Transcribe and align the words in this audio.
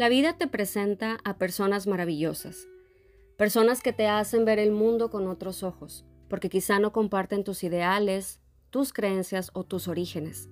La 0.00 0.08
vida 0.08 0.32
te 0.32 0.46
presenta 0.46 1.18
a 1.24 1.36
personas 1.36 1.86
maravillosas, 1.86 2.66
personas 3.36 3.82
que 3.82 3.92
te 3.92 4.08
hacen 4.08 4.46
ver 4.46 4.58
el 4.58 4.70
mundo 4.70 5.10
con 5.10 5.28
otros 5.28 5.62
ojos, 5.62 6.06
porque 6.30 6.48
quizá 6.48 6.78
no 6.78 6.90
comparten 6.90 7.44
tus 7.44 7.62
ideales, 7.64 8.40
tus 8.70 8.94
creencias 8.94 9.50
o 9.52 9.64
tus 9.64 9.88
orígenes. 9.88 10.48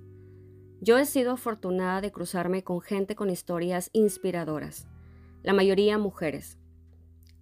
Yo 0.83 0.99
he 0.99 1.07
sido 1.07 1.33
afortunada 1.33 2.03
de 2.03 2.13
cruzarme 2.13 2.63
con 2.63 2.83
gente 2.83 3.17
con 3.17 3.31
historias 3.31 3.89
inspiradoras, 3.95 4.87
la 5.43 5.55
mayoría 5.55 5.97
mujeres. 5.97 6.59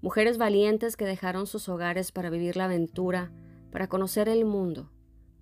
Mujeres 0.00 0.38
valientes 0.38 0.96
que 0.96 1.06
dejaron 1.06 1.48
sus 1.48 1.68
hogares 1.68 2.12
para 2.12 2.30
vivir 2.30 2.56
la 2.56 2.66
aventura, 2.66 3.32
para 3.72 3.88
conocer 3.88 4.28
el 4.28 4.44
mundo. 4.44 4.92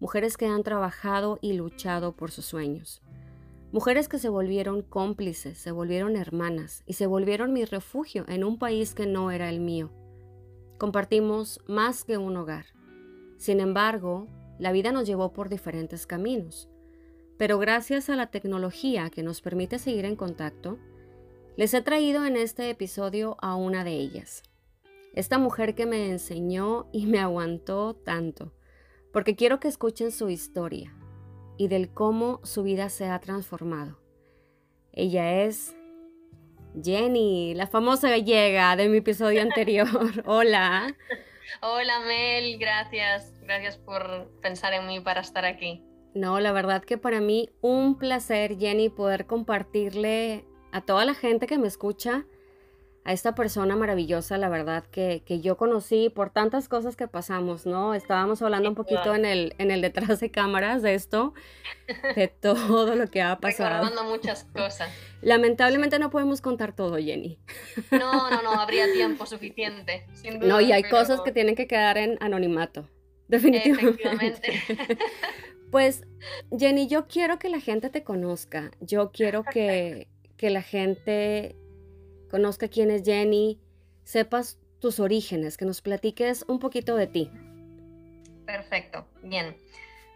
Mujeres 0.01 0.39
que 0.39 0.47
han 0.47 0.63
trabajado 0.63 1.39
y 1.43 1.53
luchado 1.53 2.17
por 2.17 2.31
sus 2.31 2.47
sueños. 2.47 3.04
Mujeres 3.75 4.07
que 4.07 4.21
se 4.21 4.29
volvieron 4.29 4.83
cómplices, 4.83 5.59
se 5.59 5.73
volvieron 5.73 6.15
hermanas 6.15 6.85
y 6.87 6.93
se 6.93 7.09
volvieron 7.09 7.53
mi 7.53 7.65
refugio 7.65 8.25
en 8.29 8.45
un 8.45 8.57
país 8.57 8.95
que 8.95 9.05
no 9.05 9.33
era 9.33 9.49
el 9.49 9.59
mío. 9.59 9.91
Compartimos 10.79 11.59
más 11.67 12.05
que 12.05 12.17
un 12.17 12.37
hogar. 12.37 12.67
Sin 13.37 13.59
embargo, 13.59 14.29
la 14.61 14.71
vida 14.71 14.93
nos 14.93 15.09
llevó 15.09 15.33
por 15.33 15.49
diferentes 15.49 16.07
caminos. 16.07 16.69
Pero 17.37 17.59
gracias 17.59 18.09
a 18.11 18.15
la 18.15 18.29
tecnología 18.29 19.11
que 19.11 19.25
nos 19.25 19.41
permite 19.41 19.81
seguir 19.81 20.05
en 20.05 20.15
contacto, 20.15 20.79
les 21.57 21.75
he 21.75 21.83
traído 21.83 22.25
en 22.25 22.37
este 22.37 22.71
episodio 22.71 23.37
a 23.41 23.57
una 23.57 23.83
de 23.83 23.95
ellas. 23.95 24.45
Esta 25.15 25.39
mujer 25.39 25.75
que 25.75 25.87
me 25.87 26.11
enseñó 26.11 26.87
y 26.93 27.07
me 27.07 27.19
aguantó 27.19 27.97
tanto, 27.97 28.53
porque 29.13 29.35
quiero 29.35 29.59
que 29.59 29.67
escuchen 29.67 30.13
su 30.13 30.29
historia, 30.29 30.95
y 31.57 31.69
del 31.69 31.93
cómo 31.93 32.41
su 32.45 32.63
vida 32.63 32.89
se 32.89 33.07
ha 33.07 33.19
transformado. 33.21 33.99
Ella 34.93 35.43
es 35.43 35.75
Jenny, 36.83 37.55
la 37.55 37.67
famosa 37.67 38.09
gallega 38.11 38.75
de 38.77 38.89
mi 38.89 38.99
episodio 38.99 39.43
anterior. 39.43 39.89
Hola. 40.27 40.95
Hola 41.63 42.01
Mel, 42.01 42.59
gracias. 42.59 43.33
Gracias 43.43 43.77
por 43.77 44.31
pensar 44.41 44.73
en 44.73 44.87
mí 44.87 45.01
para 45.01 45.21
estar 45.21 45.45
aquí. 45.45 45.85
No, 46.15 46.39
la 46.41 46.53
verdad 46.53 46.83
que 46.83 46.97
para 46.97 47.21
mí 47.21 47.51
un 47.61 47.99
placer, 47.99 48.57
Jenny, 48.59 48.89
poder 48.89 49.27
compartirle 49.27 50.45
a 50.73 50.81
toda 50.81 51.05
la 51.05 51.15
gente 51.15 51.47
que 51.47 51.59
me 51.59 51.67
escucha 51.67 52.25
a 53.05 53.13
esta 53.13 53.35
persona 53.35 53.77
maravillosa, 53.77 54.39
la 54.39 54.49
verdad, 54.49 54.85
que, 54.91 55.23
yo 55.43 55.59
conocí 55.59 56.09
por 56.09 56.31
tantas 56.31 56.71
cosas 56.71 56.97
que 56.97 57.07
pasamos, 57.07 57.67
¿no? 57.67 57.93
Estábamos 57.93 58.41
hablando 58.41 58.71
un 58.71 58.75
poquito 58.75 59.15
en 59.15 59.27
el, 59.27 59.55
en 59.59 59.71
el 59.71 59.83
detrás 59.83 60.21
de 60.21 60.31
cámaras 60.31 60.81
de 60.81 60.95
esto, 60.95 61.35
de 62.17 62.29
todo 62.41 62.97
lo 62.97 63.11
que 63.11 63.21
ha 63.21 63.39
pasado. 63.41 63.85
Recordando 63.85 64.11
muchas 64.11 64.45
cosas. 64.45 64.91
Lamentablemente 65.21 65.99
no 65.99 66.09
podemos 66.09 66.41
contar 66.41 66.75
todo, 66.75 66.97
Jenny. 66.97 67.39
No, 67.91 68.31
no, 68.31 68.41
no, 68.43 68.53
habría 68.53 68.91
tiempo 68.91 69.27
suficiente. 69.27 70.07
Sin 70.15 70.41
duda, 70.41 70.49
no, 70.49 70.61
y 70.63 70.73
hay 70.73 70.85
cosas 70.85 71.21
que 71.21 71.31
tienen 71.31 71.57
que 71.57 71.67
quedar 71.67 71.99
en 71.99 72.17
anonimato, 72.23 72.89
definitivamente. 73.29 74.63
pues, 75.71 76.05
Jenny, 76.59 76.87
yo 76.89 77.07
quiero 77.07 77.39
que 77.39 77.51
la 77.51 77.61
gente 77.61 77.91
te 77.91 78.03
conozca, 78.03 78.71
yo 78.81 79.13
quiero 79.13 79.45
que, 79.45 80.09
que 80.39 80.49
la 80.49 80.63
gente 80.63 81.55
conozca 82.35 82.67
quién 82.67 82.91
es 82.91 83.05
Jenny, 83.05 83.61
sepas 84.03 84.59
tus 84.81 84.99
orígenes, 84.99 85.57
que 85.57 85.65
nos 85.65 85.81
platiques 85.81 86.45
un 86.49 86.59
poquito 86.59 86.97
de 86.97 87.07
ti. 87.07 87.31
Perfecto, 88.45 89.07
bien. 89.23 89.57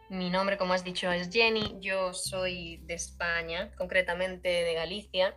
Mi 0.09 0.29
nombre, 0.29 0.59
como 0.59 0.73
has 0.73 0.83
dicho, 0.83 1.13
es 1.13 1.31
Jenny. 1.31 1.77
Yo 1.81 2.13
soy 2.13 2.79
de 2.87 2.95
España, 2.95 3.71
concretamente 3.77 4.49
de 4.49 4.75
Galicia, 4.75 5.37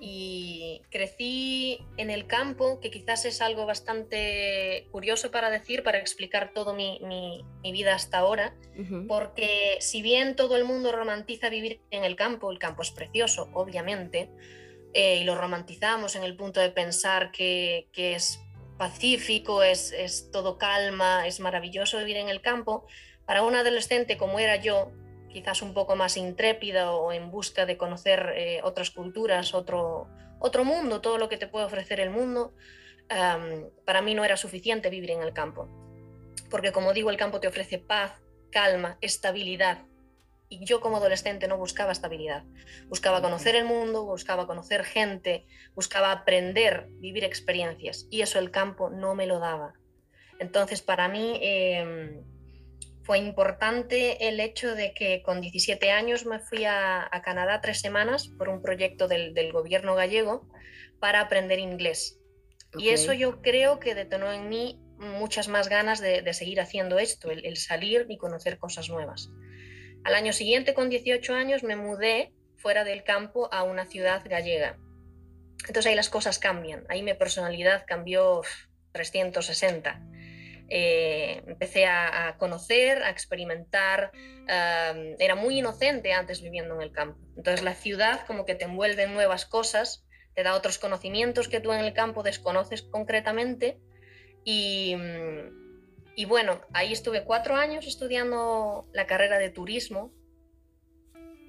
y 0.00 0.80
crecí 0.90 1.84
en 1.98 2.08
el 2.08 2.26
campo, 2.26 2.80
que 2.80 2.90
quizás 2.90 3.26
es 3.26 3.42
algo 3.42 3.66
bastante 3.66 4.88
curioso 4.92 5.30
para 5.30 5.50
decir, 5.50 5.82
para 5.82 5.98
explicar 5.98 6.54
toda 6.54 6.72
mi, 6.72 7.44
vida 7.62 7.94
hasta 7.94 8.20
ahora, 8.20 8.54
porque 9.06 9.76
si 9.80 10.00
bien 10.00 10.34
todo 10.34 10.56
el 10.56 10.64
mundo 10.64 10.92
romantiza 10.92 11.50
vivir 11.50 11.82
en 11.90 12.04
el 12.04 12.16
campo, 12.16 12.50
el 12.50 12.58
campo 12.58 12.80
es 12.80 12.90
precioso, 12.90 13.50
obviamente, 13.52 14.30
eh, 14.98 15.18
y 15.18 15.24
lo 15.24 15.34
romantizamos 15.34 16.16
en 16.16 16.24
el 16.24 16.38
punto 16.38 16.58
de 16.58 16.70
pensar 16.70 17.30
que, 17.30 17.86
es 17.94 18.40
pacífico, 18.78 19.62
es, 19.62 20.30
todo 20.32 20.56
calma, 20.56 21.26
es 21.26 21.38
maravilloso 21.38 21.98
vivir 21.98 22.16
en 22.16 22.30
el 22.30 22.40
campo, 22.40 22.86
para 23.26 23.42
un 23.42 23.54
adolescente 23.54 24.16
como 24.16 24.38
era 24.38 24.56
yo, 24.56 24.92
quizás 25.28 25.60
un 25.60 25.74
poco 25.74 25.96
más 25.96 26.16
intrépida 26.16 26.92
o 26.92 27.12
en 27.12 27.30
busca 27.30 27.66
de 27.66 27.76
conocer 27.76 28.32
eh, 28.36 28.60
otras 28.64 28.90
culturas, 28.90 29.52
otro, 29.52 30.08
otro 30.38 30.64
mundo, 30.64 31.02
todo 31.02 31.18
lo 31.18 31.28
que 31.28 31.36
te 31.36 31.46
puede 31.46 31.66
ofrecer 31.66 32.00
el 32.00 32.08
mundo, 32.08 32.54
para 33.84 34.00
mí 34.00 34.14
no 34.14 34.24
era 34.24 34.38
suficiente 34.38 34.88
vivir 34.88 35.10
en 35.10 35.20
el 35.20 35.34
campo. 35.34 35.68
Porque 36.50 36.72
como 36.72 36.94
digo, 36.94 37.10
el 37.10 37.18
campo 37.18 37.38
te 37.38 37.48
ofrece 37.48 37.78
paz, 37.78 38.12
calma, 38.50 38.96
estabilidad, 39.02 39.84
y 40.48 40.64
yo 40.64 40.80
como 40.80 40.98
adolescente 40.98 41.48
no 41.48 41.58
buscaba 41.58 41.92
estabilidad. 41.92 42.44
Buscaba 42.88 43.20
conocer 43.20 43.56
el 43.56 43.64
mundo, 43.64 44.04
buscaba 44.04 44.46
conocer 44.46 44.84
gente, 44.84 45.46
buscaba 45.74 46.12
aprender, 46.12 46.86
vivir 47.00 47.24
experiencias. 47.24 48.06
Y 48.10 48.22
eso 48.22 48.38
el 48.38 48.50
campo 48.50 48.90
no 48.90 49.14
me 49.14 49.26
lo 49.26 49.40
daba. 49.40 49.74
Entonces 50.38 50.82
para 50.82 51.08
mí 51.08 51.38
em, 51.42 52.22
fue 53.02 53.18
importante 53.18 54.28
el 54.28 54.38
hecho 54.40 54.74
de 54.74 54.94
que 54.94 55.22
con 55.22 55.40
17 55.40 55.90
años 55.90 56.26
me 56.26 56.38
fui 56.38 56.64
a, 56.64 57.10
Canadá 57.24 57.60
tres 57.60 57.80
semanas 57.80 58.28
por 58.38 58.48
un 58.48 58.62
proyecto 58.62 59.08
del, 59.08 59.52
gobierno 59.52 59.94
gallego 59.94 60.48
para 61.00 61.20
aprender 61.20 61.58
inglés. 61.58 62.20
Y 62.78 62.90
eso 62.90 63.14
yo 63.14 63.40
creo 63.40 63.80
que 63.80 63.94
detonó 63.94 64.32
en 64.32 64.48
mí 64.48 64.78
muchas 64.98 65.48
más 65.48 65.68
ganas 65.68 66.00
de, 66.00 66.32
seguir 66.34 66.60
haciendo 66.60 66.98
esto, 66.98 67.30
el 67.30 67.56
salir 67.56 68.06
y 68.08 68.18
conocer 68.18 68.58
cosas 68.58 68.90
nuevas. 68.90 69.30
Al 70.06 70.14
año 70.14 70.32
siguiente, 70.32 70.72
con 70.72 70.88
18 70.88 71.34
años, 71.34 71.64
me 71.64 71.74
mudé 71.74 72.32
fuera 72.54 72.84
del 72.84 73.02
campo 73.02 73.52
a 73.52 73.64
una 73.64 73.86
ciudad 73.86 74.22
gallega. 74.24 74.78
Entonces 75.66 75.86
ahí 75.86 75.96
las 75.96 76.08
cosas 76.08 76.38
cambian, 76.38 76.84
ahí 76.88 77.02
mi 77.02 77.12
personalidad 77.14 77.82
cambió 77.88 78.42
360. 78.92 80.00
Eh, 80.68 81.42
empecé 81.48 81.86
a, 81.86 82.36
conocer, 82.38 83.02
a 83.02 83.10
experimentar, 83.10 84.12
era 84.46 85.34
muy 85.34 85.58
inocente 85.58 86.12
antes 86.12 86.40
viviendo 86.40 86.76
en 86.76 86.82
el 86.82 86.92
campo. 86.92 87.18
Entonces 87.36 87.64
la 87.64 87.74
ciudad 87.74 88.24
como 88.28 88.44
que 88.44 88.54
te 88.54 88.66
envuelve 88.66 89.02
en 89.02 89.12
nuevas 89.12 89.44
cosas, 89.44 90.06
te 90.36 90.44
da 90.44 90.54
otros 90.54 90.78
conocimientos 90.78 91.48
que 91.48 91.58
tú 91.58 91.72
en 91.72 91.84
el 91.84 91.92
campo 91.94 92.22
desconoces 92.22 92.82
concretamente 92.82 93.80
y, 94.44 94.94
mm, 94.94 95.65
y 96.18 96.24
bueno, 96.24 96.62
ahí 96.72 96.94
estuve 96.94 97.24
cuatro 97.24 97.56
años 97.56 97.86
estudiando 97.86 98.88
la 98.94 99.06
carrera 99.06 99.38
de 99.38 99.50
turismo, 99.50 100.14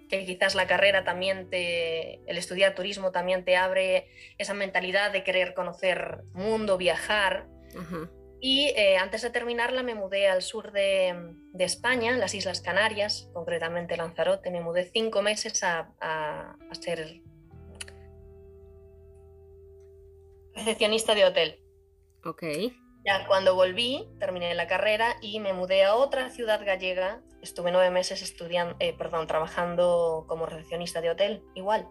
que 0.09 0.25
quizás 0.25 0.55
la 0.55 0.67
carrera 0.67 1.05
también 1.05 1.49
te, 1.49 2.15
el 2.29 2.37
estudiar 2.37 2.75
turismo 2.75 3.11
también 3.11 3.45
te 3.45 3.55
abre 3.55 4.09
esa 4.37 4.53
mentalidad 4.53 5.13
de 5.13 5.23
querer 5.23 5.53
conocer 5.53 6.23
mundo, 6.33 6.77
viajar. 6.77 7.47
Y 8.41 8.73
eh, 8.75 8.97
antes 8.97 9.21
de 9.21 9.29
terminarla 9.29 9.83
me 9.83 9.95
mudé 9.95 10.27
al 10.27 10.41
sur 10.41 10.73
de, 10.73 11.15
de, 11.53 11.63
España, 11.63 12.17
las 12.17 12.35
Islas 12.35 12.59
Canarias, 12.59 13.29
concretamente 13.33 13.95
Lanzarote. 13.95 14.51
Me 14.51 14.59
mudé 14.59 14.83
cinco 14.91 15.21
meses 15.21 15.63
a, 15.63 15.93
a, 16.01 16.57
a 16.69 16.75
ser 16.75 17.21
recepcionista 20.53 21.15
de 21.15 21.23
hotel. 21.25 21.63
Ok. 22.25 22.43
Ya 23.07 23.25
cuando 23.25 23.55
volví, 23.55 24.05
terminé 24.19 24.53
la 24.53 24.67
carrera 24.67 25.15
y 25.21 25.39
me 25.39 25.53
mudé 25.53 25.85
a 25.85 25.95
otra 25.95 26.29
ciudad 26.29 26.59
gallega. 26.65 27.21
Estuve 27.41 27.71
nueve 27.71 27.89
meses 27.89 28.21
estudiando, 28.21 28.75
eh, 28.79 28.91
perdón, 28.97 29.27
trabajando 29.27 30.25
como 30.27 30.45
recepcionista 30.45 30.99
de 30.99 31.11
hotel, 31.11 31.41
igual. 31.55 31.87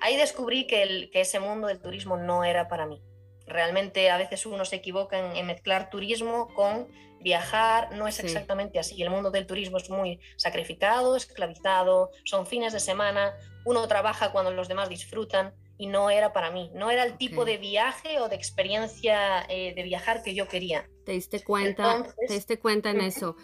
Ahí 0.00 0.16
descubrí 0.16 0.66
que, 0.66 0.82
el, 0.82 1.10
que 1.10 1.20
ese 1.20 1.38
mundo 1.38 1.66
del 1.66 1.82
turismo 1.82 2.16
no 2.16 2.44
era 2.44 2.66
para 2.66 2.86
mí. 2.86 3.02
Realmente 3.46 4.10
a 4.10 4.16
veces 4.16 4.46
uno 4.46 4.64
se 4.64 4.76
equivoca 4.76 5.36
en, 5.36 5.46
mezclar 5.46 5.90
turismo 5.90 6.48
con 6.54 6.88
viajar, 7.20 7.94
no 7.94 8.08
es 8.08 8.18
exactamente 8.20 8.78
así. 8.78 9.02
El 9.02 9.10
mundo 9.10 9.30
del 9.30 9.46
turismo 9.46 9.76
es 9.76 9.90
muy 9.90 10.18
sacrificado, 10.36 11.14
esclavizado, 11.14 12.10
son 12.24 12.46
fines 12.46 12.72
de 12.72 12.80
semana, 12.80 13.34
uno 13.66 13.86
trabaja 13.86 14.32
cuando 14.32 14.50
los 14.50 14.68
demás 14.68 14.88
disfrutan 14.88 15.54
y 15.76 15.86
no 15.86 16.10
era 16.10 16.32
para 16.32 16.50
mí, 16.50 16.70
no 16.74 16.90
era 16.90 17.04
el 17.04 17.16
tipo 17.16 17.44
de 17.44 17.58
viaje 17.58 18.20
o 18.20 18.28
de 18.28 18.36
experiencia 18.36 19.44
eh, 19.48 19.74
de 19.74 19.82
viajar 19.82 20.22
que 20.22 20.34
yo 20.34 20.48
quería. 20.48 20.88
¿Te 21.04 21.12
diste 21.12 21.42
cuenta? 21.42 22.06
¿Te 22.26 22.34
diste 22.34 22.58
cuenta 22.58 22.90
en 22.90 23.00
eso? 23.00 23.36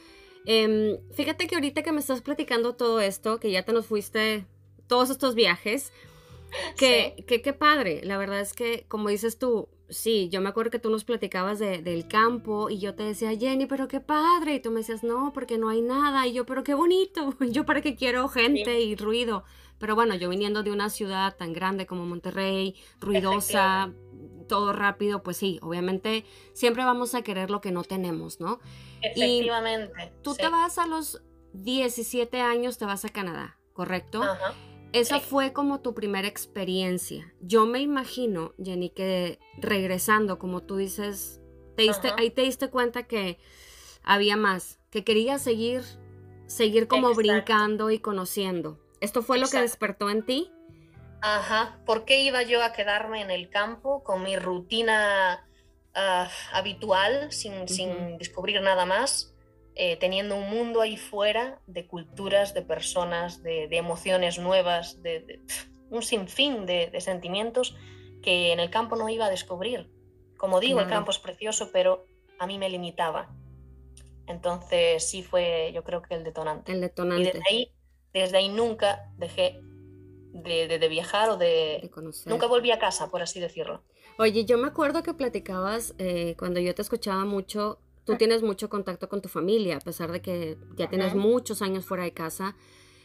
Em, 0.47 0.99
fíjate 1.13 1.47
que 1.47 1.57
ahorita 1.57 1.83
que 1.83 1.93
me 1.93 2.01
estás 2.01 2.23
platicando 2.23 2.75
todo 2.75 3.01
esto, 3.01 3.41
que 3.41 3.51
ya 3.51 3.65
te 3.65 3.73
nos 3.73 3.87
fuiste 3.87 4.47
todos 4.87 5.11
estos 5.11 5.35
viajes, 5.35 5.93
que, 6.79 7.25
qué 7.27 7.53
padre, 7.53 8.01
la 8.05 8.17
verdad 8.17 8.41
es 8.41 8.53
que 8.53 8.85
como 8.89 9.09
dices 9.09 9.39
tú, 9.39 9.69
sí, 9.91 10.29
yo 10.31 10.41
me 10.41 10.49
acuerdo 10.49 10.71
que 10.71 10.79
tú 10.79 10.91
nos 10.91 11.05
platicabas 11.05 11.59
del 11.59 12.09
campo 12.09 12.71
y 12.71 12.79
yo 12.79 12.95
te 12.95 13.03
decía, 13.03 13.37
Jenny, 13.37 13.67
pero 13.67 13.89
qué 13.89 14.01
padre. 14.01 14.55
Y 14.55 14.61
tú 14.61 14.71
me 14.71 14.81
decías, 14.81 15.03
no, 15.03 15.33
porque 15.33 15.59
no 15.59 15.69
hay 15.69 15.83
nada. 15.83 16.27
Y 16.27 16.33
yo, 16.33 16.47
pero 16.47 16.63
qué 16.63 16.75
bonito. 16.75 17.35
Yo 17.51 17.67
para 17.67 17.83
qué 17.83 17.97
quiero 17.97 18.29
gente 18.29 18.81
y 18.81 18.97
ruido. 18.97 19.45
Pero 19.81 19.97
bueno, 19.97 20.15
yo 20.15 20.29
viniendo 20.29 20.63
de 20.63 20.71
una 20.71 20.91
ciudad 20.91 21.37
tan 21.37 21.53
grande 21.53 21.87
como 21.87 22.07
Monterrey, 22.07 22.77
ruidosa, 23.01 23.93
todo 24.47 24.73
rápido, 24.73 25.23
pues 25.23 25.39
sí, 25.39 25.59
obviamente 25.63 26.25
siempre 26.53 26.85
vamos 26.85 27.15
a 27.15 27.23
querer 27.23 27.51
lo 27.51 27.61
que 27.61 27.73
no 27.73 27.83
tenemos, 27.83 28.39
¿no? 28.39 28.61
Efectivamente. 29.01 30.13
tú 30.23 30.35
te 30.35 30.49
vas 30.49 30.79
a 30.79 30.87
los 30.87 31.23
17 31.55 32.41
años, 32.41 32.79
te 32.79 32.85
vas 32.85 33.05
a 33.05 33.09
Canadá, 33.09 33.59
¿correcto? 33.73 34.23
Ajá. 34.23 34.55
Esa 34.93 35.21
fue 35.21 35.53
como 35.53 35.81
tu 35.81 35.95
primera 35.95 36.27
experiencia. 36.27 37.33
Yo 37.41 37.65
me 37.65 37.81
imagino, 37.81 38.55
Jenny, 38.63 38.91
que 38.91 39.39
regresando, 39.57 40.39
como 40.39 40.63
tú 40.63 40.77
dices, 40.77 41.41
te 41.77 41.89
ahí 42.19 42.31
te 42.31 42.43
diste 42.43 42.69
cuenta 42.69 43.05
que 43.05 43.39
había 44.03 44.37
más, 44.37 44.81
que 44.91 45.05
querías 45.05 45.43
seguir, 45.43 45.83
seguir 46.47 46.89
como 46.89 47.15
brincando 47.15 47.91
y 47.91 48.01
conociendo. 48.01 48.79
¿Esto 49.01 49.23
fue 49.23 49.39
lo 49.39 49.49
que 49.49 49.61
despertó 49.61 50.11
en 50.11 50.25
ti? 50.25 50.53
Ajá. 51.23 51.79
¿Por 51.85 52.05
qué 52.05 52.23
iba 52.23 52.43
yo 52.43 52.63
a 52.63 52.73
quedarme 52.73 53.21
en 53.21 53.31
el 53.31 53.51
campo 53.51 54.03
con 54.03 54.23
mi 54.23 54.37
rutina 54.37 55.47
ah, 55.95 56.29
habitual, 56.53 57.33
sin, 57.33 57.69
sin 57.69 58.19
descubrir 58.19 58.61
nada 58.63 58.87
más? 58.87 59.35
Eh, 59.77 59.97
teniendo 59.97 60.37
un 60.37 60.51
mundo 60.51 60.81
ahí 60.81 60.97
fuera 60.97 61.61
de 61.67 61.87
culturas, 61.87 62.53
de 62.53 62.63
personas, 62.63 63.43
de, 63.43 63.65
emociones 63.71 64.39
nuevas, 64.39 65.03
de, 65.03 65.41
un 65.91 66.03
sinfín 66.03 66.67
de, 66.67 67.01
sentimientos 67.01 67.77
que 68.23 68.53
en 68.53 68.61
el 68.61 68.69
campo 68.69 68.97
no 68.97 69.09
iba 69.09 69.27
a 69.27 69.31
descubrir. 69.31 69.91
Como 70.37 70.61
digo, 70.61 70.81
el 70.81 70.89
campo 70.89 71.11
es 71.11 71.19
precioso, 71.19 71.71
pero 71.73 72.05
a 72.39 72.47
mí 72.47 72.59
me 72.59 72.69
limitaba. 72.69 73.31
Entonces 74.27 75.09
sí 75.09 75.23
fue, 75.23 75.71
yo 75.75 75.83
creo 75.85 76.03
que 76.03 76.15
el 76.15 76.25
detonante. 76.25 76.73
El 76.73 76.81
detonante. 76.81 77.23
Y 77.23 77.25
desde 77.25 77.43
ahí, 77.49 77.73
desde 78.13 78.39
ahí 78.39 78.49
nunca 78.49 79.11
dejé 79.19 79.61
de, 80.33 80.89
viajar 80.89 81.31
o 81.31 81.37
de... 81.37 81.89
conocer. 81.93 82.33
Nunca 82.33 82.47
volví 82.47 82.71
a 82.71 82.79
casa, 82.79 83.11
por 83.11 83.23
así 83.23 83.41
decirlo. 83.41 83.83
Oye, 84.19 84.45
yo 84.45 84.59
me 84.59 84.69
acuerdo 84.69 85.03
que 85.03 85.15
platicabas 85.15 85.95
eh, 85.99 86.35
cuando 86.39 86.61
yo 86.61 86.75
te 86.75 86.83
escuchaba 86.83 87.25
mucho 87.25 87.79
tú 88.05 88.17
tienes 88.17 88.43
mucho 88.43 88.69
contacto 88.69 89.09
con 89.09 89.21
tu 89.23 89.29
familia, 89.29 89.77
a 89.77 89.81
pesar 89.81 90.11
de 90.13 90.21
que 90.21 90.57
ya 90.77 90.89
tienes 90.89 91.15
muchos 91.15 91.63
años 91.63 91.85
fuera 91.85 92.05
de 92.05 92.13
casa. 92.13 92.57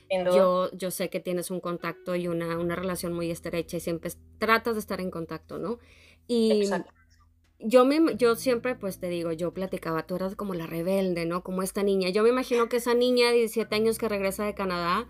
Yo, 0.09 0.69
yo 0.71 0.91
sé 0.91 1.09
que 1.09 1.19
tienes 1.19 1.49
un 1.49 1.59
contacto 1.59 2.15
y 2.15 2.27
una, 2.27 2.59
una, 2.59 2.75
relación 2.75 3.13
muy 3.13 3.31
estrecha 3.31 3.77
y 3.77 3.79
siempre 3.79 4.11
tratas 4.37 4.75
de 4.75 4.79
estar 4.79 5.01
en 5.01 5.09
contacto, 5.09 5.57
¿no? 5.57 5.79
Y 6.27 6.69
yo, 7.59 7.85
me, 7.85 8.15
yo 8.15 8.35
siempre, 8.35 8.75
pues 8.75 8.99
te 8.99 9.09
digo, 9.09 9.31
yo 9.31 9.53
platicaba, 9.53 10.05
tú 10.05 10.15
eras 10.15 10.35
como 10.35 10.53
la 10.53 10.67
rebelde, 10.67 11.25
¿no? 11.25 11.43
Como 11.43 11.61
esta 11.61 11.83
niña. 11.83 12.09
Yo 12.09 12.23
me 12.23 12.29
imagino 12.29 12.69
que 12.69 12.77
esa 12.77 12.93
niña 12.93 13.27
de 13.27 13.37
17 13.37 13.75
años 13.75 13.97
que 13.97 14.09
regresa 14.09 14.45
de 14.45 14.53
Canadá 14.53 15.07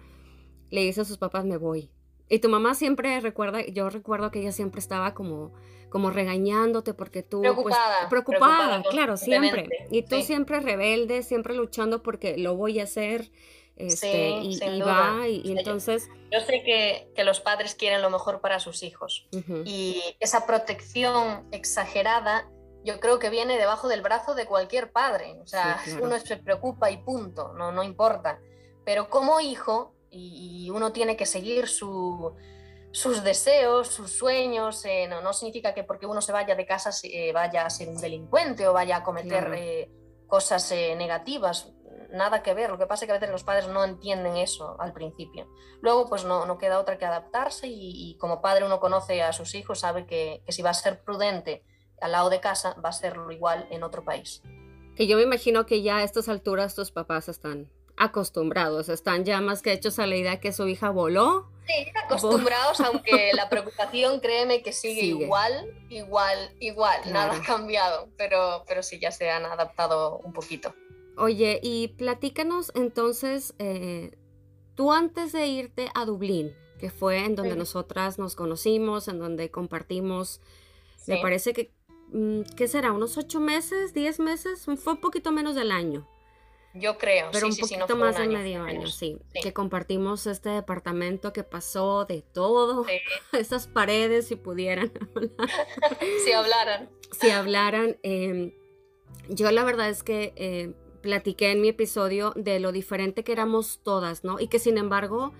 le 0.70 0.82
dice 0.82 1.02
a 1.02 1.06
sus 1.06 1.18
papás, 1.18 1.46
me 1.46 1.58
voy. 1.58 1.90
Y 2.30 2.40
tu 2.40 2.50
mamá 2.50 2.74
siempre 2.74 3.20
recuerda, 3.20 3.66
yo 3.66 3.90
recuerdo 3.90 4.32
que 4.32 4.40
ella 4.40 4.52
siempre 4.52 4.80
estaba 4.80 5.14
como 5.14 5.54
como 5.96 6.10
regañándote 6.10 6.94
porque 6.94 7.24
tú 7.24 7.42
pues, 7.42 7.54
preocupada, 7.54 8.10
preocupada, 8.10 8.84
claro, 8.90 9.16
siempre. 9.16 9.70
Y 9.92 10.02
tú 10.02 10.22
siempre 10.24 10.60
rebelde, 10.60 11.24
siempre 11.24 11.56
luchando 11.56 12.04
porque 12.04 12.38
lo 12.38 12.58
voy 12.58 12.82
a 12.82 12.84
hacer. 12.84 13.32
Este, 13.76 14.30
y, 14.42 14.82
va, 14.82 15.28
y, 15.28 15.52
entonces... 15.58 16.08
Yo 16.32 16.40
sé 16.40 16.64
que, 16.64 17.12
que, 17.16 17.24
los 17.24 17.42
padres 17.42 17.76
quieren 17.76 18.02
lo 18.02 18.10
mejor 18.10 18.40
para 18.40 18.60
sus 18.60 18.84
hijos. 18.84 19.28
Y 19.66 20.02
esa 20.20 20.46
protección 20.46 21.48
exagerada 21.52 22.50
yo 22.86 23.00
creo 23.00 23.18
que 23.18 23.32
viene 23.32 23.58
debajo 23.58 23.88
del 23.88 24.02
brazo 24.02 24.36
de 24.36 24.46
cualquier 24.46 24.92
padre, 24.92 25.38
o 25.42 25.48
sea, 25.48 25.82
uno 26.02 26.20
se 26.20 26.38
preocupa 26.38 26.92
y 26.92 26.98
punto, 26.98 27.54
no, 27.54 27.72
no 27.72 27.84
importa, 27.84 28.40
pero 28.86 29.10
como 29.10 29.40
hijo, 29.40 29.96
y 30.12 30.70
uno 30.70 30.94
tiene 30.94 31.18
que 31.18 31.26
seguir 31.26 31.68
su, 31.68 32.36
sus 32.96 33.26
deseos, 33.26 33.90
sus 33.90 34.10
sueños, 34.12 34.86
eh, 34.86 35.06
no, 35.10 35.20
no, 35.20 35.34
significa 35.34 35.74
que 35.74 35.84
porque 35.84 36.06
uno 36.06 36.22
se 36.22 36.32
vaya 36.32 36.56
de 36.56 36.66
casa 36.66 36.92
eh, 37.04 37.34
vaya 37.34 37.66
a 37.66 37.70
ser 37.70 37.90
un 37.90 37.98
delincuente 37.98 38.70
o 38.70 38.72
vaya 38.72 38.96
a 38.96 39.04
cometer 39.04 39.54
eh, 39.54 39.90
cosas 40.28 40.72
negativas, 40.72 41.74
nada 42.12 42.44
que 42.44 42.54
ver, 42.54 42.70
lo 42.70 42.78
que 42.78 42.86
pasa 42.86 43.06
es 43.06 43.08
que 43.08 43.12
a 43.14 43.20
veces 43.20 43.32
los 43.32 43.44
padres 43.44 43.68
no 43.68 43.84
entienden 43.84 44.38
eso 44.38 44.76
al 44.80 44.94
principio. 44.94 45.48
Luego 45.82 46.08
pues 46.08 46.26
no, 46.26 46.46
no 46.46 46.58
queda 46.58 46.80
otra 46.80 46.98
que 46.98 47.06
adaptarse 47.06 47.68
y, 47.68 48.18
como 48.20 48.42
padre 48.42 48.66
uno 48.66 48.80
conoce 48.80 49.22
a 49.22 49.34
sus 49.34 49.56
hijos, 49.56 49.80
sabe 49.80 50.06
que, 50.06 50.42
que 50.46 50.52
si 50.52 50.62
va 50.62 50.72
a 50.72 50.74
ser 50.74 51.04
prudente 51.04 51.64
al 52.02 52.12
lado 52.12 52.30
de 52.30 52.40
casa, 52.40 52.76
va 52.84 52.90
a 52.90 52.94
serlo 52.94 53.32
igual 53.32 53.68
en 53.72 53.84
otro 53.84 54.04
país. 54.04 54.42
Que 54.96 55.08
yo 55.08 55.18
me 55.18 55.24
imagino 55.24 55.66
que 55.66 55.82
ya 55.82 55.98
a 55.98 56.04
estas 56.04 56.30
alturas 56.30 56.76
tus 56.76 56.92
papás 56.92 57.30
están 57.30 57.70
acostumbrados, 57.98 58.90
están 58.90 59.26
ya 59.26 59.42
más 59.42 59.62
que 59.62 59.72
hechos 59.72 60.00
a 60.00 60.08
la 60.08 60.16
idea 60.16 60.40
que 60.40 60.52
su 60.52 60.68
hija 60.68 60.90
voló 60.90 61.50
Sí, 61.68 61.92
acostumbrados, 61.96 62.80
aunque 62.82 63.32
la 63.34 63.50
preocupación, 63.50 64.20
créeme 64.20 64.62
que 64.62 64.72
sigue, 64.72 65.02
igual, 65.02 65.74
igual, 65.90 66.52
igual, 66.60 67.02
nada 67.12 67.36
ha 67.36 67.42
cambiado, 67.42 68.10
pero, 68.18 68.64
pero 68.68 68.84
sí, 68.84 69.00
ya 69.00 69.12
se 69.12 69.30
han 69.32 69.46
adaptado 69.46 70.20
un 70.20 70.34
poquito. 70.34 70.76
Oye, 71.18 71.60
y 71.64 71.90
platícanos 71.90 72.72
entonces, 72.76 73.54
eh, 73.60 74.12
tú 74.76 74.92
antes 74.92 75.32
de 75.32 75.48
irte 75.48 75.90
a 75.96 76.06
Dublín, 76.06 76.54
que 76.80 76.90
fue 76.90 77.26
en 77.26 77.36
donde 77.36 77.56
nosotras 77.56 78.20
nos 78.20 78.36
conocimos, 78.36 79.08
en 79.08 79.20
donde 79.20 79.50
compartimos, 79.50 80.42
me 81.08 81.18
parece 81.18 81.54
que, 81.54 81.74
mm, 82.10 82.42
¿qué 82.56 82.68
será? 82.68 82.92
¿Unos 82.92 83.18
ocho 83.18 83.40
meses, 83.40 83.94
diez 83.94 84.20
meses? 84.20 84.66
Fue 84.66 84.94
un 84.94 85.02
poquito 85.02 85.32
menos 85.32 85.56
del 85.56 85.72
año. 85.72 86.08
Yo 86.74 86.98
creo, 86.98 87.30
pero 87.32 87.48
un 87.48 87.56
poquito 87.56 87.96
más 87.96 88.18
de 88.18 88.28
medio 88.28 88.62
año, 88.62 88.88
sí, 88.88 89.18
Que 89.42 89.54
compartimos 89.54 90.28
este 90.28 90.50
departamento 90.50 91.32
que 91.32 91.44
pasó 91.44 92.04
de 92.04 92.22
todo, 92.22 92.86
esas 93.32 93.68
paredes, 93.68 94.28
si 94.28 94.36
pudieran 94.36 94.92
hablar. 95.16 95.50
si 96.26 96.34
hablaran. 96.34 96.90
Si 97.18 97.30
hablaran. 97.30 97.98
Em, 98.04 98.52
yo 99.30 99.50
la 99.52 99.64
verdad 99.64 99.90
es 99.90 100.04
que 100.04 100.34
eh, 100.36 100.74
platiqué 101.06 101.52
en 101.52 101.62
mi 101.62 101.68
episodio 101.68 102.34
de 102.36 102.60
lo 102.60 102.72
diferente 102.72 103.24
que 103.24 103.32
éramos 103.32 103.80
todas, 103.84 104.24
¿no? 104.24 104.40
Y 104.40 104.48
que 104.48 104.58
sin 104.58 104.80
embargo, 104.80 105.34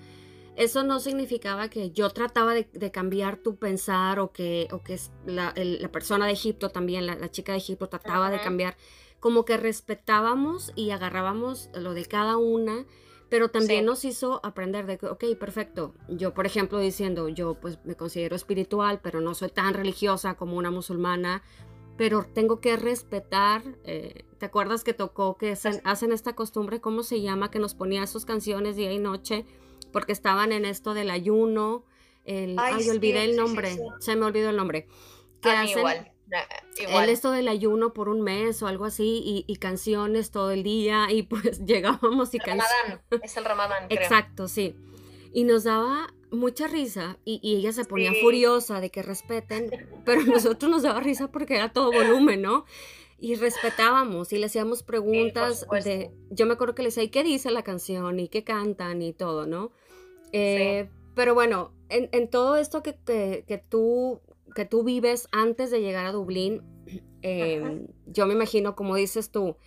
eso 0.56 0.84
no 0.84 1.00
significaba 1.00 1.70
que 1.70 1.90
yo 1.90 2.12
trataba 2.12 2.54
de, 2.54 2.92
cambiar 2.92 3.38
tu 3.38 3.56
pensar 3.56 4.20
o 4.20 4.32
que, 4.32 4.68
o 4.72 4.84
que 4.84 5.00
la, 5.26 5.56
la 5.56 5.92
persona 5.92 6.28
de 6.28 6.34
Egipto 6.34 6.70
también, 6.70 7.08
la, 7.08 7.32
chica 7.32 7.54
de 7.54 7.58
Egipto 7.58 7.90
trataba 7.90 8.30
de 8.30 8.40
cambiar 8.40 8.78
como 9.20 9.44
que 9.44 9.58
respetábamos 9.58 10.72
y 10.76 10.92
agarrábamos 10.92 11.72
lo 11.74 11.96
de 11.96 12.06
cada 12.06 12.38
una, 12.38 12.86
pero 13.28 13.50
también 13.50 13.86
nos 13.86 14.06
hizo 14.06 14.40
aprender 14.46 14.86
de 14.86 15.00
que, 15.00 15.08
ok, 15.08 15.24
perfecto, 15.40 15.96
yo 16.08 16.36
por 16.36 16.46
ejemplo 16.46 16.78
diciendo, 16.78 17.28
yo 17.28 17.56
pues 17.56 17.80
me 17.84 17.96
considero 17.96 18.36
espiritual, 18.36 19.00
pero 19.02 19.22
no 19.22 19.34
soy 19.34 19.50
tan 19.50 19.74
religiosa 19.74 20.36
como 20.36 20.58
una 20.58 20.70
musulmana, 20.70 21.42
pero 21.98 22.26
tengo 22.26 22.60
que 22.60 22.76
respetar, 22.76 23.64
eh, 23.84 24.26
¿te 24.38 24.46
acuerdas 24.46 24.84
que 24.84 24.94
tocó 24.94 25.38
que 25.38 25.58
hacen 25.84 26.12
esta 26.12 26.36
costumbre, 26.36 26.82
cómo 26.82 27.04
se 27.04 27.22
llama, 27.22 27.52
que 27.52 27.60
nos 27.60 27.74
ponía 27.74 28.06
sus 28.08 28.26
canciones 28.26 28.76
día 28.76 28.92
y 28.92 29.00
noche, 29.00 29.46
porque 29.92 30.12
estaban 30.12 30.52
en 30.52 30.66
esto 30.66 30.94
del 30.94 31.10
ayuno, 31.10 31.86
el, 32.26 32.58
ay, 32.60 32.90
olvidé 32.90 33.24
el 33.24 33.36
nombre, 33.36 33.78
se 34.00 34.16
me 34.16 34.26
olvidó 34.26 34.50
el 34.50 34.58
nombre, 34.58 34.88
que 35.42 35.50
hacen... 35.50 36.14
Igual 36.78 37.04
el 37.04 37.10
esto 37.10 37.32
del 37.32 37.48
ayuno 37.48 37.94
por 37.94 38.10
un 38.10 38.22
mes 38.22 38.62
o 38.64 38.68
algo 38.68 38.86
así 38.86 39.44
y, 39.48 39.56
canciones 39.58 40.32
todo 40.32 40.52
el 40.52 40.64
día 40.64 41.12
y 41.12 41.22
pues 41.24 41.60
llegábamos 41.66 42.34
y 42.34 42.40
canciones. 42.40 43.00
es 43.22 43.38
el 43.38 43.46
ramadán. 43.46 43.86
Exacto, 43.90 44.48
sí. 44.48 44.76
Y 45.32 45.44
nos 45.44 45.66
daba 45.66 46.15
mucha 46.32 46.68
risa 46.68 47.18
y, 47.26 47.40
ella 47.58 47.72
se 47.72 47.86
ponía 47.86 48.14
furiosa 48.22 48.82
de 48.82 48.90
que 48.90 49.02
respeten, 49.02 49.70
pero 50.06 50.22
a 50.22 50.26
nosotros 50.26 50.70
nos 50.70 50.84
daba 50.84 51.00
risa 51.00 51.32
porque 51.32 51.56
era 51.56 51.72
todo 51.72 51.92
volumen, 51.92 52.42
¿no? 52.42 52.66
Y 53.18 53.36
respetábamos 53.36 54.34
y 54.34 54.38
le 54.38 54.48
hacíamos 54.48 54.84
preguntas 54.84 55.66
de, 55.84 56.12
yo 56.30 56.46
me 56.46 56.54
acuerdo 56.54 56.76
que 56.76 56.84
le 56.84 56.90
decía, 56.90 57.04
¿y 57.04 57.10
qué 57.10 57.24
dice 57.24 57.50
la 57.52 57.64
canción? 57.64 58.20
¿Y 58.20 58.28
qué 58.28 58.44
cantan? 58.44 59.02
Y 59.02 59.14
todo, 59.14 59.46
¿no? 59.46 59.72
Eh, 60.34 60.90
pero 61.16 61.34
bueno, 61.34 61.72
en, 61.90 62.30
todo 62.30 62.58
esto 62.58 62.84
que, 62.84 62.96
que, 63.48 63.58
tú 63.58 64.22
que 64.54 64.66
tú 64.66 64.84
vives 64.84 65.28
antes 65.32 65.70
de 65.70 65.82
llegar 65.82 66.06
a 66.06 66.12
Dublín, 66.12 66.62
em, 67.22 67.88
yo 68.06 68.26
me 68.26 68.34
imagino, 68.34 68.76
como 68.76 68.96
dices 68.96 69.32
tú, 69.32 69.58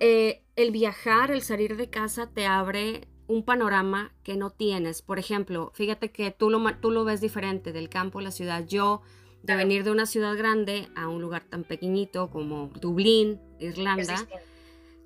eh, 0.00 0.42
el 0.56 0.70
viajar, 0.70 1.30
el 1.30 1.42
salir 1.42 1.76
de 1.76 1.88
casa 1.88 2.30
te 2.32 2.46
abre 2.46 3.08
un 3.32 3.44
panorama 3.44 4.12
que 4.22 4.36
no 4.36 4.50
tienes. 4.50 5.02
Por 5.02 5.18
ejemplo, 5.18 5.70
fíjate 5.74 6.10
que 6.10 6.30
tú 6.30 6.50
lo, 6.50 6.62
tú 6.76 6.90
lo 6.90 7.04
ves 7.04 7.20
diferente 7.20 7.72
del 7.72 7.88
campo 7.88 8.18
a 8.18 8.22
la 8.22 8.30
ciudad. 8.30 8.66
Yo, 8.66 9.02
de 9.42 9.56
venir 9.56 9.84
de 9.84 9.90
una 9.90 10.06
ciudad 10.06 10.36
grande 10.36 10.88
a 10.94 11.08
un 11.08 11.20
lugar 11.20 11.44
tan 11.44 11.64
pequeñito 11.64 12.30
como 12.30 12.68
Dublín, 12.80 13.40
Irlanda, 13.58 14.26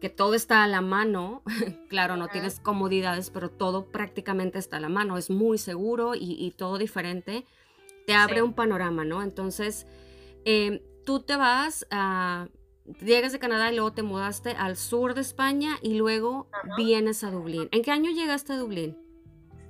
que 0.01 0.11
todo 0.11 0.35
está 0.35 0.63
a 0.63 0.67
la 0.67 0.83
mano, 0.83 1.43
claro, 1.89 2.17
no 2.17 2.29
tienes 2.29 2.61
comodidades, 2.61 3.31
pero 3.31 3.51
todo 3.51 3.87
prácticamente 3.87 4.59
está 4.59 4.77
a 4.77 4.81
la 4.81 4.89
mano, 4.89 5.17
es 5.17 5.31
muy 5.31 5.59
seguro 5.59 6.13
y 6.15 6.53
todo 6.57 6.79
diferente 6.79 7.47
te 8.07 8.15
abre 8.15 8.43
un 8.43 8.55
panorama, 8.55 9.05
¿no? 9.05 9.23
Entonces, 9.23 9.87
em, 10.45 10.81
tú 11.05 11.21
te 11.21 11.37
vas 11.37 11.87
a, 11.91 12.49
llegas 13.01 13.33
de 13.33 13.39
Canadá 13.39 13.71
y 13.71 13.75
luego 13.75 13.93
te 13.93 14.03
mudaste 14.03 14.51
al 14.51 14.77
sur 14.77 15.15
de 15.15 15.21
España 15.21 15.79
y 15.83 15.95
luego 15.95 16.49
vienes 16.77 17.25
a 17.25 17.31
Dublín. 17.31 17.69
¿En 17.73 17.83
qué 17.83 17.91
año 17.91 18.11
llegaste 18.11 18.53
a 18.53 18.57
Dublín? 18.57 18.99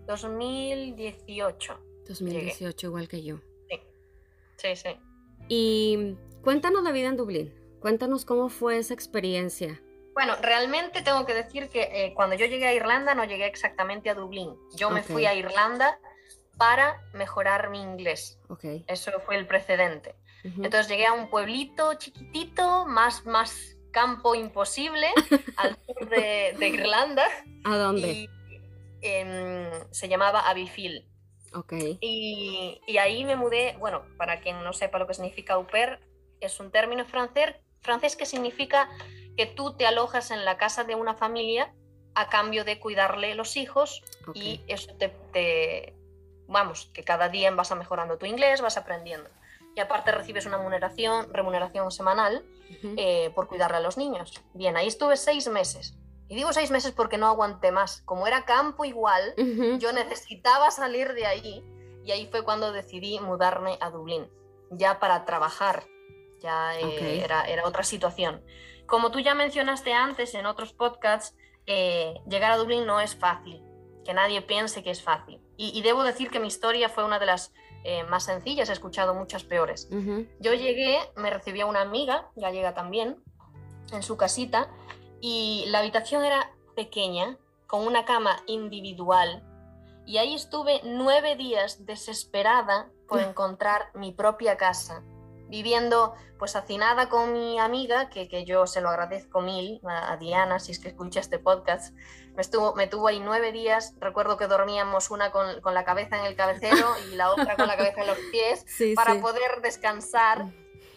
2018. 0.06 1.80
2018, 2.08 2.86
igual 2.86 3.08
que 3.08 3.22
yo. 3.22 3.38
Sí, 3.68 3.80
sí, 4.56 4.76
sí. 4.76 5.00
Y 5.48 6.16
cuéntanos 6.42 6.82
la 6.82 6.92
vida 6.92 7.08
en 7.08 7.16
Dublín. 7.16 7.54
Cuéntanos 7.80 8.24
cómo 8.24 8.48
fue 8.48 8.78
esa 8.78 8.94
experiencia. 8.94 9.80
Bueno, 10.14 10.34
realmente 10.40 11.02
tengo 11.02 11.26
que 11.26 11.34
decir 11.34 11.68
que 11.68 11.82
eh, 11.92 12.14
cuando 12.14 12.36
yo 12.36 12.46
llegué 12.46 12.66
a 12.66 12.74
Irlanda 12.74 13.14
no 13.14 13.24
llegué 13.24 13.46
exactamente 13.46 14.08
a 14.08 14.14
Dublín. 14.14 14.56
Yo 14.74 14.90
me 14.90 15.02
fui 15.02 15.26
a 15.26 15.34
Irlanda 15.34 15.98
para 16.56 17.02
mejorar 17.12 17.68
mi 17.68 17.82
inglés. 17.82 18.38
Okay. 18.48 18.84
Eso 18.88 19.12
fue 19.26 19.36
el 19.36 19.46
precedente. 19.46 20.14
Entonces 20.56 20.88
llegué 20.88 21.06
a 21.06 21.12
un 21.12 21.28
pueblito 21.28 21.94
chiquitito, 21.94 22.86
más, 22.86 23.24
más 23.26 23.76
campo 23.90 24.34
imposible, 24.34 25.08
al 25.56 25.76
sur 25.86 26.08
de, 26.08 26.56
Irlanda. 26.60 27.26
¿A 27.64 27.76
dónde? 27.76 28.28
Em, 29.00 29.70
se 29.90 30.08
llamaba 30.08 30.48
Abbeyfield. 30.48 31.04
Okay. 31.52 31.98
Y, 32.00 32.80
y, 32.86 32.98
ahí 32.98 33.24
me 33.24 33.36
mudé, 33.36 33.76
bueno, 33.78 34.02
para 34.18 34.40
quien 34.40 34.62
no 34.62 34.72
sepa 34.72 34.98
lo 34.98 35.06
que 35.06 35.14
significa 35.14 35.54
au 35.54 35.66
pair, 35.66 36.00
es 36.40 36.60
un 36.60 36.70
término 36.70 37.06
francés, 37.06 37.56
francés 37.80 38.16
que 38.16 38.26
significa 38.26 38.90
que 39.36 39.46
tú 39.46 39.74
te 39.76 39.86
alojas 39.86 40.30
en 40.30 40.44
la 40.44 40.56
casa 40.56 40.84
de 40.84 40.94
una 40.94 41.14
familia 41.14 41.72
a 42.14 42.28
cambio 42.28 42.64
de 42.64 42.80
cuidarle 42.80 43.34
los 43.34 43.56
hijos 43.56 44.02
y 44.34 44.62
eso 44.68 44.94
te, 44.96 45.94
vamos, 46.48 46.90
que 46.94 47.04
cada 47.04 47.28
día 47.28 47.50
vas 47.50 47.74
mejorando 47.76 48.16
tu 48.16 48.26
inglés, 48.26 48.62
vas 48.62 48.76
aprendiendo. 48.78 49.28
Y 49.76 49.80
aparte 49.80 50.10
recibes 50.10 50.46
una 50.46 50.56
remuneración, 50.56 51.32
remuneración 51.32 51.90
semanal 51.92 52.44
eh, 52.96 53.30
por 53.34 53.46
cuidarle 53.46 53.76
a 53.76 53.80
los 53.80 53.96
niños. 53.96 54.42
Bien, 54.54 54.76
ahí 54.76 54.88
estuve 54.88 55.16
seis 55.16 55.46
meses. 55.48 55.94
Y 56.28 56.34
digo 56.34 56.52
seis 56.52 56.70
meses 56.70 56.92
porque 56.92 57.18
no 57.18 57.26
aguanté 57.26 57.70
más. 57.70 58.02
Como 58.06 58.26
era 58.26 58.44
campo 58.44 58.84
igual, 58.84 59.34
yo 59.78 59.92
necesitaba 59.92 60.70
salir 60.70 61.12
de 61.12 61.26
ahí 61.26 61.64
y 62.04 62.10
ahí 62.10 62.26
fue 62.26 62.42
cuando 62.42 62.72
decidí 62.72 63.20
mudarme 63.20 63.78
a 63.80 63.90
Dublín, 63.90 64.30
ya 64.70 64.98
para 64.98 65.24
trabajar. 65.24 65.84
Ya 66.40 66.78
eh, 66.78 67.22
era, 67.22 67.42
era 67.44 67.66
otra 67.66 67.82
situación. 67.82 68.42
Como 68.86 69.10
tú 69.10 69.18
ya 69.20 69.34
mencionaste 69.34 69.92
antes 69.92 70.34
en 70.34 70.46
otros 70.46 70.72
podcasts, 70.72 71.36
eh, 71.66 72.14
llegar 72.28 72.52
a 72.52 72.56
Dublín 72.56 72.86
no 72.86 73.00
es 73.00 73.16
fácil, 73.16 73.62
que 74.04 74.14
nadie 74.14 74.40
piense 74.42 74.84
que 74.84 74.90
es 74.90 75.02
fácil. 75.02 75.40
Y, 75.58 75.80
debo 75.82 76.04
decir 76.04 76.30
que 76.30 76.38
mi 76.38 76.48
historia 76.48 76.90
fue 76.90 77.04
una 77.04 77.18
de 77.18 77.26
las 77.26 77.52
eh, 77.88 78.02
más 78.02 78.24
sencillas, 78.24 78.68
he 78.68 78.72
escuchado 78.72 79.14
muchas 79.14 79.44
peores. 79.44 79.88
Yo 80.40 80.52
llegué, 80.54 80.98
me 81.14 81.30
recibía 81.30 81.66
una 81.66 81.82
amiga, 81.82 82.28
gallega 82.34 82.74
también, 82.74 83.22
en 83.92 84.02
su 84.02 84.16
casita, 84.16 84.68
y 85.20 85.64
la 85.68 85.78
habitación 85.78 86.24
era 86.24 86.50
pequeña, 86.74 87.38
con 87.68 87.86
una 87.86 88.04
cama 88.04 88.42
individual, 88.46 89.44
y 90.04 90.18
ahí 90.18 90.34
estuve 90.34 90.80
nueve 90.82 91.36
días 91.36 91.86
desesperada 91.86 92.90
por 93.06 93.20
encontrar 93.28 93.90
mi 93.94 94.10
propia 94.10 94.56
casa 94.56 95.04
viviendo 95.48 96.14
pues 96.38 96.56
hacinada 96.56 97.08
con 97.08 97.32
mi 97.32 97.58
amiga, 97.58 98.10
que, 98.10 98.28
que 98.28 98.44
yo 98.44 98.66
se 98.66 98.80
lo 98.80 98.88
agradezco 98.88 99.40
mil, 99.40 99.80
a, 99.86 100.16
Diana, 100.16 100.58
si 100.58 100.72
es 100.72 100.78
que 100.78 100.88
escucha 100.88 101.20
este 101.20 101.38
podcast, 101.38 101.94
me, 102.36 102.42
estuvo, 102.42 102.74
me 102.74 102.86
tuvo 102.86 103.08
ahí 103.08 103.18
nueve 103.18 103.50
días, 103.50 103.94
recuerdo 103.98 104.36
que 104.36 104.46
dormíamos 104.46 105.10
una 105.10 105.32
con, 105.32 105.60
con 105.62 105.74
la 105.74 105.84
cabeza 105.84 106.18
en 106.18 106.26
el 106.26 106.36
cabecero 106.36 106.86
y 107.10 107.16
la 107.16 107.32
otra 107.32 107.56
con 107.56 107.66
la 107.66 107.76
cabeza 107.76 108.02
en 108.02 108.06
los 108.06 108.18
pies, 108.30 108.64
para 108.94 109.20
poder 109.20 109.62
descansar. 109.62 110.46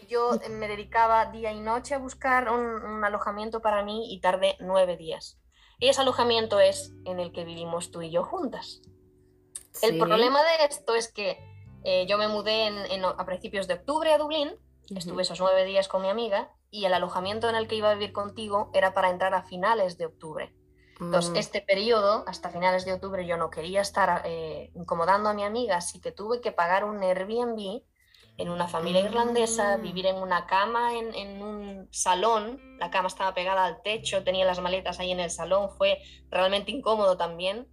Yo 0.08 0.32
me 0.50 0.68
dedicaba 0.68 1.26
día 1.28 1.52
y 1.52 1.60
noche 1.60 1.94
a 1.96 2.00
buscar 2.00 2.52
un, 2.52 2.60
un 2.60 3.04
alojamiento 3.04 3.62
para 3.62 3.84
mí 3.84 4.14
y 4.14 4.20
tardé 4.22 4.56
nueve 4.60 4.98
días. 4.98 5.40
Y 5.80 5.88
ese 5.88 6.02
alojamiento 6.02 6.60
es 6.60 6.94
en 7.06 7.20
el 7.20 7.32
que 7.32 7.46
vivimos 7.46 7.92
tú 7.92 8.02
y 8.02 8.12
yo 8.12 8.24
juntas. 8.24 8.82
El 9.82 9.98
problema 9.98 10.42
de 10.44 10.66
esto 10.66 10.96
es 10.96 11.12
que 11.12 11.40
eh, 11.84 12.06
yo 12.08 12.18
me 12.18 12.28
mudé 12.28 12.70
a 13.06 13.26
principios 13.26 13.68
de 13.68 13.76
octubre 13.76 14.12
a 14.12 14.18
Dublín, 14.18 14.52
estuve 14.94 15.22
esos 15.22 15.40
nueve 15.40 15.64
días 15.66 15.88
con 15.88 16.02
mi 16.02 16.10
amiga 16.10 16.52
y 16.70 16.86
el 16.86 16.94
alojamiento 16.94 17.48
en 17.50 17.56
el 17.56 17.68
que 17.68 17.76
iba 17.76 17.92
a 17.92 17.94
vivir 17.94 18.12
contigo 18.12 18.70
era 18.74 18.94
para 18.94 19.10
entrar 19.10 19.34
a 19.34 19.44
finales 19.44 19.98
de 19.98 20.08
octubre. 20.08 20.54
Entonces, 21.00 21.32
ah. 21.36 21.40
este 21.40 21.62
periodo, 21.62 22.24
hasta 22.28 22.50
finales 22.50 22.86
de 22.86 22.94
octubre, 22.94 23.26
yo 23.26 23.38
no 23.38 23.50
quería 23.50 23.82
estar 23.82 24.24
eh, 24.26 24.72
incomodando 24.76 25.30
a 25.30 25.34
mi 25.34 25.44
amiga, 25.44 25.78
así 25.78 26.02
que 26.02 26.12
tuve 26.12 26.42
que 26.42 26.52
pagar 26.52 26.84
un 26.84 27.02
Airbnb 27.02 27.82
en 28.38 28.50
una 28.50 28.68
familia 28.68 29.02
irlandesa, 29.02 29.74
ah. 29.74 29.78
vivir 29.78 30.06
en 30.06 30.18
una 30.18 30.46
cama, 30.46 30.98
en, 30.98 31.14
en, 31.16 31.42
un 31.42 31.88
salón, 31.92 32.60
la 32.80 32.90
cama 32.90 33.08
estaba 33.08 33.34
pegada 33.34 33.66
al 33.66 33.82
techo, 33.82 34.24
tenía 34.24 34.46
las 34.46 34.62
maletas 34.62 35.00
ahí 35.00 35.12
en 35.12 35.20
el 35.20 35.30
salón, 35.30 35.70
fue 35.70 36.00
realmente 36.30 36.72
incómodo 36.72 37.18
también 37.18 37.68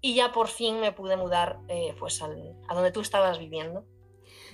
y 0.00 0.14
ya 0.14 0.32
por 0.32 0.48
fin 0.48 0.80
me 0.80 0.92
pude 0.92 1.16
mudar 1.16 1.58
eh, 1.68 1.94
pues 1.98 2.22
a 2.22 2.28
donde 2.74 2.92
tú 2.92 3.00
estabas 3.00 3.38
viviendo. 3.38 3.84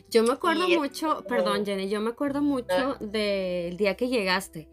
Yo 0.08 0.22
me 0.22 0.32
acuerdo 0.32 0.68
mucho, 0.68 1.24
perdón 1.28 1.64
Jenny, 1.64 1.88
yo 1.88 2.00
me 2.00 2.10
acuerdo 2.10 2.42
mucho 2.42 2.96
del 3.00 3.76
día 3.76 3.96
que 3.96 4.08
llegaste. 4.08 4.68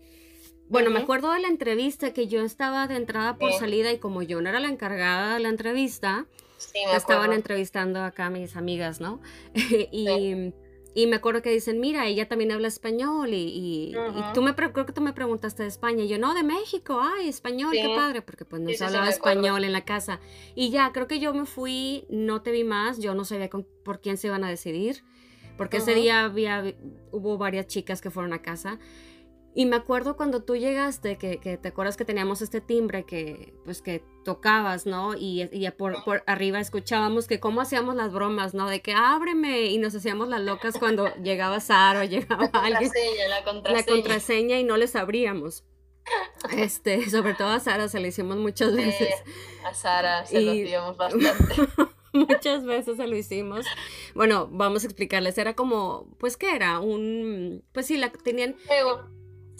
Bueno, 0.69 0.89
me 0.91 0.99
acuerdo 0.99 1.31
de 1.33 1.39
la 1.39 1.47
entrevista 1.47 2.13
que 2.13 2.27
yo 2.27 2.41
estaba 2.41 2.87
de 2.87 2.95
entrada 2.95 3.37
por 3.37 3.51
salida 3.53 3.91
y 3.91 3.97
como 3.97 4.21
yo 4.21 4.41
no 4.41 4.49
era 4.49 4.59
la 4.59 4.69
encargada 4.69 5.33
de 5.33 5.39
la 5.39 5.49
entrevista, 5.49 6.25
estaban 6.93 7.33
entrevistando 7.33 8.01
acá 8.03 8.27
a 8.27 8.29
mis 8.29 8.55
amigas, 8.55 9.01
¿no? 9.01 9.19
y 9.91 10.53
y 10.95 11.05
me 11.05 11.17
acuerdo 11.17 11.41
que 11.41 11.51
dicen, 11.51 11.79
mira, 11.79 12.07
ella 12.07 12.27
también 12.27 12.51
habla 12.51 12.67
español 12.67 13.29
y, 13.31 13.95
tú 14.33 14.41
me 14.41 14.55
creo 14.55 14.85
que 14.85 14.91
tú 14.91 15.01
me 15.01 15.13
preguntaste 15.13 15.63
de 15.63 15.69
España. 15.69 16.03
Y 16.03 16.07
yo, 16.07 16.17
no, 16.17 16.33
de 16.33 16.43
México, 16.43 16.99
ay, 17.01 17.29
español, 17.29 17.71
qué 17.71 17.93
padre, 17.95 18.21
porque 18.21 18.43
pues 18.43 18.61
no 18.61 18.69
se 18.71 18.83
hablaba 18.83 19.07
español 19.07 19.63
en 19.63 19.71
la 19.71 19.85
casa. 19.85 20.19
Y 20.55 20.71
ya, 20.71 20.91
creo 20.91 21.07
que 21.07 21.19
yo 21.19 21.33
me 21.33 21.45
fui, 21.45 22.05
no 22.09 22.41
te 22.41 22.51
vi 22.51 22.63
más, 22.63 22.99
yo 22.99 23.13
no 23.13 23.23
sabía 23.23 23.49
por 23.83 24.01
quién 24.01 24.17
se 24.17 24.27
iban 24.27 24.43
a 24.43 24.49
decidir, 24.49 25.03
porque 25.57 25.77
ese 25.77 25.93
día 25.93 26.25
había, 26.25 26.75
hubo 27.11 27.37
varias 27.37 27.67
chicas 27.67 28.01
que 28.01 28.09
fueron 28.09 28.33
a 28.33 28.41
casa. 28.41 28.79
Y 29.55 29.65
me 29.65 29.75
acuerdo 29.75 30.15
cuando 30.15 30.43
tú 30.43 30.55
llegaste, 30.55 31.17
que, 31.17 31.39
que, 31.39 31.57
te 31.57 31.69
acuerdas 31.69 31.97
que 31.97 32.05
teníamos 32.05 32.41
este 32.41 32.61
timbre 32.61 33.03
que, 33.03 33.53
pues, 33.65 33.81
que 33.81 34.03
tocabas, 34.23 34.85
¿no? 34.85 35.15
Y, 35.15 35.49
y 35.51 35.69
por, 35.71 36.03
por, 36.03 36.23
arriba 36.27 36.59
escuchábamos 36.59 37.27
que 37.27 37.39
cómo 37.39 37.61
hacíamos 37.61 37.95
las 37.95 38.13
bromas, 38.13 38.53
¿no? 38.53 38.69
De 38.69 38.81
que 38.81 38.93
ábreme 38.93 39.65
y 39.65 39.79
nos 39.79 39.95
hacíamos 39.95 40.27
las 40.27 40.41
locas 40.41 40.77
cuando 40.77 41.07
llegaba 41.23 41.59
Sara 41.59 42.01
o 42.01 42.03
llegaba 42.03 42.49
la 42.53 42.59
alguien. 42.59 42.91
La 43.27 43.43
contraseña, 43.43 43.77
la 43.77 43.83
contraseña. 43.83 44.59
y 44.59 44.63
no 44.63 44.77
les 44.77 44.95
abríamos. 44.95 45.63
Este, 46.51 47.09
sobre 47.09 47.33
todo 47.33 47.49
a 47.49 47.59
Sara 47.59 47.87
se 47.87 47.99
lo 47.99 48.07
hicimos 48.07 48.37
muchas 48.37 48.75
veces. 48.75 49.15
a 49.65 49.73
Sara 49.73 50.25
se 50.25 50.41
lo 50.41 50.53
hicimos 50.53 50.95
bastante. 50.97 51.55
Muchas 52.13 52.65
veces 52.65 52.97
se 52.97 53.07
lo 53.07 53.15
hicimos. 53.15 53.65
Bueno, 54.15 54.47
vamos 54.51 54.83
a 54.83 54.87
explicarles. 54.87 55.37
Era 55.37 55.55
como, 55.55 56.07
pues, 56.19 56.37
¿qué 56.37 56.55
era? 56.55 56.79
Un, 56.79 57.63
pues 57.71 57.85
sí, 57.85 57.97
la 57.97 58.11
tenían... 58.11 58.55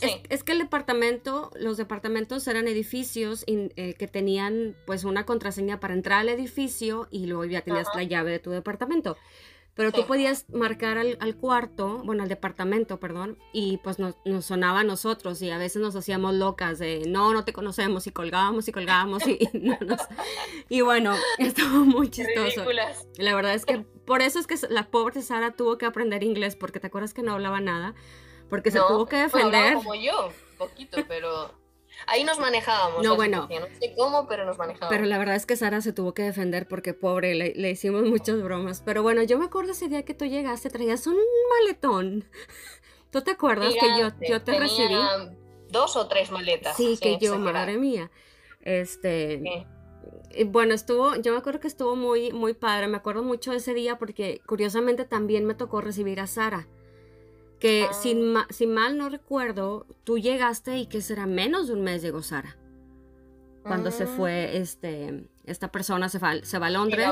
Es, 0.02 0.44
que 0.44 0.52
el 0.52 0.60
departamento, 0.60 1.52
los 1.56 1.78
departamentos 1.78 2.48
eran 2.48 2.68
edificios 2.68 3.44
eh, 3.48 3.96
que 3.98 4.08
tenían 4.08 4.76
pues 4.86 5.04
una 5.04 5.26
contraseña 5.26 5.80
para 5.80 5.94
entrar 5.94 6.20
al 6.20 6.30
edificio 6.30 7.08
y 7.12 7.26
luego 7.26 7.46
ya 7.46 7.62
tenías 7.62 7.88
la 7.96 8.04
llave 8.04 8.32
de 8.32 8.40
tu 8.40 8.52
departamento. 8.52 9.18
Pero 9.80 9.94
tú 9.94 10.06
podías 10.06 10.46
marcar 10.50 10.98
al, 10.98 11.36
cuarto, 11.38 12.02
bueno, 12.04 12.24
al 12.24 12.28
departamento, 12.28 13.00
perdón, 13.00 13.38
y 13.54 13.78
pues 13.78 13.98
nos, 13.98 14.16
sonaba 14.42 14.82
a 14.82 14.84
nosotros 14.84 15.42
y 15.42 15.52
a 15.52 15.58
veces 15.58 15.82
nos 15.82 15.96
hacíamos 15.96 16.34
locas 16.34 16.80
de 16.80 17.04
no, 17.08 17.32
no 17.32 17.46
te 17.46 17.54
conocemos 17.54 18.06
y 18.06 18.12
colgábamos 18.12 18.68
y 18.68 18.74
colgábamos 18.74 19.26
y, 19.26 19.40
y 20.70 20.82
bueno, 20.82 21.16
estuvo 21.38 21.86
muy 21.86 22.10
chistoso. 22.10 22.66
La 23.20 23.34
verdad 23.34 23.54
es 23.54 23.66
que 23.66 23.86
por 24.06 24.22
eso 24.22 24.40
es 24.40 24.48
que 24.48 24.58
la 24.70 24.88
pobre 24.92 25.22
Sara 25.22 25.52
tuvo 25.52 25.78
que 25.78 25.86
aprender 25.86 26.24
inglés 26.24 26.58
porque 26.58 26.82
te 26.82 26.88
acuerdas 26.88 27.14
que 27.14 27.24
no 27.24 27.32
hablaba 27.32 27.62
nada 27.62 27.96
porque 28.50 28.72
se 28.72 28.80
tuvo 28.80 29.06
que 29.06 29.18
defender. 29.18 29.76
como 29.76 29.96
yo, 29.96 30.32
poquito, 30.58 30.98
pero 31.08 31.54
ahí 32.08 32.24
nos 32.24 32.40
manejábamos. 32.40 33.04
No, 33.04 33.16
bueno. 33.16 33.48
No 33.50 33.66
sé 33.80 33.94
cómo, 33.96 34.28
pero 34.28 34.46
nos 34.46 34.58
manejábamos. 34.58 34.90
Pero 34.90 35.06
la 35.06 35.18
verdad 35.18 35.36
es 35.36 35.46
que 35.46 35.56
Sara 35.56 35.82
se 35.82 35.94
tuvo 35.94 36.14
que 36.14 36.24
defender 36.24 36.68
porque 36.68 36.94
pobre, 36.94 37.36
le, 37.36 37.70
hicimos 37.70 38.04
muchas 38.04 38.42
bromas. 38.42 38.82
Pero 38.86 39.04
bueno, 39.04 39.24
yo 39.24 39.38
me 39.38 39.46
acuerdo 39.46 39.72
ese 39.72 39.88
día 39.88 40.04
que 40.04 40.14
tú 40.14 40.26
llegaste, 40.26 40.70
traías 40.70 41.06
un 41.08 41.18
maletón. 41.60 42.26
¿Tú 43.12 43.22
te 43.22 43.32
acuerdas 43.32 43.74
que 43.74 44.00
yo, 44.00 44.10
yo 44.28 44.44
te 44.44 44.60
recibí? 44.60 44.96
Dos 45.70 45.96
o 45.96 46.08
tres 46.08 46.32
maletas. 46.32 46.76
Sí, 46.78 46.98
que 47.02 47.18
yo, 47.20 47.38
madre 47.38 47.78
mía. 47.78 48.12
Este. 48.62 49.66
Bueno, 50.46 50.76
estuvo, 50.76 51.16
yo 51.16 51.32
me 51.32 51.40
acuerdo 51.40 51.60
que 51.60 51.68
estuvo 51.68 51.96
muy, 51.96 52.32
muy 52.32 52.54
padre. 52.54 52.88
Me 52.88 52.98
acuerdo 52.98 53.24
mucho 53.24 53.52
de 53.52 53.58
ese 53.58 53.74
día 53.74 53.98
porque 53.98 54.42
curiosamente 54.46 55.06
también 55.06 55.46
me 55.46 55.56
tocó 55.56 55.82
recibir 55.82 56.20
a 56.20 56.28
Sara 56.28 56.68
que 57.60 57.88
ah. 57.90 57.94
sin, 57.94 58.36
sin, 58.50 58.74
mal 58.74 58.98
no 58.98 59.10
recuerdo, 59.10 59.86
tú 60.04 60.18
llegaste 60.18 60.78
y 60.78 60.88
que 60.88 61.02
será 61.02 61.26
menos 61.26 61.68
de 61.68 61.74
un 61.74 61.82
mes 61.82 62.02
llegó 62.02 62.22
Sara. 62.22 62.58
Cuando 63.64 63.92
se 63.92 64.08
fue, 64.08 64.32
ah. 64.32 64.54
este, 64.54 65.28
esta 65.46 65.72
persona 65.72 66.10
se 66.10 66.18
va, 66.20 66.42
se 66.44 66.60
va 66.60 66.68
a 66.68 66.72
Londres 66.72 67.12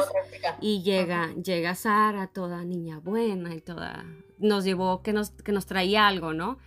y 0.61 0.81
llega, 0.81 1.33
llega 1.33 1.75
Sara, 1.75 2.27
toda 2.27 2.63
niña 2.63 2.99
buena 2.99 3.53
y 3.53 3.61
toda, 3.61 4.05
nos 4.39 4.63
llevó 4.63 5.01
que 5.03 5.13
nos, 5.13 5.31
que 5.31 5.51
nos 5.51 5.65
traía 5.65 6.07
algo, 6.07 6.33
¿no? 6.33 6.57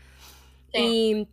Y 0.72 1.28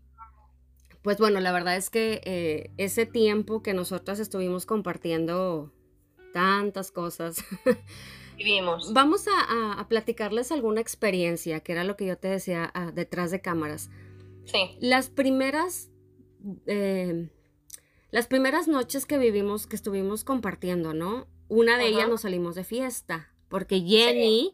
pues 1.03 1.19
bueno, 1.19 1.39
la 1.39 1.51
verdad 1.51 1.75
es 1.75 1.89
que 1.89 2.21
eh, 2.25 2.71
ese 2.77 3.05
tiempo 3.05 3.61
que 3.61 3.73
nosotras 3.73 4.19
estuvimos 4.19 4.65
compartiendo 4.65 5.71
tantas 6.33 6.91
cosas. 6.91 7.37
Vivimos. 8.37 8.93
Vamos 8.93 9.25
a, 9.27 9.85
platicarles 9.89 10.51
alguna 10.51 10.79
experiencia, 10.79 11.59
que 11.61 11.71
era 11.71 11.83
lo 11.83 11.97
que 11.97 12.05
yo 12.05 12.17
te 12.17 12.27
decía 12.27 12.71
ah, 12.73 12.91
detrás 12.93 13.31
de 13.31 13.41
cámaras. 13.41 13.89
Sí. 14.45 14.77
Las 14.79 15.09
primeras, 15.09 15.89
eh, 16.67 17.29
las 18.11 18.27
primeras 18.27 18.67
noches 18.67 19.05
que 19.05 19.17
vivimos, 19.17 19.65
que 19.65 19.75
estuvimos 19.75 20.23
compartiendo, 20.23 20.93
¿no? 20.93 21.27
Una 21.49 21.77
de 21.77 21.87
ellas 21.87 22.07
nos 22.07 22.21
salimos 22.21 22.55
de 22.55 22.63
fiesta, 22.63 23.33
porque 23.49 23.81
Jenny 23.81 24.53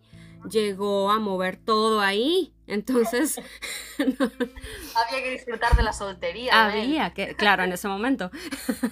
llegó 0.50 1.12
a 1.12 1.20
mover 1.20 1.58
todo 1.58 2.00
ahí. 2.00 2.54
Entonces. 2.68 3.40
Había 3.98 5.24
que 5.24 5.32
disfrutar 5.32 5.76
de 5.76 5.84
la 5.84 5.94
soltería. 5.94 6.66
Había 6.66 7.14
que, 7.14 7.36
claro, 7.36 7.64
en 7.64 7.74
ese 7.74 7.88
momento. 7.88 8.32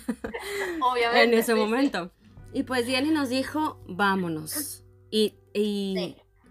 Obviamente. 0.82 1.24
en 1.24 1.34
ese 1.34 1.56
momento. 1.56 2.12
Y 2.54 2.64
pues 2.64 2.86
Jenny 2.86 3.12
nos 3.12 3.30
dijo, 3.30 3.80
vámonos. 3.88 4.84
Y, 5.10 5.36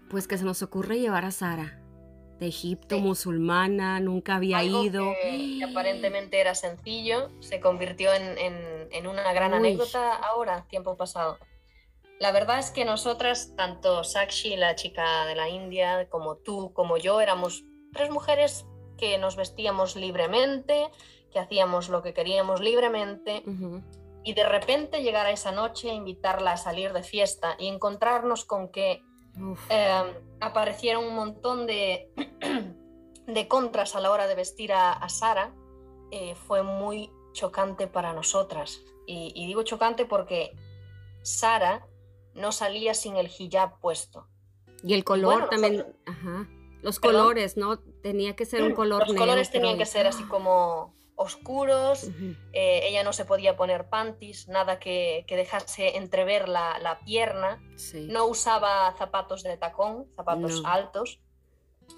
pues 0.09 0.27
que 0.27 0.37
se 0.37 0.43
nos 0.43 0.61
ocurre 0.61 0.99
llevar 0.99 1.25
a 1.25 1.31
Sara 1.31 1.77
de 2.39 2.47
Egipto, 2.47 2.97
musulmana, 2.97 3.99
nunca 3.99 4.35
había 4.35 4.63
ido. 4.63 5.13
Que, 5.21 5.63
aparentemente 5.63 6.39
era 6.39 6.55
sencillo, 6.55 7.29
se 7.39 7.59
convirtió 7.59 8.09
en, 8.13 9.07
una 9.07 9.31
gran 9.31 9.53
anécdota 9.53 10.15
ahora, 10.15 10.65
tiempo 10.67 10.97
pasado. 10.97 11.37
La 12.19 12.31
verdad 12.31 12.59
es 12.59 12.71
que 12.71 12.83
nosotras, 12.83 13.53
tanto 13.55 14.03
Sakshi, 14.03 14.55
la 14.55 14.75
chica 14.75 15.25
de 15.25 15.35
la 15.35 15.49
India, 15.49 16.07
como 16.09 16.35
tú, 16.35 16.73
como 16.73 16.97
yo, 16.97 17.21
éramos 17.21 17.63
tres 17.93 18.09
mujeres 18.09 18.65
que 18.97 19.17
nos 19.17 19.35
vestíamos 19.35 19.95
libremente, 19.95 20.87
que 21.31 21.39
hacíamos 21.39 21.89
lo 21.89 22.01
que 22.01 22.13
queríamos 22.13 22.59
libremente. 22.59 23.43
Y 24.23 24.33
de 24.33 24.47
repente 24.47 25.01
llegar 25.01 25.25
a 25.25 25.31
esa 25.31 25.51
noche, 25.51 25.89
invitarla 25.89 26.53
a 26.53 26.57
salir 26.57 26.93
de 26.93 27.03
fiesta 27.03 27.55
y 27.57 27.67
encontrarnos 27.67 28.45
con 28.45 28.69
que 28.69 29.03
eh, 29.69 30.23
aparecieron 30.39 31.05
un 31.05 31.15
montón 31.15 31.65
de, 31.65 32.11
de 33.27 33.47
contras 33.47 33.95
a 33.95 33.99
la 33.99 34.11
hora 34.11 34.27
de 34.27 34.35
vestir 34.35 34.73
a, 34.73 35.07
Sara, 35.09 35.53
eh, 36.11 36.35
fue 36.35 36.61
muy 36.63 37.11
chocante 37.33 37.87
para 37.87 38.13
nosotras. 38.13 38.81
y 39.07 39.47
digo 39.47 39.63
chocante 39.63 40.05
porque 40.05 40.55
Sara 41.23 41.87
no 42.33 42.51
salía 42.51 42.93
sin 42.93 43.17
el 43.17 43.27
hijab 43.27 43.79
puesto. 43.79 44.27
Y 44.83 44.93
el 44.93 45.03
color 45.03 45.49
también, 45.49 45.85
ajá. 46.05 46.47
Los 46.81 46.99
colores, 46.99 47.57
¿no? 47.57 47.79
Tenía 47.79 48.35
que 48.35 48.45
ser 48.45 48.63
un 48.63 48.73
color 48.75 49.07
Los 49.07 49.15
colores 49.15 49.51
tenían 49.51 49.77
que 49.77 49.85
ser 49.85 50.07
así 50.07 50.23
como 50.23 50.95
oscuros, 51.21 52.09
eh, 52.53 52.81
ella 52.83 53.03
no 53.03 53.13
se 53.13 53.25
podía 53.25 53.55
poner 53.55 53.89
panties, 53.89 54.47
nada 54.47 54.79
que, 54.79 55.25
dejase 55.27 55.97
entrever 55.97 56.49
la, 56.49 56.99
pierna, 57.05 57.61
no 58.07 58.25
usaba 58.25 58.93
zapatos 58.97 59.43
de 59.43 59.57
tacón, 59.57 60.07
zapatos 60.15 60.61
altos. 60.65 61.19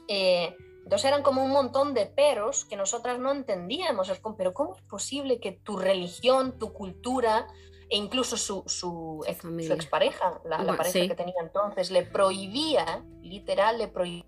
Eh, 0.08 0.56
entonces 0.84 1.06
eran 1.06 1.24
como 1.24 1.44
un 1.44 1.52
montón 1.52 1.94
de 1.94 2.06
peros 2.06 2.66
que 2.66 2.76
nosotras 2.76 3.18
no 3.18 3.32
entendíamos, 3.32 4.12
pero 4.38 4.54
¿cómo 4.54 4.76
es 4.76 4.82
posible 4.84 5.40
que 5.40 5.54
tu 5.54 5.78
religión, 5.78 6.60
tu 6.60 6.74
cultura, 6.74 7.48
e 7.90 7.98
incluso 7.98 8.38
su, 8.38 8.64
su, 8.66 9.24
ex, 9.28 9.46
expareja, 9.70 10.42
la, 10.46 10.58
pareja 10.76 11.08
que 11.08 11.16
tenía 11.16 11.42
entonces, 11.42 11.92
le 11.92 12.04
prohibía, 12.04 13.04
literal, 13.22 13.78
le 13.78 13.88
prohibía, 13.88 14.26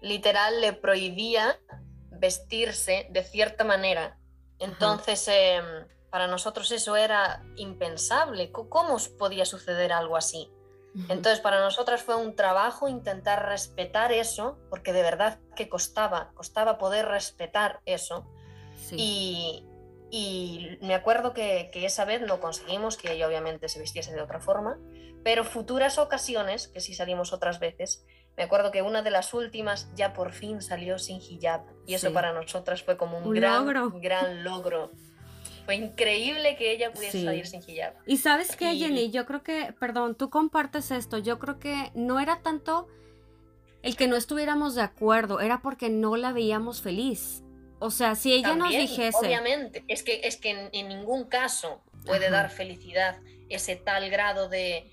literal, 0.00 0.60
le 0.60 0.72
prohibía 0.72 1.58
vestirse 2.22 3.08
de 3.10 3.24
cierta 3.24 3.64
manera. 3.64 4.16
Entonces, 4.60 5.26
em, 5.26 5.64
para 6.08 6.28
nosotros 6.28 6.70
eso 6.70 6.96
era 6.96 7.42
impensable. 7.56 8.52
¿Cómo 8.52 8.96
podía 9.18 9.44
suceder 9.44 9.92
algo 9.92 10.16
así? 10.16 10.48
Entonces, 11.08 11.40
para 11.40 11.60
nosotras 11.60 12.02
fue 12.02 12.16
un 12.16 12.36
trabajo 12.36 12.86
intentar 12.86 13.46
respetar 13.46 14.12
eso, 14.12 14.58
porque 14.70 14.92
de 14.92 15.02
verdad 15.02 15.40
que 15.56 15.68
costaba, 15.68 16.30
costaba 16.34 16.78
poder 16.78 17.06
respetar 17.06 17.80
eso. 17.86 18.26
Y, 18.92 19.64
y 20.10 20.78
me 20.82 20.94
acuerdo 20.94 21.32
que, 21.32 21.70
esa 21.72 22.04
vez 22.04 22.20
lo 22.20 22.40
conseguimos, 22.40 22.98
que 22.98 23.12
ella 23.12 23.26
obviamente 23.26 23.68
se 23.68 23.80
vistiese 23.80 24.12
de 24.12 24.20
otra 24.20 24.38
forma, 24.38 24.78
pero 25.24 25.42
futuras 25.42 25.98
ocasiones, 25.98 26.68
que 26.68 26.80
sí 26.80 26.94
salimos 26.94 27.32
otras 27.32 27.58
veces, 27.58 28.04
me 28.36 28.44
acuerdo 28.44 28.70
que 28.70 28.82
una 28.82 29.02
de 29.02 29.10
las 29.10 29.34
últimas 29.34 29.88
ya 29.94 30.12
por 30.12 30.32
fin 30.32 30.62
salió 30.62 30.98
sin 30.98 31.20
hijab. 31.20 31.62
Y 31.86 31.94
eso 31.94 32.12
para 32.12 32.32
nosotras 32.32 32.82
fue 32.82 32.96
como 32.96 33.18
un, 33.18 33.34
gran, 33.34 33.66
logro. 33.66 33.90
gran 34.00 34.44
logro. 34.44 34.90
Fue 35.64 35.76
increíble 35.76 36.56
que 36.56 36.72
ella 36.72 36.92
pudiese 36.92 37.24
salir 37.24 37.46
sin 37.46 37.62
hijab. 37.66 37.94
Y 38.06 38.16
sabes 38.16 38.56
qué, 38.56 38.74
Jenny, 38.74 39.10
yo 39.10 39.26
creo 39.26 39.42
que, 39.42 39.74
perdón, 39.78 40.14
tú 40.14 40.30
compartes 40.30 40.90
esto, 40.90 41.18
yo 41.18 41.38
creo 41.38 41.58
que 41.58 41.90
no 41.94 42.20
era 42.20 42.40
tanto 42.40 42.88
el 43.82 43.96
que 43.96 44.06
no 44.06 44.16
estuviéramos 44.16 44.74
de 44.74 44.82
acuerdo, 44.82 45.40
era 45.40 45.60
porque 45.60 45.90
no 45.90 46.16
la 46.16 46.32
veíamos 46.32 46.80
feliz. 46.80 47.42
O 47.80 47.90
sea, 47.90 48.14
si 48.14 48.32
ella 48.32 48.54
nos 48.54 48.70
dijese. 48.70 49.18
Obviamente, 49.18 49.84
es 49.88 50.04
que, 50.04 50.20
es 50.22 50.36
que 50.36 50.70
en, 50.72 50.88
ningún 50.88 51.24
caso 51.24 51.82
puede 52.06 52.30
dar 52.30 52.48
felicidad 52.50 53.18
ese 53.48 53.74
tal 53.74 54.08
grado 54.08 54.48
de, 54.48 54.88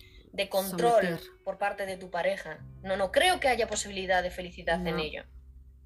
control 0.49 1.19
por 1.43 1.60
parte 1.60 1.86
de 1.86 1.97
tu 1.97 2.10
pareja. 2.10 2.60
No, 2.82 2.98
no 2.98 3.12
creo 3.12 3.39
que 3.39 3.48
haya 3.48 3.68
posibilidad 3.68 4.24
de 4.24 4.32
felicidad 4.32 4.86
en 4.86 5.00
ello. 5.00 5.24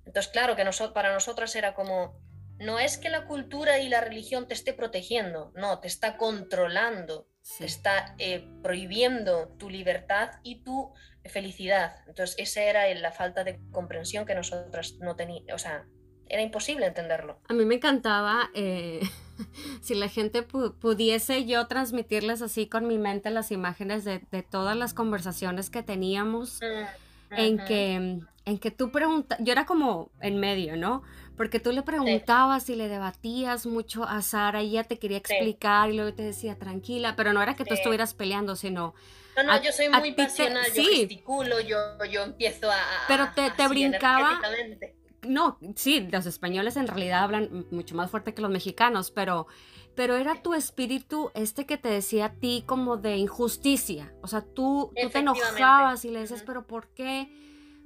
Entonces, 0.06 0.32
claro 0.32 0.56
que 0.56 0.66
para 0.94 1.14
nosotras 1.14 1.56
era 1.56 1.74
como. 1.74 2.22
No 2.60 2.80
es 2.80 2.98
que 2.98 3.10
la 3.10 3.26
cultura 3.26 3.80
y 3.80 3.90
la 3.90 4.02
religión 4.02 4.48
te 4.48 4.54
esté 4.54 4.74
protegiendo, 4.74 5.52
no, 5.56 5.80
te 5.80 5.88
está 5.88 6.18
controlando, 6.18 7.28
te 7.58 7.66
está 7.66 8.16
eh, 8.20 8.48
prohibiendo 8.62 9.50
tu 9.58 9.70
libertad 9.70 10.32
y 10.44 10.64
tu 10.64 10.94
felicidad. 11.26 11.96
Entonces, 12.08 12.36
esa 12.38 12.62
era 12.62 12.94
la 12.94 13.12
falta 13.12 13.44
de 13.44 13.60
comprensión 13.72 14.26
que 14.26 14.36
nosotras 14.36 14.98
no 15.02 15.16
teníamos, 15.16 15.52
o 15.54 15.58
sea, 15.58 15.86
era 16.30 16.42
imposible 16.42 16.86
entenderlo. 16.86 17.38
A 17.48 17.54
mí 17.54 17.66
me 17.66 17.76
encantaba 17.76 18.50
eh, 18.54 19.02
si 19.82 19.96
la 19.96 20.10
gente 20.10 20.44
pudiese 20.44 21.46
yo 21.46 21.68
transmitirles 21.68 22.42
así 22.42 22.68
con 22.68 22.88
mi 22.88 22.98
mente 22.98 23.30
las 23.30 23.52
imágenes 23.52 24.04
de, 24.04 24.20
todas 24.50 24.76
las 24.76 24.94
conversaciones 24.94 25.70
que 25.70 25.84
teníamos, 25.84 26.60
mm, 26.62 27.34
en, 27.36 27.58
que, 27.66 28.20
en 28.46 28.60
que 28.60 28.72
tú 28.72 28.92
preguntas, 28.92 29.38
yo 29.42 29.52
era 29.52 29.66
como 29.66 30.12
en 30.22 30.40
medio, 30.40 30.76
¿no? 30.78 31.04
Porque 31.36 31.60
tú 31.60 31.72
le 31.72 31.82
preguntabas 31.82 32.70
y 32.70 32.76
le 32.76 32.88
debatías 32.88 33.66
mucho 33.66 34.04
a 34.04 34.22
Sara 34.22 34.62
y 34.62 34.70
ella 34.70 34.84
te 34.84 35.00
quería 35.00 35.18
explicar 35.18 35.90
y 35.90 35.96
luego 35.96 36.14
te 36.14 36.22
decía 36.22 36.56
tranquila, 36.60 37.16
pero 37.16 37.34
no 37.34 37.42
era 37.42 37.56
que 37.56 37.66
tú 37.66 37.74
estuvieras 37.74 38.14
peleando, 38.14 38.56
sino... 38.56 38.94
No, 39.36 39.42
no, 39.42 39.64
yo 39.64 39.72
soy 39.72 39.90
muy 39.90 40.12
pasional, 40.12 40.72
yo 40.76 40.84
gesticulo, 40.84 41.60
yo, 41.60 41.78
yo 42.06 42.22
empiezo 42.22 42.70
a... 42.70 42.78
Pero 43.08 43.30
te, 43.34 43.50
te 43.50 43.68
brincaba 43.68 44.40
no, 45.28 45.58
sí, 45.76 46.08
los 46.12 46.26
españoles 46.26 46.78
en 46.78 46.88
realidad 46.88 47.24
hablan 47.24 47.66
mucho 47.72 47.96
más 47.96 48.12
fuerte 48.12 48.34
que 48.34 48.42
los 48.42 48.52
mexicanos, 48.52 49.12
pero, 49.12 49.48
pero 49.96 50.16
era 50.16 50.42
tu 50.42 50.54
espíritu 50.54 51.32
este 51.34 51.66
que 51.66 51.78
te 51.78 51.90
decía 51.90 52.26
a 52.26 52.34
ti 52.34 52.64
como 52.66 52.98
de 52.98 53.18
injusticia. 53.18 54.14
O 54.22 54.28
sea, 54.28 54.42
tú, 54.42 54.92
tú 55.02 55.10
te 55.10 55.20
enojabas 55.20 56.06
y 56.06 56.12
le 56.12 56.22
dices, 56.22 56.44
pero 56.46 56.66
¿por 56.68 56.88
qué? 56.90 57.30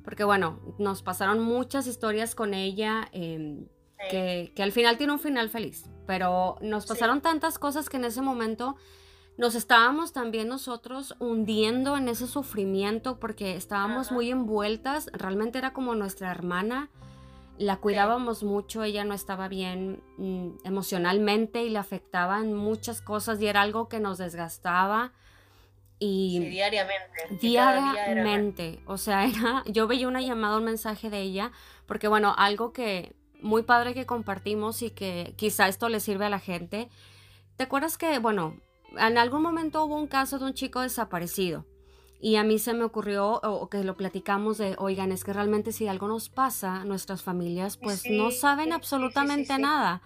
Porque 0.03 0.23
bueno, 0.23 0.59
nos 0.79 1.03
pasaron 1.03 1.41
muchas 1.41 1.87
historias 1.87 2.33
con 2.33 2.53
ella 2.53 3.09
em, 3.11 3.67
que, 4.09 4.51
al 4.57 4.71
final 4.71 4.97
tiene 4.97 5.13
un 5.13 5.19
final 5.19 5.49
feliz, 5.49 5.89
pero 6.05 6.57
nos 6.61 6.85
pasaron 6.85 7.21
tantas 7.21 7.59
cosas 7.59 7.89
que 7.89 7.97
en 7.97 8.05
ese 8.05 8.21
momento 8.21 8.75
nos 9.37 9.53
estábamos 9.53 10.13
también 10.13 10.47
nosotros 10.47 11.15
hundiendo 11.19 11.97
en 11.97 12.07
ese 12.07 12.27
sufrimiento 12.27 13.19
porque 13.19 13.55
estábamos 13.55 14.11
muy 14.11 14.31
envueltas, 14.31 15.09
realmente 15.13 15.59
era 15.59 15.73
como 15.73 15.93
nuestra 15.93 16.31
hermana 16.31 16.89
la 17.57 17.77
cuidábamos 17.77 18.43
mucho, 18.43 18.83
ella 18.83 19.03
no 19.03 19.13
estaba 19.13 19.47
bien 19.47 20.01
mm, 20.17 20.65
emocionalmente 20.65 21.63
y 21.63 21.69
le 21.69 21.79
afectaban 21.79 22.53
muchas 22.53 23.01
cosas 23.01 23.41
y 23.41 23.47
era 23.47 23.61
algo 23.61 23.87
que 23.89 23.99
nos 23.99 24.17
desgastaba. 24.17 25.13
Y 25.99 26.39
diariamente. 26.39 27.37
Diariamente. 27.41 28.79
O 28.85 28.97
sea, 28.97 29.25
era, 29.25 29.63
yo 29.65 29.87
veía 29.87 30.07
una 30.07 30.21
llamada, 30.21 30.57
un 30.57 30.65
mensaje 30.65 31.09
de 31.09 31.21
ella, 31.21 31.51
porque 31.87 32.07
bueno, 32.07 32.35
algo 32.37 32.71
que 32.71 33.15
muy 33.41 33.63
padre 33.63 33.93
que 33.93 34.05
compartimos 34.05 34.81
y 34.81 34.91
que 34.91 35.33
quizá 35.37 35.67
esto 35.67 35.89
le 35.89 35.99
sirve 35.99 36.25
a 36.25 36.29
la 36.29 36.39
gente. 36.39 36.89
¿Te 37.55 37.63
acuerdas 37.63 37.97
que, 37.97 38.19
bueno, 38.19 38.55
en 38.97 39.17
algún 39.17 39.41
momento 39.41 39.83
hubo 39.83 39.95
un 39.95 40.07
caso 40.07 40.37
de 40.39 40.45
un 40.45 40.53
chico 40.53 40.81
desaparecido? 40.81 41.65
Y 42.19 42.35
a 42.37 42.43
mí 42.43 42.57
se 42.57 42.73
me 42.73 42.83
ocurrió, 42.83 43.39
o 43.43 43.69
que 43.69 43.83
lo 43.83 43.95
platicamos 43.95 44.57
de, 44.57 44.75
oigan, 44.79 45.11
es 45.11 45.23
que 45.23 45.33
realmente 45.33 45.71
si 45.71 45.87
algo 45.87 46.07
nos 46.07 46.29
pasa, 46.29 46.83
nuestras 46.83 47.21
familias 47.21 47.77
pues 47.77 48.09
no 48.09 48.31
saben 48.31 48.73
absolutamente 48.73 49.57
nada. 49.59 50.01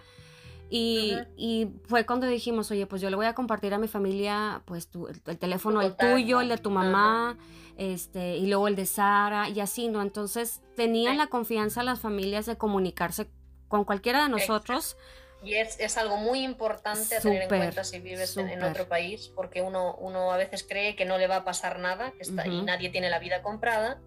Y, 0.74 1.68
fue 1.84 2.06
cuando 2.06 2.26
dijimos, 2.26 2.70
oye, 2.70 2.86
pues 2.86 3.02
yo 3.02 3.10
le 3.10 3.16
voy 3.16 3.26
a 3.26 3.34
compartir 3.34 3.74
a 3.74 3.78
mi 3.78 3.88
familia, 3.88 4.62
pues 4.64 4.88
tu, 4.88 5.06
el, 5.06 5.20
teléfono, 5.38 5.82
el 5.82 5.94
tuyo, 5.96 6.40
el 6.40 6.48
de 6.48 6.56
tu 6.56 6.70
mamá, 6.70 7.36
este, 7.76 8.38
y 8.38 8.46
luego 8.46 8.68
el 8.68 8.76
de 8.76 8.86
Sara, 8.86 9.50
y 9.50 9.60
así, 9.60 9.88
¿no? 9.88 10.00
Entonces 10.00 10.62
tenían 10.74 11.18
la 11.18 11.26
confianza 11.26 11.82
las 11.82 12.00
familias 12.00 12.46
de 12.46 12.56
comunicarse 12.56 13.28
con 13.68 13.84
cualquiera 13.84 14.22
de 14.22 14.30
nosotros. 14.30 14.96
Y 15.44 15.54
es, 15.54 15.80
es, 15.80 15.96
algo 15.98 16.16
muy 16.16 16.44
importante 16.44 17.16
a 17.16 17.20
tener 17.20 17.42
en 17.42 17.48
cuenta 17.48 17.82
si 17.82 17.98
vives 17.98 18.36
en, 18.36 18.62
otro 18.62 18.88
país, 18.88 19.32
porque 19.34 19.60
uno, 19.60 19.96
uno 19.96 20.30
a 20.30 20.36
veces 20.36 20.64
cree 20.68 20.94
que 20.94 21.04
no 21.04 21.18
le 21.18 21.26
va 21.26 21.36
a 21.36 21.44
pasar 21.44 21.80
nada 21.80 22.12
que 22.12 22.22
está, 22.22 22.46
y 22.46 22.62
nadie 22.62 22.90
tiene 22.90 23.10
la 23.10 23.18
vida 23.18 23.42
comprada. 23.42 24.00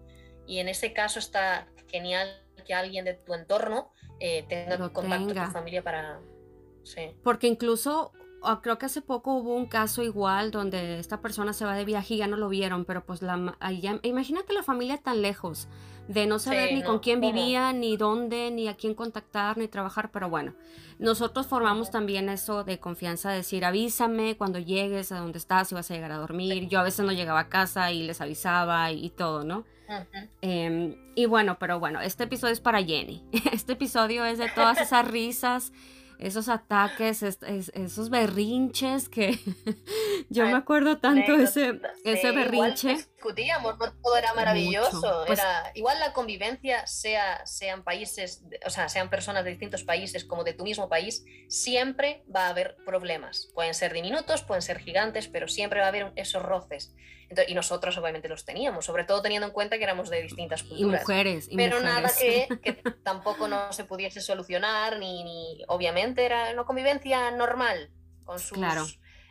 Y 0.46 0.60
en 0.60 0.68
ese 0.68 0.92
caso 0.92 1.18
está 1.18 1.68
genial 1.88 2.42
que 2.66 2.72
alguien 2.72 3.04
de 3.04 3.14
tu 3.14 3.34
entorno 3.34 3.92
eh, 4.18 4.44
tenga 4.48 4.78
contacto 4.90 5.34
con 5.34 5.44
tu 5.44 5.50
familia 5.50 5.82
para, 5.82 6.20
porque 7.22 7.46
incluso 7.46 8.12
creo 8.62 8.78
que 8.78 8.86
hace 8.86 9.02
poco 9.02 9.34
hubo 9.34 9.54
un 9.54 9.66
caso 9.66 10.02
igual 10.02 10.50
donde 10.50 10.98
esta 10.98 11.20
persona 11.20 11.52
se 11.52 11.64
va 11.64 11.74
de 11.74 11.84
viaje 11.84 12.14
y 12.14 12.16
ya 12.18 12.26
no 12.26 12.36
lo 12.36 12.48
vieron, 12.48 12.84
pero 12.84 13.04
pues 13.04 13.22
la 13.22 13.56
imagínate 14.02 14.52
la 14.52 14.62
familia 14.62 14.98
tan 14.98 15.22
lejos 15.22 15.68
de 16.08 16.26
no 16.26 16.38
saber 16.38 16.72
ni 16.72 16.82
con 16.82 17.00
quién 17.00 17.20
vivía, 17.20 17.72
ni 17.72 17.96
dónde, 17.96 18.50
ni 18.50 18.68
a 18.68 18.76
quién 18.76 18.94
contactar, 18.94 19.58
ni 19.58 19.66
trabajar, 19.66 20.10
pero 20.12 20.28
bueno, 20.28 20.54
nosotros 20.98 21.46
formamos 21.46 21.90
también 21.90 22.28
eso 22.28 22.62
de 22.64 22.78
confianza, 22.78 23.30
decir 23.30 23.64
avísame 23.64 24.36
cuando 24.36 24.58
llegues 24.58 25.10
a 25.10 25.18
donde 25.18 25.38
estás, 25.38 25.68
si 25.68 25.74
vas 25.74 25.90
a 25.90 25.94
llegar 25.94 26.12
a 26.12 26.18
dormir. 26.18 26.68
Yo 26.68 26.78
a 26.78 26.84
veces 26.84 27.04
no 27.04 27.12
llegaba 27.12 27.40
a 27.40 27.48
casa 27.48 27.90
y 27.90 28.04
les 28.04 28.20
avisaba 28.20 28.92
y, 28.92 29.10
todo, 29.10 29.44
¿no? 29.44 29.64
Em, 30.42 30.94
y 31.14 31.26
bueno, 31.26 31.58
pero 31.58 31.80
bueno, 31.80 32.00
este 32.00 32.24
episodio 32.24 32.52
es 32.52 32.60
para 32.60 32.82
Jenny. 32.82 33.24
Este 33.52 33.72
episodio 33.72 34.24
es 34.24 34.38
de 34.38 34.48
todas 34.48 34.80
esas 34.80 35.06
risas 35.08 35.72
esos 36.18 36.48
ataques, 36.48 37.22
esos 37.22 38.10
berrinches 38.10 39.08
que 39.08 39.38
yo 40.30 40.44
me 40.44 40.54
acuerdo 40.54 40.98
tanto 40.98 41.34
ese, 41.34 41.80
ese 42.04 42.32
berrinche. 42.32 42.92
Igual 42.92 43.06
discutíamos, 43.26 43.78
no 43.78 43.92
todo 43.92 44.16
era 44.16 44.34
maravilloso. 44.34 45.24
Pues 45.26 45.38
era, 45.38 45.70
igual 45.74 45.98
la 46.00 46.12
convivencia, 46.12 46.86
sea, 46.86 47.44
sean 47.46 47.82
países, 47.82 48.44
o 48.64 48.70
sea, 48.70 48.88
sean 48.88 49.10
personas 49.10 49.44
de 49.44 49.50
distintos 49.50 49.84
países 49.84 50.24
como 50.24 50.44
de 50.44 50.52
tu 50.52 50.64
mismo 50.64 50.88
país, 50.88 51.24
siempre 51.48 52.24
va 52.34 52.46
a 52.46 52.48
haber 52.50 52.76
problemas. 52.84 53.48
Pueden 53.54 53.74
ser 53.74 53.92
diminutos, 53.92 54.42
pueden 54.42 54.62
ser 54.62 54.78
gigantes, 54.78 55.28
pero 55.28 55.48
siempre 55.48 55.80
va 55.80 55.86
a 55.86 55.88
haber 55.88 56.12
esos 56.16 56.42
roces 56.42 56.94
y 57.48 57.54
nosotros 57.54 57.96
obviamente 57.98 58.28
los 58.28 58.44
teníamos, 58.44 58.84
sobre 58.84 59.04
todo 59.04 59.20
teniendo 59.22 59.46
en 59.46 59.52
cuenta 59.52 59.78
que 59.78 59.84
éramos 59.84 60.10
de 60.10 60.22
distintas 60.22 60.62
culturas. 60.62 61.00
Y 61.00 61.02
mujeres. 61.02 61.48
pero 61.54 61.80
nada 61.80 62.10
que, 62.18 62.82
tampoco 63.02 63.48
no 63.48 63.72
se 63.72 63.84
pudiese 63.84 64.20
solucionar, 64.20 64.98
ni, 64.98 65.64
obviamente 65.68 66.24
era 66.24 66.52
una 66.52 66.64
convivencia 66.64 67.30
normal, 67.32 67.90
con 68.24 68.38
sus 68.38 68.58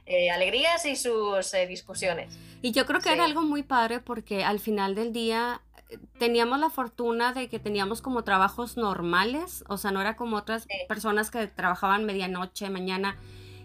eh, 0.06 0.30
alegrías 0.30 0.86
y 0.86 0.96
sus 0.96 1.54
eh, 1.54 1.68
discusiones. 1.68 2.38
Y 2.62 2.72
yo 2.72 2.86
creo 2.86 3.00
que 3.00 3.12
era 3.12 3.26
algo 3.26 3.42
muy 3.42 3.64
padre 3.64 4.00
porque 4.00 4.44
al 4.44 4.60
final 4.60 4.96
del 4.96 5.14
día 5.14 5.62
eh, 5.90 5.98
teníamos 6.20 6.60
la 6.60 6.70
fortuna 6.70 7.34
de 7.34 7.50
que 7.50 7.60
teníamos 7.60 8.02
como 8.02 8.24
trabajos 8.24 8.78
normales, 8.78 9.64
o 9.68 9.78
sea, 9.78 9.92
no 9.92 10.02
era 10.02 10.16
como 10.16 10.38
otras 10.38 10.68
personas 10.88 11.32
que 11.32 11.48
trabajaban 11.48 12.06
medianoche, 12.06 12.70
mañana, 12.70 13.18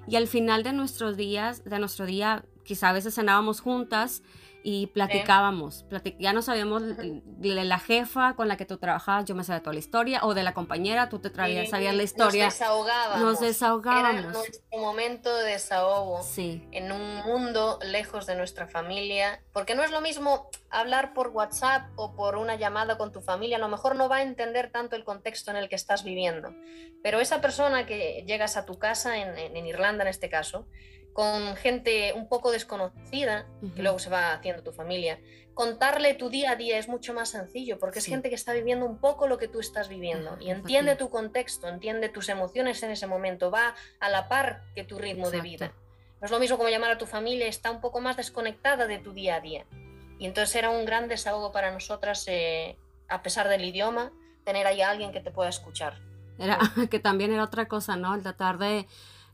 y 0.08 0.16
al 0.16 0.28
final 0.28 0.62
de 0.62 0.72
nuestros 0.72 1.16
días, 1.16 1.64
de 1.64 1.78
nuestro 1.78 2.06
día, 2.06 2.44
quizá 2.64 2.88
a 2.88 2.92
veces 2.92 3.14
cenábamos 3.14 3.60
juntas 3.60 4.22
y 4.62 4.88
platicábamos. 4.88 5.84
ya 6.18 6.32
no 6.32 6.42
sabíamos 6.42 6.82
de 6.96 7.64
la 7.64 7.78
jefa 7.78 8.34
con 8.34 8.48
la 8.48 8.56
que 8.56 8.66
tú 8.66 8.78
trabajabas, 8.78 9.24
yo 9.24 9.34
me 9.34 9.44
sabía 9.44 9.62
toda 9.62 9.74
la 9.74 9.78
historia, 9.78 10.20
o 10.24 10.34
de 10.34 10.42
la 10.42 10.54
compañera, 10.54 11.08
tú 11.08 11.18
te 11.18 11.30
traías, 11.30 11.70
sabías 11.70 11.94
la 11.94 12.02
historia. 12.02 12.44
Nos 12.46 12.54
desahogábamos. 12.54 13.20
Nos 13.20 13.40
desahogábamos. 13.40 14.20
Era 14.20 14.30
nuestro 14.30 14.78
momento 14.78 15.36
de 15.36 15.52
desahogo 15.52 16.22
sí. 16.22 16.66
en 16.72 16.92
un 16.92 17.16
mundo 17.16 17.78
lejos 17.82 18.26
de 18.26 18.34
nuestra 18.34 18.66
familia, 18.66 19.42
porque 19.52 19.74
no 19.74 19.82
es 19.82 19.90
lo 19.90 20.00
mismo 20.00 20.48
hablar 20.70 21.14
por 21.14 21.28
WhatsApp 21.28 21.88
o 21.96 22.14
por 22.14 22.36
una 22.36 22.56
llamada 22.56 22.98
con 22.98 23.12
tu 23.12 23.20
familia, 23.20 23.56
a 23.56 23.60
lo 23.60 23.68
mejor 23.68 23.96
no 23.96 24.08
va 24.08 24.16
a 24.16 24.22
entender 24.22 24.70
tanto 24.70 24.96
el 24.96 25.04
contexto 25.04 25.50
en 25.50 25.56
el 25.56 25.68
que 25.68 25.76
estás 25.76 26.04
viviendo, 26.04 26.54
pero 27.02 27.20
esa 27.20 27.40
persona 27.40 27.86
que 27.86 28.24
llegas 28.26 28.56
a 28.56 28.66
tu 28.66 28.78
casa, 28.78 29.18
en 29.18 29.66
Irlanda 29.66 30.04
en 30.04 30.08
este 30.08 30.28
caso, 30.28 30.66
con 31.12 31.56
gente 31.56 32.12
un 32.14 32.28
poco 32.28 32.50
desconocida, 32.52 33.46
que 33.74 33.82
luego 33.82 33.98
se 33.98 34.10
va 34.10 34.32
haciendo 34.32 34.62
tu 34.62 34.72
familia, 34.72 35.18
contarle 35.54 36.14
tu 36.14 36.30
día 36.30 36.52
a 36.52 36.56
día 36.56 36.78
es 36.78 36.88
mucho 36.88 37.12
más 37.12 37.30
sencillo, 37.30 37.78
porque 37.78 37.98
es 37.98 38.06
gente 38.06 38.28
que 38.28 38.34
está 38.34 38.52
viviendo 38.52 38.86
un 38.86 38.98
poco 38.98 39.26
lo 39.26 39.38
que 39.38 39.48
tú 39.48 39.60
estás 39.60 39.88
viviendo 39.88 40.38
y 40.40 40.50
entiende 40.50 40.96
tu 40.96 41.10
contexto, 41.10 41.68
entiende 41.68 42.08
tus 42.08 42.28
emociones 42.28 42.82
en 42.82 42.90
ese 42.90 43.06
momento, 43.06 43.50
va 43.50 43.74
a 43.98 44.08
la 44.08 44.28
par 44.28 44.62
que 44.74 44.84
tu 44.84 44.98
ritmo 44.98 45.30
de 45.30 45.40
vida. 45.40 45.74
No 46.20 46.26
es 46.26 46.30
lo 46.30 46.38
mismo 46.38 46.56
como 46.56 46.68
llamar 46.68 46.92
a 46.92 46.98
tu 46.98 47.06
familia, 47.06 47.46
está 47.46 47.70
un 47.70 47.80
poco 47.80 48.00
más 48.00 48.16
desconectada 48.16 48.86
de 48.86 48.98
tu 48.98 49.12
día 49.12 49.36
a 49.36 49.40
día. 49.40 49.66
Y 50.18 50.26
entonces 50.26 50.54
era 50.54 50.70
un 50.70 50.84
gran 50.84 51.08
desahogo 51.08 51.50
para 51.50 51.70
nosotras, 51.70 52.24
eh, 52.28 52.76
a 53.08 53.22
pesar 53.22 53.48
del 53.48 53.64
idioma, 53.64 54.12
tener 54.44 54.66
ahí 54.66 54.82
a 54.82 54.90
alguien 54.90 55.12
que 55.12 55.20
te 55.20 55.30
pueda 55.30 55.48
escuchar. 55.48 55.98
Era, 56.38 56.58
que 56.90 57.00
también 57.00 57.32
era 57.32 57.44
otra 57.44 57.66
cosa, 57.68 57.96
¿no? 57.96 58.14
El 58.14 58.22
tratar 58.22 58.58
de 58.58 58.86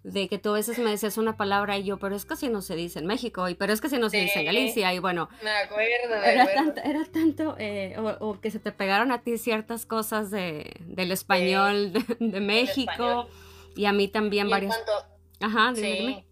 de 0.07 0.29
que 0.29 0.39
tú 0.39 0.51
a 0.51 0.53
veces 0.53 0.79
me 0.79 0.89
decías 0.89 1.19
una 1.19 1.37
palabra 1.37 1.77
y 1.79 1.83
yo, 1.83 1.99
pero 1.99 2.15
es 2.15 2.25
que 2.25 2.35
así 2.35 2.49
no 2.49 2.63
se 2.63 2.77
dice 2.77 3.01
en 3.01 3.07
México, 3.07 3.49
y 3.49 3.57
pero 3.57 3.73
es 3.73 3.81
que 3.81 3.89
así 3.89 3.99
no 3.99 4.09
se 4.09 4.19
dice 4.19 4.39
en 4.39 4.47
Galicia, 4.47 4.95
y 4.95 5.01
bueno. 5.01 5.29
Me 5.43 5.51
acuerdo, 5.51 6.21
me 6.21 6.33
era, 6.33 6.43
acuerdo. 6.45 6.65
Tanto, 6.65 6.81
era 6.89 7.05
tanto, 7.07 7.57
eh, 7.59 7.97
o, 8.21 8.41
que 8.41 8.53
se 8.53 8.61
te 8.61 8.71
pegaron 8.71 9.11
a 9.11 9.23
ti 9.23 9.37
ciertas 9.37 9.85
cosas 9.85 10.31
de, 10.31 10.77
del 10.83 11.11
español 11.11 11.93
de, 12.21 12.41
México, 12.41 13.27
y 13.75 13.87
a 13.87 13.93
mí 13.93 14.07
también 14.07 14.49
varias. 14.49 14.81
Ajá, 15.41 15.73
dime, 15.73 16.25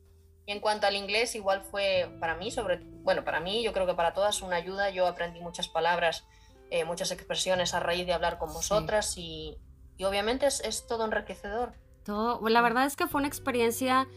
Y 0.46 0.52
en 0.52 0.60
cuanto 0.60 0.86
al 0.86 0.94
inglés, 0.94 1.34
igual 1.34 1.62
fue 1.62 2.08
para 2.20 2.36
mí, 2.36 2.52
sobre, 2.52 2.78
bueno, 3.02 3.24
para 3.24 3.40
mí, 3.40 3.64
yo 3.64 3.72
creo 3.72 3.86
que 3.86 3.94
para 3.94 4.14
todas 4.14 4.40
una 4.40 4.54
ayuda. 4.54 4.90
Yo 4.90 5.08
aprendí 5.08 5.40
muchas 5.40 5.66
palabras, 5.66 6.24
eh, 6.70 6.84
muchas 6.84 7.10
expresiones 7.10 7.74
a 7.74 7.80
raíz 7.80 8.06
de 8.06 8.12
hablar 8.12 8.38
con 8.38 8.52
vosotras 8.52 9.18
y, 9.18 9.58
y, 9.98 10.04
obviamente 10.04 10.46
es, 10.46 10.60
es 10.60 10.86
todo 10.86 11.04
enriquecedor 11.04 11.74
la 12.06 12.60
verdad 12.60 12.86
es 12.86 12.96
que 12.96 13.06
fue 13.06 13.20
una 13.20 13.28
experiencia 13.28 14.08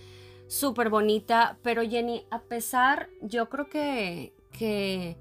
súper 0.47 0.89
bonita, 0.89 1.57
pero 1.61 1.81
Jenny, 1.81 2.25
a 2.31 2.39
pesar, 2.39 3.09
yo 3.21 3.49
creo 3.49 3.69
que, 3.69 4.33
que 4.51 5.17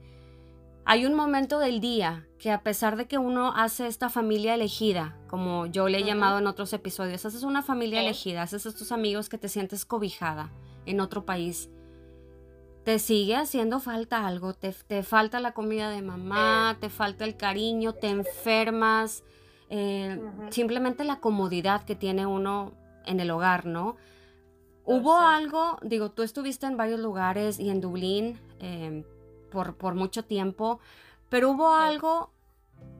hay 0.84 1.04
un 1.04 1.14
momento 1.14 1.58
del 1.58 1.80
día 1.80 2.26
que 2.38 2.50
a 2.52 2.62
pesar 2.62 2.96
de 2.96 3.06
que 3.06 3.18
uno 3.18 3.52
hace 3.56 3.86
esta 3.86 4.08
familia 4.08 4.54
elegida, 4.54 5.18
como 5.28 5.66
yo 5.66 5.88
le 5.88 5.98
he 5.98 6.04
llamado 6.04 6.38
en 6.38 6.46
otros 6.46 6.72
episodios, 6.72 7.26
haces 7.26 7.42
una 7.42 7.62
familia 7.62 8.00
elegida, 8.00 8.42
haces 8.42 8.66
estos 8.66 8.92
amigos 8.92 9.28
que 9.28 9.38
te 9.38 9.48
sientes 9.48 9.84
cobijada 9.84 10.52
en 10.84 11.00
otro 11.00 11.24
país, 11.24 11.70
te 12.84 13.00
sigue 13.00 13.34
haciendo 13.34 13.80
falta 13.80 14.28
algo, 14.28 14.54
te, 14.54 14.72
te 14.72 15.02
falta 15.02 15.40
la 15.40 15.52
comida 15.54 15.90
de 15.90 16.02
mamá, 16.02 16.76
te 16.80 16.88
falta 16.88 17.24
el 17.24 17.36
cariño, 17.36 17.94
te 17.94 18.08
enfermas, 18.10 19.24
eh, 19.70 20.20
simplemente 20.50 21.04
la 21.04 21.20
comodidad 21.20 21.84
que 21.84 21.94
tiene 21.94 22.26
uno 22.26 22.72
en 23.04 23.20
el 23.20 23.30
hogar, 23.30 23.66
¿no? 23.66 23.96
Hubo 24.84 25.18
algo, 25.18 25.78
digo, 25.82 26.10
tú 26.12 26.22
estuviste 26.22 26.66
en 26.66 26.76
varios 26.76 27.00
lugares 27.00 27.58
y 27.58 27.70
en 27.70 27.80
Dublín 27.80 28.38
por, 29.50 29.76
por, 29.76 29.94
mucho 29.94 30.24
tiempo, 30.24 30.78
pero 31.28 31.50
hubo 31.50 31.74
algo 31.74 32.30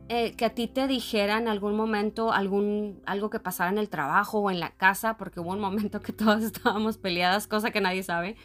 eh, 0.09 0.37
que 0.37 0.45
a 0.45 0.51
ti 0.51 0.69
te 0.69 0.87
dijera 0.87 1.37
en 1.37 1.49
algún 1.49 1.75
momento, 1.75 2.33
algún, 2.33 3.03
algo 3.07 3.29
que 3.29 3.41
pasara 3.41 3.71
en 3.71 3.79
el 3.79 3.89
trabajo 3.89 4.39
o 4.39 4.51
en 4.53 4.61
la 4.61 4.71
casa, 4.71 5.17
porque 5.17 5.41
hubo 5.41 5.51
un 5.51 5.59
momento 5.59 6.01
que 6.01 6.13
todas 6.13 6.45
estábamos 6.45 6.97
peleadas, 6.97 7.49
cosa 7.49 7.73
que 7.73 7.81
nadie 7.81 8.05
sabe. 8.05 8.37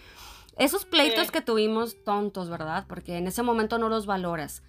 Esos 0.58 0.86
pleitos 0.86 1.30
que 1.30 1.42
tuvimos 1.42 2.04
tontos, 2.04 2.50
¿verdad? 2.50 2.86
Porque 2.88 3.18
en 3.18 3.28
ese 3.28 3.44
momento 3.44 3.78
no 3.78 3.90
los 3.90 4.08
valoras. 4.08 4.64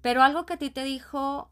Pero 0.00 0.22
algo 0.22 0.46
que 0.46 0.54
a 0.54 0.58
ti 0.58 0.70
te 0.70 0.84
dijo, 0.84 1.50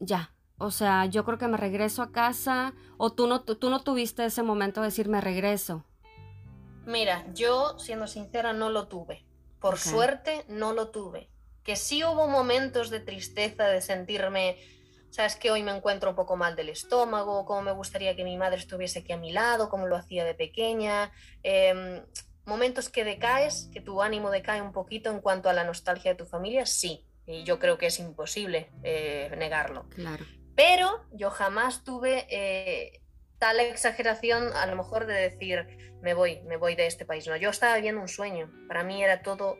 ya, 0.00 0.32
o 0.58 0.70
sea, 0.70 1.06
yo 1.06 1.24
creo 1.24 1.38
que 1.38 1.48
me 1.48 1.56
regreso 1.56 2.02
a 2.02 2.12
casa 2.12 2.74
o 2.96 3.12
tú 3.12 3.26
no, 3.26 3.42
tú 3.42 3.70
no 3.70 3.82
tuviste 3.82 4.24
ese 4.24 4.42
momento 4.42 4.80
de 4.80 4.88
decir 4.88 5.08
me 5.08 5.20
regreso. 5.20 5.84
Mira, 6.86 7.26
yo 7.34 7.78
siendo 7.78 8.06
sincera 8.06 8.52
no 8.52 8.70
lo 8.70 8.88
tuve. 8.88 9.24
Por 9.60 9.78
suerte 9.78 10.44
no 10.48 10.72
lo 10.72 10.88
tuve. 10.90 11.28
Que 11.64 11.76
sí 11.76 12.04
hubo 12.04 12.28
momentos 12.28 12.90
de 12.90 13.00
tristeza, 13.00 13.66
de 13.66 13.80
sentirme, 13.80 14.56
sabes 15.10 15.34
que 15.34 15.50
hoy 15.50 15.62
me 15.64 15.72
encuentro 15.72 16.10
un 16.10 16.16
poco 16.16 16.36
mal 16.36 16.54
del 16.54 16.68
estómago, 16.68 17.44
cómo 17.44 17.62
me 17.62 17.72
gustaría 17.72 18.14
que 18.14 18.22
mi 18.22 18.36
madre 18.36 18.58
estuviese 18.58 19.00
aquí 19.00 19.12
a 19.12 19.16
mi 19.16 19.32
lado, 19.32 19.68
como 19.68 19.88
lo 19.88 19.96
hacía 19.96 20.24
de 20.24 20.34
pequeña. 20.34 21.10
Em, 21.42 22.04
momentos 22.44 22.88
que 22.88 23.04
decaes, 23.04 23.68
que 23.72 23.80
tu 23.80 24.00
ánimo 24.00 24.30
decae 24.30 24.62
un 24.62 24.72
poquito 24.72 25.10
en 25.10 25.20
cuanto 25.20 25.50
a 25.50 25.52
la 25.52 25.64
nostalgia 25.64 26.12
de 26.12 26.16
tu 26.16 26.26
familia, 26.26 26.64
sí. 26.66 27.04
Y 27.26 27.42
yo 27.42 27.58
creo 27.58 27.76
que 27.76 27.86
es 27.86 27.98
imposible 27.98 28.70
eh, 28.84 29.34
negarlo. 29.36 29.88
Claro. 29.88 30.24
Pero 30.56 31.04
yo 31.12 31.30
jamás 31.30 31.84
tuve 31.84 32.26
eh, 32.30 33.02
tal 33.38 33.60
exageración, 33.60 34.52
a 34.54 34.66
lo 34.66 34.76
mejor 34.76 35.06
de 35.06 35.14
decir, 35.14 35.66
me 36.00 36.14
voy, 36.14 36.40
me 36.42 36.56
voy 36.56 36.74
de 36.74 36.86
este 36.86 37.04
país. 37.04 37.26
No, 37.26 37.36
yo 37.36 37.50
estaba 37.50 37.76
viviendo 37.76 38.00
un 38.00 38.08
sueño. 38.08 38.50
Para 38.66 38.82
mí 38.82 39.04
era 39.04 39.22
todo 39.22 39.58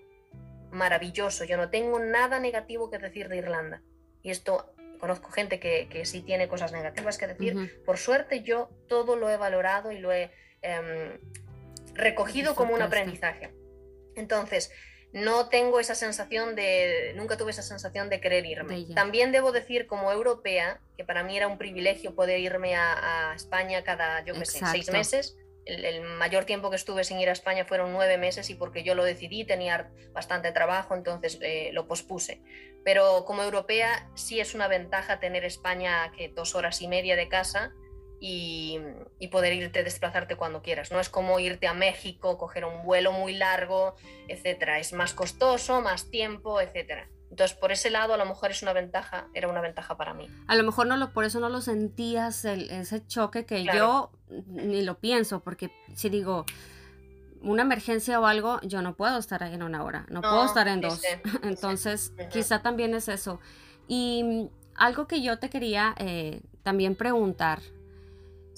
maravilloso. 0.70 1.44
Yo 1.44 1.56
no 1.56 1.70
tengo 1.70 1.98
nada 1.98 2.40
negativo 2.40 2.90
que 2.90 2.98
decir 2.98 3.28
de 3.28 3.36
Irlanda. 3.36 3.82
Y 4.22 4.30
esto 4.30 4.74
conozco 4.98 5.30
gente 5.30 5.60
que, 5.60 5.88
que, 5.90 6.06
sí 6.06 6.22
tiene 6.22 6.48
cosas 6.48 6.72
negativas 6.72 7.18
que 7.18 7.26
decir. 7.26 7.82
Por 7.84 7.98
suerte 7.98 8.42
yo 8.42 8.70
todo 8.88 9.16
lo 9.16 9.30
he 9.30 9.36
valorado 9.36 9.92
y 9.92 9.98
lo 9.98 10.12
he 10.12 10.30
em, 10.62 11.18
recogido 11.94 12.54
como 12.54 12.74
un 12.74 12.82
aprendizaje. 12.82 13.54
Entonces, 14.14 14.72
no 15.16 15.48
tengo 15.48 15.80
esa 15.80 15.94
sensación 15.94 16.54
de, 16.54 17.14
nunca 17.16 17.38
tuve 17.38 17.50
esa 17.50 17.62
sensación 17.62 18.10
de 18.10 18.20
querer 18.20 18.44
irme. 18.44 18.84
También 18.94 19.32
debo 19.32 19.50
decir 19.50 19.86
como 19.86 20.12
europea, 20.12 20.78
que 20.94 21.04
para 21.06 21.24
mí 21.24 21.34
era 21.34 21.48
un 21.48 21.56
privilegio 21.56 22.14
poder 22.14 22.38
irme 22.38 22.76
a, 22.76 23.32
España 23.34 23.82
cada, 23.82 24.22
yo 24.26 24.34
qué 24.34 24.44
sé, 24.44 24.60
seis 24.70 24.92
meses. 24.92 25.38
El, 25.64 26.02
mayor 26.02 26.44
tiempo 26.44 26.68
que 26.68 26.76
estuve 26.76 27.02
sin 27.02 27.18
ir 27.18 27.30
a 27.30 27.32
España 27.32 27.64
fueron 27.64 27.94
nueve 27.94 28.18
meses 28.18 28.50
y 28.50 28.56
porque 28.56 28.84
yo 28.84 28.94
lo 28.94 29.04
decidí, 29.04 29.44
tenía 29.44 29.90
bastante 30.12 30.52
trabajo, 30.52 30.94
entonces 30.94 31.38
eh, 31.40 31.70
lo 31.72 31.88
pospuse. 31.88 32.42
Pero 32.84 33.24
como 33.24 33.42
europea 33.42 34.10
sí 34.16 34.38
es 34.38 34.54
una 34.54 34.68
ventaja 34.68 35.18
tener 35.18 35.46
España 35.46 36.12
que 36.14 36.28
dos 36.28 36.54
horas 36.54 36.82
y 36.82 36.88
media 36.88 37.16
de 37.16 37.28
casa 37.28 37.72
y, 38.20 38.80
poder 39.30 39.52
irte, 39.52 39.82
desplazarte 39.82 40.36
cuando 40.36 40.62
quieras. 40.62 40.90
No 40.90 41.00
es 41.00 41.08
como 41.08 41.38
irte 41.40 41.66
a 41.66 41.74
México, 41.74 42.38
coger 42.38 42.64
un 42.64 42.84
vuelo 42.84 43.12
muy 43.12 43.34
largo, 43.34 43.96
etcétera. 44.28 44.78
Es 44.78 44.92
más 44.92 45.12
costoso, 45.12 45.80
más 45.82 46.10
tiempo, 46.10 46.60
etcétera. 46.60 47.08
Entonces, 47.30 47.56
por 47.56 47.72
ese 47.72 47.90
lado, 47.90 48.14
a 48.14 48.16
lo 48.16 48.24
mejor 48.24 48.50
es 48.50 48.62
una 48.62 48.72
ventaja, 48.72 49.28
era 49.34 49.48
una 49.48 49.60
ventaja 49.60 49.96
para 49.96 50.14
mí. 50.14 50.28
A 50.46 50.54
lo 50.54 50.62
mejor 50.62 50.86
no 50.86 50.96
lo, 50.96 51.12
por 51.12 51.24
eso 51.24 51.40
no 51.40 51.48
lo 51.48 51.60
sentías 51.60 52.44
ese 52.44 53.06
choque 53.06 53.44
que 53.44 53.64
yo 53.64 54.10
ni 54.46 54.82
lo 54.82 54.98
pienso, 54.98 55.40
porque 55.40 55.70
si 55.94 56.08
digo 56.08 56.46
una 57.42 57.62
emergencia 57.62 58.20
o 58.20 58.26
algo, 58.26 58.60
yo 58.62 58.80
no 58.80 58.96
puedo 58.96 59.18
estar 59.18 59.42
ahí 59.42 59.54
en 59.54 59.62
una 59.62 59.84
hora, 59.84 60.06
no, 60.08 60.20
puedo 60.20 60.44
estar 60.44 60.68
en 60.68 60.80
dos. 60.80 61.02
Entonces, 61.42 62.12
quizá 62.30 62.62
también 62.62 62.94
es 62.94 63.08
eso. 63.08 63.40
Y 63.88 64.48
algo 64.74 65.06
que 65.06 65.22
yo 65.22 65.38
te 65.38 65.50
quería 65.50 65.94
eh, 65.98 66.40
también 66.62 66.94
preguntar, 66.94 67.60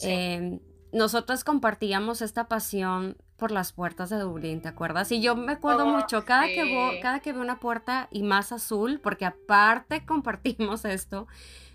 Em, 0.02 0.61
nosotros 0.92 1.44
compartíamos 1.44 2.22
esta 2.22 2.48
pasión 2.48 3.16
por 3.37 3.52
las 3.52 3.72
puertas 3.72 4.11
de 4.11 4.18
Dublín, 4.18 4.61
¿te 4.61 4.68
acuerdas? 4.68 5.12
Y 5.12 5.20
yo 5.20 5.37
me 5.37 5.52
acuerdo 5.52 5.84
oh, 5.84 5.88
mucho, 5.88 6.24
cada, 6.24 6.46
que 6.48 6.64
veo, 6.64 7.00
cada 7.00 7.20
que 7.20 7.32
veo 7.32 7.42
una 7.42 7.61
puerta 7.61 8.08
y 8.11 8.22
más 8.22 8.52
azul, 8.52 9.00
porque 9.02 9.24
aparte 9.24 10.04
compartimos 10.06 10.84
esto, 10.84 11.28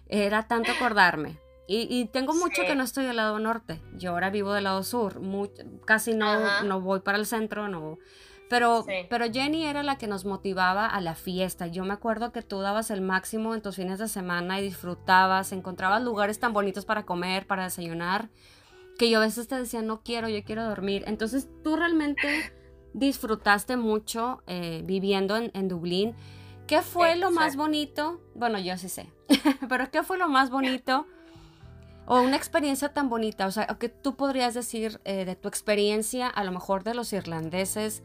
era 0.08 0.48
tanto 0.48 0.72
acordarme. 0.72 1.38
Y, 1.66 2.06
tengo 2.12 2.36
mucho 2.36 2.64
que 2.64 2.76
no 2.76 2.84
estoy 2.84 3.06
del 3.06 3.16
lado 3.16 3.40
norte, 3.40 3.80
yo 3.96 4.12
ahora 4.12 4.30
vivo 4.30 4.54
del 4.54 4.66
lado 4.66 4.84
sur, 4.84 5.22
casi 5.86 6.14
no, 6.14 6.62
no 6.64 6.82
voy 6.82 7.00
para 7.00 7.18
el 7.18 7.26
centro, 7.26 7.70
no. 7.70 7.98
Pero, 8.54 8.86
pero 9.10 9.26
Jenny 9.34 9.66
era 9.66 9.82
la 9.82 9.98
que 9.98 10.06
nos 10.06 10.26
motivaba 10.26 10.86
a 10.86 11.02
la 11.02 11.16
fiesta. 11.16 11.66
Yo 11.66 11.86
me 11.86 11.94
acuerdo 11.96 12.32
que 12.32 12.44
tú 12.44 12.60
dabas 12.60 12.92
el 12.92 13.02
máximo 13.02 13.56
en 13.56 13.64
tus 13.64 13.78
fines 13.78 13.98
de 13.98 14.08
semana 14.08 14.60
y 14.60 14.64
disfrutabas, 14.64 15.52
encontrabas 15.54 16.04
lugares 16.04 16.40
tan 16.40 16.54
bonitos 16.54 16.86
para 16.86 17.04
comer, 17.04 17.48
para 17.48 17.64
desayunar, 17.64 18.30
que 19.00 19.10
yo 19.10 19.18
a 19.18 19.22
veces 19.22 19.48
te 19.48 19.56
decía, 19.56 19.82
no 19.82 20.04
quiero, 20.04 20.30
yo 20.30 20.44
quiero 20.44 20.66
dormir. 20.66 21.04
Entonces 21.08 21.50
tú 21.64 21.76
realmente 21.76 22.54
disfrutaste 22.94 23.76
mucho 23.76 24.44
eh, 24.46 24.84
viviendo 24.86 25.36
en, 25.36 25.68
Dublín. 25.68 26.14
¿Qué 26.68 26.84
fue 26.84 27.16
lo 27.16 27.32
más 27.32 27.56
bonito? 27.56 28.22
Bueno, 28.36 28.60
yo 28.60 28.78
sí 28.78 28.88
sé, 28.88 29.10
pero 29.68 29.90
¿qué 29.90 30.04
fue 30.04 30.20
lo 30.20 30.30
más 30.30 30.52
bonito? 30.52 31.08
O 32.06 32.22
una 32.22 32.38
experiencia 32.38 32.94
tan 32.94 33.10
bonita, 33.10 33.48
o 33.48 33.52
sea, 33.52 33.66
que 33.66 33.90
tú 33.90 34.16
podrías 34.16 34.54
decir 34.54 35.02
eh, 35.06 35.26
de 35.26 35.36
tu 35.36 35.48
experiencia, 35.48 36.28
a 36.28 36.44
lo 36.44 36.52
mejor 36.52 36.84
de 36.84 36.94
los 36.94 37.14
irlandeses, 37.14 38.04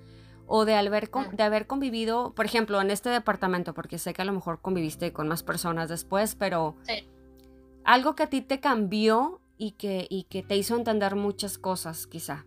o 0.48 0.64
de 0.64 0.74
haber, 0.74 1.11
de 1.11 1.42
haber 1.42 1.66
convivido, 1.66 2.34
por 2.34 2.46
ejemplo, 2.46 2.80
en 2.80 2.90
este 2.90 3.11
departamento, 3.11 3.74
porque 3.74 3.98
sé 3.98 4.14
que 4.14 4.22
a 4.22 4.24
lo 4.24 4.32
mejor 4.32 4.61
conviviste 4.61 5.12
con 5.12 5.28
más 5.28 5.42
personas 5.42 5.88
después, 5.90 6.34
pero 6.34 6.74
algo 7.84 8.16
que 8.16 8.22
a 8.24 8.30
ti 8.30 8.40
te 8.40 8.58
cambió 8.58 9.40
y 9.58 9.72
que, 9.72 10.06
y 10.08 10.24
que 10.24 10.42
te 10.42 10.56
hizo 10.56 10.74
entender 10.74 11.16
muchas 11.16 11.58
cosas, 11.58 12.06
quizá. 12.06 12.46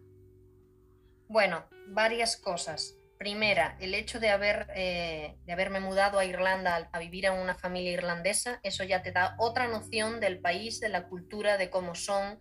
Bueno, 1.27 1.63
varias 1.87 2.37
cosas. 2.37 2.95
Primera, 3.19 3.77
el 3.79 3.93
hecho 3.93 4.19
de, 4.19 4.31
haber, 4.31 4.67
eh, 4.75 5.37
de 5.45 5.53
haberme 5.53 5.79
mudado 5.79 6.17
a 6.17 6.25
Irlanda 6.25 6.89
a 6.91 6.99
vivir 6.99 7.25
en 7.25 7.33
una 7.33 7.53
familia 7.53 7.91
irlandesa, 7.91 8.59
eso 8.63 8.83
ya 8.83 9.03
te 9.03 9.11
da 9.11 9.35
otra 9.37 9.67
noción 9.67 10.19
del 10.19 10.39
país, 10.39 10.79
de 10.79 10.89
la 10.89 11.07
cultura, 11.07 11.57
de 11.57 11.69
cómo 11.69 11.93
son. 11.93 12.39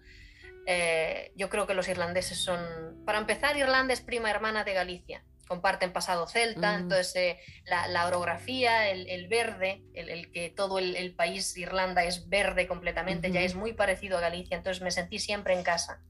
Eh, 0.67 1.33
yo 1.37 1.51
creo 1.51 1.67
que 1.67 1.75
los 1.75 1.87
irlandeses 1.87 2.39
son, 2.39 3.03
para 3.05 3.19
empezar, 3.19 3.59
Irlanda 3.59 3.93
es 3.93 4.01
prima 4.01 4.31
hermana 4.31 4.65
de 4.65 4.73
Galicia 4.73 5.23
comparten 5.51 5.93
pasado 5.93 6.29
celta, 6.29 6.71
mm. 6.71 6.83
entonces 6.83 7.17
eh, 7.17 7.39
la, 7.65 8.07
orografía, 8.07 8.89
el, 8.89 9.27
verde, 9.27 9.83
el, 9.95 10.31
que 10.31 10.49
todo 10.49 10.79
el, 10.79 11.13
país 11.17 11.59
Irlanda 11.59 12.05
es 12.05 12.29
verde 12.29 12.69
completamente, 12.69 13.33
ya 13.33 13.41
es 13.41 13.57
muy 13.57 13.73
parecido 13.73 14.19
a 14.19 14.21
Galicia, 14.21 14.57
entonces 14.57 14.81
me 14.81 14.93
sentí 14.93 15.19
siempre 15.19 15.55
en 15.55 15.65
casa. 15.65 16.03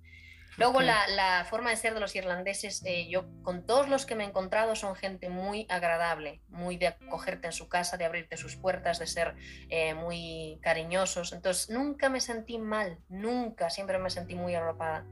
Luego 0.59 0.83
la, 0.83 1.47
forma 1.49 1.71
de 1.71 1.77
ser 1.77 1.95
de 1.95 2.01
los 2.01 2.15
irlandeses, 2.15 2.83
eh, 2.85 3.09
yo 3.09 3.25
con 3.43 3.65
todos 3.65 3.89
los 3.89 4.05
que 4.05 4.15
me 4.15 4.25
he 4.25 4.27
encontrado 4.27 4.77
son 4.77 4.95
gente 4.95 5.31
muy 5.31 5.65
agradable, 5.71 6.43
muy 6.49 6.77
de 6.77 6.89
acogerte 6.89 7.47
en 7.47 7.55
su 7.55 7.67
casa, 7.67 7.97
de 7.97 8.05
abrirte 8.05 8.37
sus 8.37 8.57
puertas, 8.57 8.99
de 8.99 9.07
ser 9.07 9.37
eh, 9.71 9.95
muy 9.95 10.59
cariñosos, 10.61 11.33
entonces 11.33 11.71
nunca 11.71 12.11
me 12.11 12.21
sentí 12.21 12.59
mal, 12.59 12.99
nunca, 13.09 13.71
siempre 13.71 13.97
me 13.97 14.11
sentí 14.11 14.35
muy 14.35 14.55
arropada. 14.55 15.07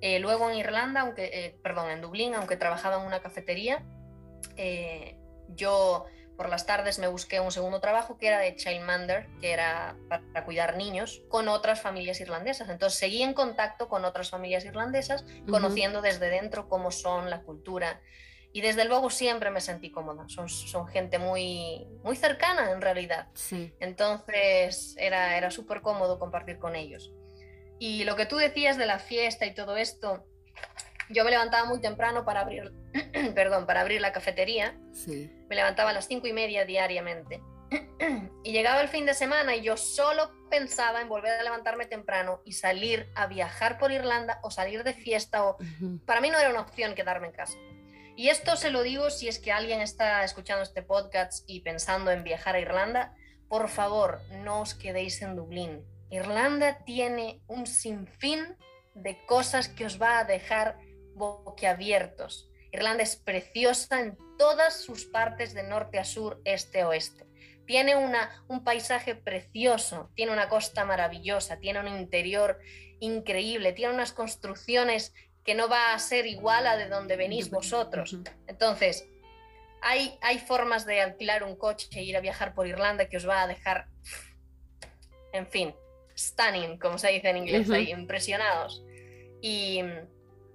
Eh, 0.00 0.18
luego 0.18 0.48
en 0.50 0.56
Irlanda, 0.56 1.02
aunque, 1.02 1.30
eh, 1.32 1.58
perdón, 1.62 1.90
en 1.90 2.00
Dublín, 2.00 2.34
aunque 2.34 2.56
trabajaba 2.56 3.00
en 3.00 3.06
una 3.06 3.20
cafetería, 3.20 3.84
eh, 4.56 5.16
yo 5.48 6.06
por 6.36 6.48
las 6.48 6.64
tardes 6.64 6.98
me 6.98 7.06
busqué 7.06 7.38
un 7.38 7.52
segundo 7.52 7.80
trabajo 7.80 8.16
que 8.16 8.28
era 8.28 8.38
de 8.38 8.56
childminder, 8.56 9.28
que 9.42 9.52
era 9.52 9.94
para 10.08 10.44
cuidar 10.46 10.78
niños, 10.78 11.22
con 11.28 11.48
otras 11.48 11.82
familias 11.82 12.18
irlandesas. 12.20 12.70
Entonces 12.70 12.98
seguí 12.98 13.22
en 13.22 13.34
contacto 13.34 13.90
con 13.90 14.06
otras 14.06 14.30
familias 14.30 14.64
irlandesas, 14.64 15.26
conociendo 15.50 16.00
desde 16.00 16.30
dentro 16.30 16.66
cómo 16.66 16.92
son 16.92 17.28
la 17.28 17.42
cultura. 17.42 18.00
Y 18.54 18.62
desde 18.62 18.86
luego 18.86 19.10
siempre 19.10 19.50
me 19.50 19.60
sentí 19.60 19.90
cómoda. 19.90 20.24
Son, 20.28 20.48
son 20.48 20.88
gente 20.88 21.18
muy, 21.18 21.86
muy 22.02 22.16
cercana 22.16 22.70
en 22.70 22.80
realidad. 22.80 23.28
Entonces 23.78 24.96
era, 24.98 25.36
era 25.36 25.50
súper 25.50 25.82
cómodo 25.82 26.18
compartir 26.18 26.58
con 26.58 26.74
ellos. 26.74 27.12
Y 27.80 28.04
lo 28.04 28.14
que 28.14 28.26
tú 28.26 28.36
decías 28.36 28.76
de 28.76 28.84
la 28.84 28.98
fiesta 28.98 29.46
y 29.46 29.54
todo 29.54 29.78
esto, 29.78 30.22
yo 31.08 31.24
me 31.24 31.30
levantaba 31.30 31.66
muy 31.66 31.80
temprano 31.80 32.26
para 32.26 32.40
abrir, 32.40 32.74
perdón, 33.34 33.64
para 33.64 33.80
abrir 33.80 34.02
la 34.02 34.12
cafetería. 34.12 34.78
Me 35.06 35.56
levantaba 35.56 35.88
a 35.88 35.92
las 35.94 36.06
cinco 36.06 36.26
y 36.26 36.34
media 36.34 36.66
diariamente. 36.66 37.42
y 38.44 38.52
llegaba 38.52 38.82
el 38.82 38.88
fin 38.88 39.06
de 39.06 39.14
semana 39.14 39.56
y 39.56 39.62
yo 39.62 39.78
solo 39.78 40.30
pensaba 40.50 41.00
en 41.00 41.08
volver 41.08 41.32
a 41.32 41.42
levantarme 41.42 41.86
temprano 41.86 42.42
y 42.44 42.52
salir 42.52 43.08
a 43.14 43.26
viajar 43.28 43.78
por 43.78 43.92
Irlanda 43.92 44.40
o 44.42 44.50
salir 44.50 44.84
de 44.84 44.92
fiesta. 44.92 45.46
O... 45.46 45.56
Para 46.04 46.20
mí 46.20 46.28
no 46.28 46.38
era 46.38 46.50
una 46.50 46.60
opción 46.60 46.94
quedarme 46.94 47.28
en 47.28 47.32
casa. 47.32 47.56
Y 48.14 48.28
esto 48.28 48.56
se 48.56 48.68
lo 48.68 48.82
digo 48.82 49.08
si 49.08 49.26
es 49.26 49.38
que 49.38 49.52
alguien 49.52 49.80
está 49.80 50.22
escuchando 50.22 50.62
este 50.62 50.82
podcast 50.82 51.48
y 51.48 51.60
pensando 51.60 52.10
en 52.10 52.24
viajar 52.24 52.56
a 52.56 52.60
Irlanda. 52.60 53.14
Por 53.48 53.70
favor, 53.70 54.20
no 54.44 54.60
os 54.60 54.74
quedéis 54.74 55.22
en 55.22 55.34
Dublín 55.34 55.82
Irlanda 56.10 56.84
tiene 56.84 57.40
un 57.46 57.66
sinfín 57.66 58.56
de 58.94 59.24
cosas 59.26 59.68
que 59.68 59.86
os 59.86 60.00
va 60.00 60.18
a 60.18 60.24
dejar 60.24 60.78
boquiabiertos. 61.14 62.50
Irlanda 62.72 63.02
es 63.02 63.16
preciosa 63.16 64.00
en 64.00 64.18
todas 64.38 64.80
sus 64.80 65.06
partes 65.06 65.54
de 65.54 65.62
norte 65.62 65.98
a 65.98 66.04
sur, 66.04 66.40
este 66.44 66.82
a 66.82 66.88
oeste. 66.88 67.26
Tiene 67.66 67.94
una, 67.94 68.44
un 68.48 68.64
paisaje 68.64 69.14
precioso, 69.14 70.10
tiene 70.14 70.32
una 70.32 70.48
costa 70.48 70.84
maravillosa, 70.84 71.58
tiene 71.58 71.80
un 71.80 71.88
interior 71.88 72.58
increíble, 72.98 73.72
tiene 73.72 73.94
unas 73.94 74.12
construcciones 74.12 75.14
que 75.44 75.54
no 75.54 75.68
va 75.68 75.94
a 75.94 75.98
ser 75.98 76.26
igual 76.26 76.66
a 76.66 76.76
de 76.76 76.88
donde 76.88 77.16
venís 77.16 77.50
vosotros. 77.50 78.16
Entonces, 78.46 79.06
hay, 79.82 80.18
hay 80.20 80.38
formas 80.38 80.84
de 80.84 81.00
alquilar 81.00 81.44
un 81.44 81.56
coche 81.56 81.88
e 81.92 82.02
ir 82.02 82.16
a 82.16 82.20
viajar 82.20 82.54
por 82.54 82.66
Irlanda 82.66 83.08
que 83.08 83.16
os 83.16 83.28
va 83.28 83.42
a 83.42 83.46
dejar, 83.46 83.86
en 85.32 85.46
fin, 85.46 85.74
stunning, 86.20 86.78
como 86.78 86.98
se 86.98 87.08
dice 87.08 87.30
en 87.30 87.38
inglés, 87.38 87.68
impresionados. 87.88 88.84
Y 89.40 89.82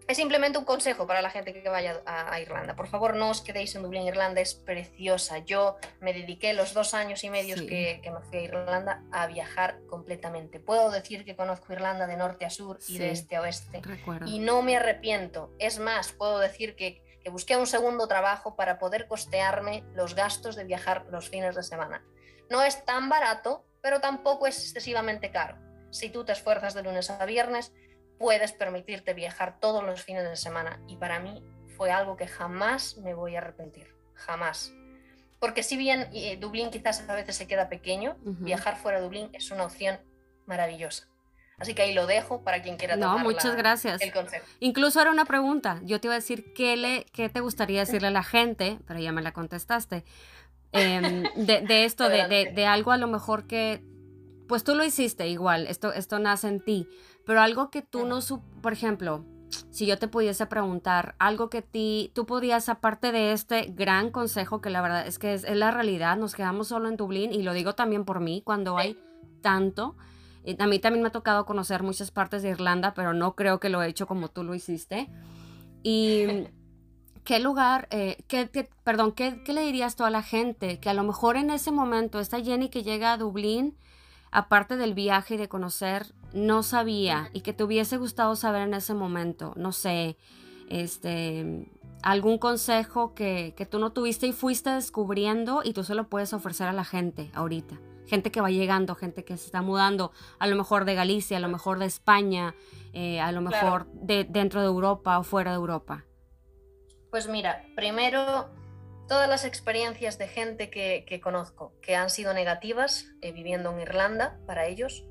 es 0.08 0.17
simplemente 0.17 0.60
un 0.60 0.65
consejo 0.65 1.08
para 1.08 1.21
la 1.21 1.32
gente 1.32 1.51
que 1.51 1.67
vaya 1.67 2.01
a, 2.06 2.39
Irlanda. 2.39 2.75
Por 2.75 2.88
favor, 2.88 3.15
no 3.15 3.32
os 3.32 3.41
quedéis 3.41 3.73
en 3.75 3.82
Dublín. 3.82 4.04
Irlanda 4.04 4.39
es 4.39 4.54
preciosa. 4.54 5.39
Yo 5.39 5.78
me 5.99 6.13
dediqué 6.13 6.54
los 6.54 6.75
dos 6.75 6.93
años 6.93 7.23
y 7.23 7.32
medio 7.32 7.56
que, 7.56 8.01
me 8.04 8.21
fui 8.21 8.38
a 8.38 8.41
Irlanda 8.41 9.04
a 9.12 9.25
viajar 9.25 9.80
completamente. 9.89 10.60
Puedo 10.60 10.91
decir 10.91 11.25
que 11.25 11.36
conozco 11.36 11.73
Irlanda 11.73 12.06
de 12.06 12.17
norte 12.17 12.45
a 12.45 12.51
sur 12.51 12.78
y 12.88 12.99
de 12.99 13.12
este 13.12 13.36
a 13.36 13.41
oeste. 13.41 13.82
Y 14.28 14.39
no 14.39 14.62
me 14.62 14.78
arrepiento. 14.78 15.51
Es 15.58 15.80
más, 15.80 16.12
puedo 16.12 16.38
decir 16.38 16.75
que, 16.75 17.01
que 17.23 17.32
busqué 17.32 17.58
un 17.58 17.67
segundo 17.67 18.08
trabajo 18.08 18.56
para 18.56 18.78
poder 18.78 19.08
costearme 19.08 19.84
los 19.95 20.13
gastos 20.13 20.56
de 20.56 20.65
viajar 20.65 21.08
los 21.10 21.30
fines 21.30 21.56
de 21.56 21.63
semana. 21.63 22.06
No 22.51 22.62
es 22.62 22.86
tan 22.86 23.10
barato, 23.10 23.65
pero 23.86 24.02
tampoco 24.02 24.48
es 24.48 24.58
excesivamente 24.58 25.30
caro. 25.30 25.60
Si 25.91 26.10
tú 26.10 26.26
te 26.26 26.32
esfuerzas 26.32 26.74
de 26.74 26.82
lunes 26.82 27.12
a 27.12 27.24
viernes, 27.24 27.71
puedes 28.17 28.52
permitirte 28.52 29.13
viajar 29.13 29.60
todos 29.60 29.84
los 29.84 30.02
fines 30.02 30.28
de 30.28 30.36
semana 30.38 30.82
y 30.88 30.95
para 30.95 31.19
mí 31.19 31.43
fue 31.78 31.91
algo 31.91 32.17
que 32.17 32.26
jamás 32.26 32.98
me 32.98 33.13
voy 33.13 33.36
a 33.36 33.41
arrepentir, 33.41 33.95
jamás. 34.15 34.74
porque 35.39 35.62
si 35.62 35.78
bien 35.78 36.10
eh, 36.13 36.36
Dublín 36.38 36.71
quizás 36.71 37.08
a 37.08 37.13
veces 37.13 37.36
se 37.36 37.48
queda 37.48 37.69
pequeño, 37.69 38.17
viajar 38.24 38.76
fuera 38.76 38.98
de 38.98 39.04
Dublín 39.04 39.30
es 39.34 39.52
una 39.52 39.65
opción 39.65 40.00
maravillosa. 40.48 41.08
Así 41.60 41.76
que 41.76 41.84
ahí 41.84 41.93
lo 41.93 42.08
dejo 42.08 42.43
para 42.43 42.63
quien 42.63 42.78
quiera 42.78 42.95
tomar 42.95 43.17
No, 43.17 43.24
muchas 43.24 43.56
gracias. 43.56 44.02
el 44.02 44.12
consejo. 44.12 44.45
Incluso 44.60 45.00
era 45.00 45.12
una 45.12 45.26
pregunta. 45.26 45.80
Yo 45.84 46.02
te 46.02 46.08
iba 46.08 46.15
a 46.15 46.17
decir 46.17 46.54
qué, 46.54 46.76
le, 46.76 47.06
qué 47.13 47.30
te 47.30 47.39
gustaría 47.39 47.82
decirle 47.82 48.08
a 48.08 48.12
la 48.12 48.24
gente, 48.24 48.80
pero 48.88 49.00
ya 49.00 49.12
me 49.12 49.21
la 49.21 49.32
contestaste. 49.32 50.04
Em, 50.76 51.24
de, 51.36 51.86
esto, 51.86 52.10
de, 52.10 52.52
de, 52.54 52.66
algo 52.66 52.92
a 52.92 52.98
lo 52.98 53.08
mejor 53.08 53.48
que, 53.48 53.84
pues 54.48 54.64
tú 54.64 54.76
lo 54.76 54.84
hiciste 54.84 55.28
igual, 55.30 55.68
esto, 55.68 55.94
esto 55.94 56.20
nace 56.20 56.50
en 56.50 56.64
ti, 56.64 56.88
pero 57.26 57.42
algo 57.42 57.72
que 57.72 57.82
tú 57.82 58.06
no, 58.06 58.20
por 58.62 58.74
ejemplo, 58.74 59.26
si 59.70 59.86
yo 59.86 59.98
te 59.98 60.08
pudiese 60.08 60.46
preguntar 60.48 61.16
algo 61.18 61.50
que 61.50 61.62
ti, 61.62 62.12
tú 62.14 62.26
podrías, 62.26 62.68
aparte 62.68 63.12
de 63.12 63.32
este 63.32 63.72
gran 63.74 64.12
consejo, 64.12 64.60
que 64.60 64.70
la 64.70 64.82
verdad 64.82 65.08
es 65.08 65.18
que 65.18 65.34
es, 65.34 65.50
la 65.50 65.72
realidad, 65.72 66.18
nos 66.18 66.36
quedamos 66.36 66.68
solo 66.68 66.90
en 66.90 66.98
Dublín, 66.98 67.32
y 67.32 67.42
lo 67.42 67.54
digo 67.54 67.74
también 67.74 68.04
por 68.04 68.20
mí, 68.20 68.42
cuando 68.44 68.78
hay 68.78 69.00
tanto, 69.42 69.96
a 70.60 70.68
mí 70.68 70.80
también 70.80 71.02
me 71.02 71.08
ha 71.08 71.12
tocado 71.12 71.46
conocer 71.46 71.84
muchas 71.84 72.12
partes 72.12 72.44
de 72.44 72.50
Irlanda, 72.50 72.94
pero 72.94 73.14
no 73.14 73.36
creo 73.36 73.60
que 73.60 73.70
lo 73.70 73.82
he 73.82 73.88
hecho 73.88 74.08
como 74.08 74.28
tú 74.28 74.44
lo 74.44 74.54
hiciste. 74.54 75.10
Y 75.84 76.26
¿qué 77.26 77.40
lugar, 77.40 77.88
eh, 77.92 78.24
qué, 78.28 78.70
perdón, 78.84 79.12
¿qué, 79.12 79.44
¿qué, 79.44 79.52
le 79.52 79.62
dirías 79.62 79.96
tú 79.96 80.06
a 80.06 80.10
la 80.10 80.22
gente 80.22 80.80
que 80.80 80.90
a 80.90 80.94
lo 80.94 81.04
mejor 81.04 81.36
en 81.36 81.50
ese 81.50 81.72
momento, 81.72 82.20
esta 82.20 82.40
Jenny 82.40 82.70
que 82.70 82.84
llega 82.84 83.12
a 83.12 83.18
Dublín, 83.18 83.76
aparte 84.32 84.78
del 84.78 84.94
viaje 84.94 85.34
y 85.34 85.38
de 85.38 85.50
conocer, 85.50 86.14
no 86.34 86.64
sabía 86.64 87.30
y 87.34 87.42
que 87.42 87.54
te 87.54 87.64
hubiese 87.64 87.98
gustado 87.98 88.36
saber 88.36 88.62
en 88.62 88.76
ese 88.76 88.94
momento? 88.94 89.54
No 89.58 89.72
sé, 89.72 90.18
este, 90.70 91.68
algún 92.04 92.38
consejo 92.38 93.16
que, 93.16 93.54
que 93.58 93.66
tú 93.66 93.80
no 93.80 93.92
tuviste 93.92 94.28
y 94.28 94.32
fuiste 94.32 94.70
descubriendo 94.70 95.62
y 95.64 95.74
tú 95.74 95.84
se 95.84 95.96
lo 95.96 96.08
puedes 96.08 96.32
ofrecer 96.32 96.68
a 96.68 96.74
la 96.74 96.86
gente 96.86 97.32
ahorita 97.34 97.78
gente 98.08 98.32
que 98.32 98.40
va 98.40 98.52
llegando, 98.52 98.94
gente 98.94 99.26
que 99.26 99.36
se 99.36 99.48
está 99.48 99.64
mudando, 99.64 100.12
a 100.38 100.46
lo 100.46 100.56
mejor 100.56 100.86
de 100.86 100.94
Galicia, 100.94 101.38
a 101.38 101.40
lo 101.40 101.50
mejor 101.50 101.80
de 101.80 101.88
España, 101.88 102.54
eh, 102.94 103.20
a 103.20 103.32
lo 103.32 103.42
mejor 103.42 103.88
de, 103.94 104.26
dentro 104.26 104.62
de 104.62 104.68
Europa 104.68 105.18
o 105.18 105.24
fuera 105.24 105.50
de 105.50 105.58
Europa? 105.58 106.06
Pues 107.15 107.30
mira, 107.30 107.63
primero, 107.78 108.49
todas 109.08 109.30
las 109.30 109.45
experiencias 109.45 110.17
de 110.17 110.28
gente 110.28 110.69
que, 110.69 111.21
conozco 111.23 111.71
que 111.82 111.95
han 111.95 112.10
sido 112.10 112.34
negativas 112.34 113.06
eh, 113.21 113.32
viviendo 113.32 113.71
en 113.71 113.80
Irlanda 113.80 114.38
para 114.45 114.65
ellos, 114.65 115.06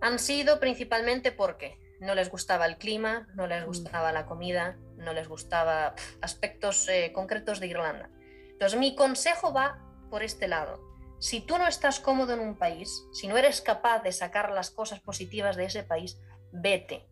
han 0.00 0.20
sido 0.20 0.60
principalmente 0.60 1.32
porque 1.32 1.76
no 1.98 2.14
les 2.14 2.30
gustaba 2.30 2.66
el 2.66 2.78
clima, 2.78 3.26
no 3.34 3.48
les 3.48 3.64
mm. 3.64 3.66
gustaba 3.66 4.12
la 4.12 4.26
comida, 4.26 4.76
no 4.96 5.12
les 5.12 5.26
gustaba 5.26 5.96
aspectos 6.20 6.88
eh, 6.88 7.10
concretos 7.12 7.58
de 7.58 7.66
Irlanda. 7.66 8.10
Entonces 8.52 8.78
mi 8.78 8.94
consejo 8.94 9.52
va 9.52 9.80
por 10.10 10.22
este 10.22 10.46
lado 10.46 10.78
si 11.18 11.40
tú 11.40 11.58
no 11.58 11.66
estás 11.66 11.98
cómodo 11.98 12.34
en 12.34 12.38
un 12.38 12.56
país, 12.56 13.08
si 13.12 13.26
no 13.26 13.36
eres 13.36 13.60
capaz 13.60 14.04
de 14.04 14.12
sacar 14.12 14.52
las 14.52 14.70
cosas 14.70 15.00
positivas 15.00 15.56
de 15.56 15.64
ese 15.64 15.82
país, 15.82 16.16
vete. 16.52 17.08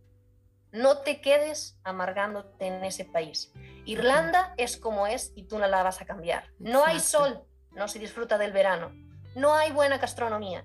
No 0.72 0.98
te 0.98 1.20
quedes 1.20 1.78
amargándote 1.84 2.66
en 2.66 2.84
ese 2.84 3.04
país. 3.04 3.52
Irlanda 3.84 4.54
es 4.56 4.76
como 4.76 5.06
es 5.06 5.32
y 5.36 5.44
tú 5.44 5.58
no 5.58 5.68
la 5.68 5.82
vas 5.82 6.00
a 6.00 6.06
cambiar. 6.06 6.50
No 6.58 6.84
hay 6.84 6.98
sol, 6.98 7.44
no 7.72 7.88
se 7.88 7.98
disfruta 7.98 8.38
del 8.38 8.52
verano. 8.52 8.92
No 9.34 9.54
hay 9.54 9.70
buena 9.70 9.98
gastronomía. 9.98 10.64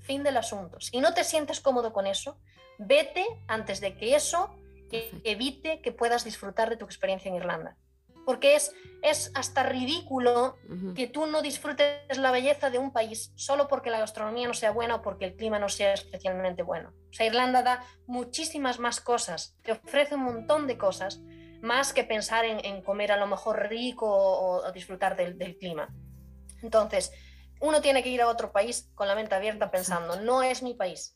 Fin 0.00 0.22
del 0.22 0.36
asunto. 0.36 0.80
Si 0.80 1.00
no 1.00 1.14
te 1.14 1.24
sientes 1.24 1.60
cómodo 1.60 1.92
con 1.92 2.06
eso, 2.06 2.38
vete 2.78 3.26
antes 3.48 3.80
de 3.80 3.96
que 3.96 4.14
eso 4.14 4.54
evite 5.24 5.80
que 5.80 5.90
puedas 5.90 6.24
disfrutar 6.24 6.70
de 6.70 6.76
tu 6.76 6.84
experiencia 6.84 7.28
en 7.28 7.36
Irlanda 7.36 7.76
porque 8.26 8.56
es, 8.56 8.74
es 9.02 9.30
hasta 9.34 9.62
ridículo 9.62 10.56
que 10.96 11.06
tú 11.06 11.26
no 11.26 11.42
disfrutes 11.42 12.18
la 12.18 12.32
belleza 12.32 12.70
de 12.70 12.78
un 12.78 12.92
país 12.92 13.32
solo 13.36 13.68
porque 13.68 13.88
la 13.88 14.00
gastronomía 14.00 14.48
no 14.48 14.52
sea 14.52 14.72
buena 14.72 14.96
o 14.96 15.02
porque 15.02 15.26
el 15.26 15.36
clima 15.36 15.60
no 15.60 15.68
sea 15.68 15.94
especialmente 15.94 16.64
bueno. 16.64 16.92
O 17.10 17.12
sea, 17.12 17.26
Irlanda 17.26 17.62
da 17.62 17.84
muchísimas 18.06 18.80
más 18.80 19.00
cosas, 19.00 19.56
te 19.62 19.70
ofrece 19.70 20.16
un 20.16 20.24
montón 20.24 20.66
de 20.66 20.76
cosas, 20.76 21.20
más 21.62 21.92
que 21.92 22.02
pensar 22.02 22.44
en, 22.44 22.82
comer 22.82 23.12
a 23.12 23.16
lo 23.16 23.28
mejor 23.28 23.68
rico 23.68 24.06
o, 24.08 24.72
disfrutar 24.72 25.16
del, 25.16 25.38
del, 25.38 25.56
clima. 25.56 25.88
Entonces, 26.62 27.12
uno 27.60 27.80
tiene 27.80 28.02
que 28.02 28.08
ir 28.08 28.22
a 28.22 28.28
otro 28.28 28.50
país 28.50 28.90
con 28.96 29.06
la 29.06 29.14
mente 29.14 29.36
abierta 29.36 29.70
pensando, 29.70 30.20
no 30.20 30.42
es 30.42 30.64
mi 30.64 30.74
país, 30.74 31.15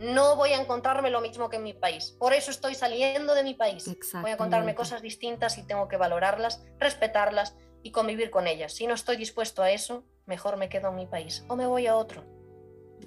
no 0.00 0.36
voy 0.36 0.50
a 0.50 0.60
encontrarme 0.60 1.10
lo 1.10 1.20
mismo 1.20 1.48
que 1.48 1.56
en 1.56 1.64
mi 1.64 1.74
país. 1.74 2.16
Por 2.18 2.32
eso 2.32 2.50
estoy 2.50 2.74
saliendo 2.74 3.34
de 3.34 3.42
mi 3.42 3.54
país. 3.54 3.84
Voy 4.14 4.30
a 4.30 4.34
encontrarme 4.34 4.74
cosas 4.74 5.02
distintas 5.02 5.58
y 5.58 5.66
tengo 5.66 5.88
que 5.88 5.96
valorarlas, 5.96 6.64
respetarlas 6.78 7.56
y 7.82 7.90
convivir 7.90 8.30
con 8.30 8.46
ellas. 8.46 8.72
Si 8.72 8.86
no 8.86 8.94
estoy 8.94 9.16
dispuesto 9.16 9.62
a 9.62 9.70
eso, 9.70 10.04
mejor 10.26 10.56
me 10.56 10.68
quedo 10.68 10.90
en 10.90 10.96
mi 10.96 11.06
país 11.06 11.44
o 11.48 11.56
me 11.56 11.66
voy 11.66 11.86
a 11.86 11.96
otro. 11.96 12.24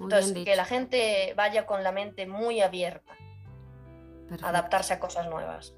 Entonces, 0.00 0.44
que 0.44 0.56
la 0.56 0.64
gente 0.64 1.34
vaya 1.36 1.66
con 1.66 1.82
la 1.82 1.92
mente 1.92 2.26
muy 2.26 2.60
abierta, 2.60 3.16
adaptarse 4.42 4.94
a 4.94 5.00
cosas 5.00 5.28
nuevas. 5.28 5.74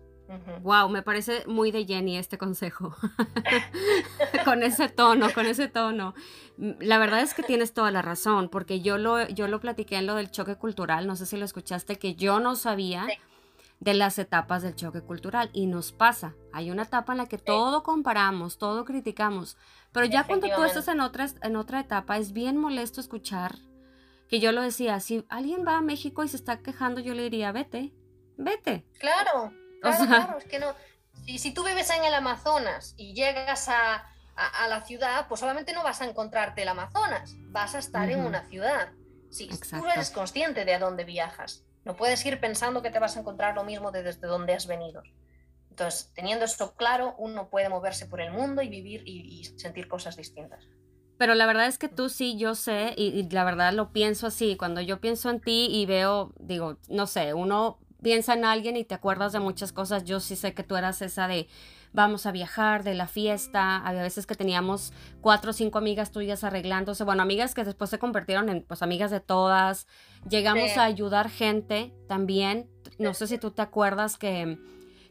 Wow, 0.62 0.88
me 0.88 1.02
parece 1.02 1.44
muy 1.46 1.70
de 1.70 1.84
Jenny 1.84 2.16
este 2.16 2.38
consejo. 2.38 2.94
con 4.44 4.62
ese 4.62 4.88
tono, 4.88 5.32
con 5.32 5.46
ese 5.46 5.68
tono. 5.68 6.14
Mm, 6.56 6.72
la 6.80 6.98
verdad 6.98 7.20
es 7.20 7.34
que 7.34 7.42
tienes 7.42 7.72
toda 7.72 7.90
la 7.90 8.02
razón, 8.02 8.48
porque 8.48 8.80
yo 8.80 8.98
lo, 8.98 9.28
yo 9.28 9.48
lo 9.48 9.60
platiqué 9.60 9.96
en 9.96 10.06
lo 10.06 10.14
del 10.14 10.30
choque 10.30 10.56
cultural, 10.56 11.06
no 11.06 11.16
sé 11.16 11.26
si 11.26 11.36
lo 11.36 11.44
escuchaste, 11.44 11.98
que 11.98 12.14
yo 12.14 12.40
no 12.40 12.56
sabía 12.56 13.06
de 13.80 13.94
las 13.94 14.18
etapas 14.18 14.62
del 14.62 14.76
choque 14.76 15.02
cultural 15.02 15.50
y 15.52 15.66
nos 15.66 15.92
pasa. 15.92 16.34
Hay 16.52 16.70
una 16.70 16.84
etapa 16.84 17.12
en 17.12 17.18
la 17.18 17.26
que 17.26 17.38
todo 17.38 17.82
comparamos, 17.82 18.56
todo 18.56 18.84
criticamos, 18.84 19.58
pero 19.92 20.06
ya 20.06 20.24
cuando 20.24 20.48
tú 20.48 20.64
estás 20.64 20.88
en 20.88 21.00
otra, 21.00 21.26
en 21.42 21.56
otra 21.56 21.80
etapa 21.80 22.16
es 22.16 22.32
bien 22.32 22.56
molesto 22.56 23.00
escuchar 23.00 23.56
que 24.28 24.40
yo 24.40 24.52
lo 24.52 24.62
decía, 24.62 25.00
si 25.00 25.24
alguien 25.28 25.66
va 25.66 25.76
a 25.76 25.82
México 25.82 26.24
y 26.24 26.28
se 26.28 26.36
está 26.36 26.58
quejando, 26.58 27.00
yo 27.00 27.14
le 27.14 27.24
diría, 27.24 27.52
vete, 27.52 27.92
vete. 28.38 28.86
Claro, 28.98 29.52
Claro, 29.84 30.38
es 30.38 30.44
que 30.44 30.58
no. 30.58 30.74
Si, 31.26 31.38
si, 31.38 31.54
tú 31.54 31.64
vives 31.64 31.88
en 31.90 32.04
el 32.04 32.14
Amazonas 32.14 32.94
y 32.96 33.14
llegas 33.14 33.68
a, 33.68 34.06
a, 34.36 34.68
la 34.68 34.80
ciudad, 34.82 35.26
pues 35.28 35.42
obviamente 35.42 35.72
no 35.72 35.82
vas 35.82 36.00
a 36.00 36.06
encontrarte 36.06 36.62
el 36.62 36.68
Amazonas, 36.68 37.34
vas 37.50 37.74
a 37.74 37.78
estar 37.78 38.10
en 38.10 38.24
una 38.24 38.42
ciudad. 38.48 38.90
Si 39.30 39.48
tú 39.48 39.88
eres 39.88 40.10
consciente 40.10 40.64
de 40.64 40.74
a 40.74 40.78
dónde 40.78 41.04
viajas, 41.04 41.64
no 41.84 41.96
puedes 41.96 42.24
ir 42.24 42.40
pensando 42.40 42.82
que 42.82 42.90
te 42.90 42.98
vas 42.98 43.16
a 43.16 43.20
encontrar 43.20 43.54
lo 43.54 43.64
mismo 43.64 43.90
de 43.90 44.02
desde 44.02 44.26
donde 44.26 44.54
has 44.54 44.66
venido. 44.66 45.02
Entonces, 45.70 46.12
teniendo 46.14 46.44
eso 46.44 46.74
claro, 46.76 47.14
uno 47.18 47.48
puede 47.50 47.68
moverse 47.68 48.06
por 48.06 48.20
el 48.20 48.32
mundo 48.32 48.62
y 48.62 48.68
vivir 48.68 49.02
y, 49.06 49.44
sentir 49.56 49.88
cosas 49.88 50.16
distintas. 50.16 50.64
Pero 51.18 51.34
la 51.34 51.46
verdad 51.46 51.66
es 51.66 51.78
que 51.78 51.88
tú 51.88 52.08
sí, 52.08 52.36
yo 52.36 52.54
sé, 52.54 52.94
y, 52.96 53.08
y, 53.08 53.28
la 53.30 53.44
verdad 53.44 53.72
lo 53.72 53.92
pienso 53.92 54.26
así, 54.26 54.56
cuando 54.56 54.80
yo 54.80 55.00
pienso 55.00 55.30
en 55.30 55.40
ti 55.40 55.68
y 55.70 55.86
veo, 55.86 56.32
digo, 56.38 56.78
no 56.88 57.06
sé, 57.06 57.34
uno 57.34 57.78
piensa 58.04 58.34
en 58.34 58.44
alguien 58.44 58.76
y 58.76 58.84
te 58.84 58.94
acuerdas 58.94 59.32
de 59.32 59.40
muchas 59.40 59.72
cosas. 59.72 60.04
Yo 60.04 60.20
sí 60.20 60.36
sé 60.36 60.54
que 60.54 60.62
tú 60.62 60.76
eras 60.76 61.02
esa 61.02 61.26
de 61.26 61.48
vamos 61.92 62.26
a 62.26 62.32
viajar, 62.32 62.84
de 62.84 62.94
la 62.94 63.08
fiesta. 63.08 63.78
Había 63.78 64.02
veces 64.02 64.26
que 64.26 64.34
teníamos 64.34 64.92
cuatro 65.22 65.50
o 65.50 65.52
cinco 65.54 65.78
amigas 65.78 66.12
tuyas 66.12 66.44
arreglándose. 66.44 67.02
Bueno, 67.02 67.22
amigas 67.22 67.54
que 67.54 67.64
después 67.64 67.88
se 67.88 67.98
convirtieron 67.98 68.48
en 68.50 68.62
pues 68.62 68.82
amigas 68.82 69.10
de 69.10 69.20
todas. 69.20 69.86
Llegamos 70.28 70.76
a 70.76 70.84
ayudar 70.84 71.30
gente 71.30 71.94
también. 72.06 72.68
No 72.98 73.14
sé 73.14 73.26
si 73.26 73.38
tú 73.38 73.50
te 73.50 73.62
acuerdas 73.62 74.18
que, 74.18 74.58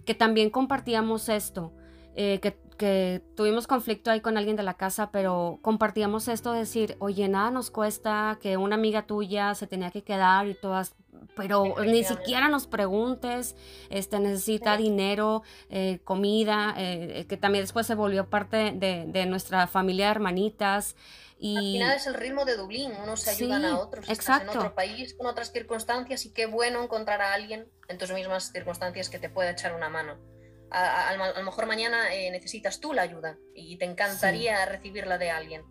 que 0.06 0.14
también 0.14 0.52
compartíamos 0.52 1.30
esto. 1.30 1.74
Eh, 2.16 2.40
que, 2.42 2.56
que, 2.74 3.22
tuvimos 3.36 3.68
conflicto 3.68 4.12
ahí 4.12 4.22
con 4.22 4.38
alguien 4.38 4.56
de 4.56 4.64
la 4.64 4.76
casa, 4.76 5.12
pero 5.12 5.60
compartíamos 5.62 6.28
esto 6.28 6.54
de 6.54 6.60
decir, 6.60 6.96
oye, 7.00 7.28
nada 7.28 7.52
nos 7.52 7.72
cuesta 7.72 8.38
que 8.42 8.58
una 8.58 8.76
amiga 8.76 9.06
tuya 9.06 9.56
se 9.56 9.68
tenía 9.68 9.92
que 9.92 10.04
quedar 10.04 10.48
y 10.48 10.56
todas 10.56 10.96
pero 11.36 11.76
ni 11.84 12.04
siquiera 12.04 12.48
nos 12.48 12.68
preguntes, 12.68 13.56
este, 13.90 14.20
necesita 14.20 14.78
dinero, 14.78 15.44
eh, 15.70 16.00
comida, 16.04 16.74
eh, 16.78 17.26
que 17.28 17.38
también 17.38 17.64
después 17.64 17.88
se 17.88 17.96
volvió 17.96 18.30
parte 18.30 18.72
de, 18.76 19.26
nuestra 19.26 19.68
familia 19.68 20.06
de 20.06 20.12
hermanitas. 20.12 20.96
Y... 21.40 21.58
Al 21.58 21.64
final 21.64 21.98
es 21.98 22.08
el 22.08 22.14
ritmo 22.14 22.46
de 22.46 22.56
Dublín, 22.56 22.92
unos 23.04 23.22
se 23.22 23.32
ayudan 23.32 23.66
a 23.66 23.80
otros, 23.80 24.08
exacto. 24.10 24.52
en 24.52 24.58
otro 24.58 24.76
país 24.76 25.14
con 25.14 25.28
otras 25.28 25.52
circunstancias 25.52 26.26
y 26.26 26.32
qué 26.32 26.46
bueno 26.46 26.84
encontrar 26.84 27.22
a 27.22 27.34
alguien 27.34 27.68
en 27.88 27.98
tus 27.98 28.12
mismas 28.12 28.52
circunstancias 28.52 29.10
que 29.10 29.20
te 29.20 29.30
pueda 29.30 29.52
echar 29.52 29.74
una 29.76 29.90
mano. 29.90 30.33
A, 30.74 31.16
lo 31.16 31.44
mejor 31.44 31.68
mañana 31.68 32.14
eh, 32.14 32.32
necesitas 32.32 32.80
tú 32.80 32.94
la 32.94 33.04
ayuda 33.04 33.38
y 33.54 33.78
te 33.78 33.86
encantaría 33.86 34.66
recibirla 34.66 35.18
de 35.18 35.30
alguien. 35.30 35.64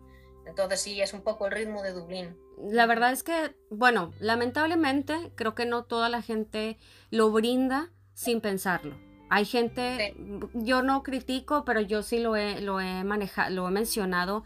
Entonces 0.45 0.81
sí, 0.81 1.01
es 1.01 1.13
un 1.13 1.21
poco 1.21 1.45
el 1.45 1.51
ritmo 1.51 1.81
de 1.83 1.91
Dublín. 1.91 2.37
La 2.57 2.85
verdad 2.85 3.11
es 3.11 3.23
que, 3.23 3.55
bueno, 3.69 4.13
lamentablemente 4.19 5.31
creo 5.35 5.55
que 5.55 5.65
no 5.65 5.83
toda 5.83 6.09
la 6.09 6.21
gente 6.21 6.77
lo 7.09 7.31
brinda 7.31 7.91
sin 8.13 8.41
pensarlo. 8.41 8.95
Hay 9.29 9.45
gente, 9.45 10.15
yo 10.53 10.83
no 10.83 11.01
critico, 11.01 11.65
pero 11.65 11.81
yo 11.81 12.03
sí 12.03 12.19
lo 12.19 12.35
he, 12.35 12.61
lo 12.61 12.79
he 12.79 13.03
manejado, 13.03 13.49
lo 13.49 13.67
he 13.67 13.71
mencionado. 13.71 14.43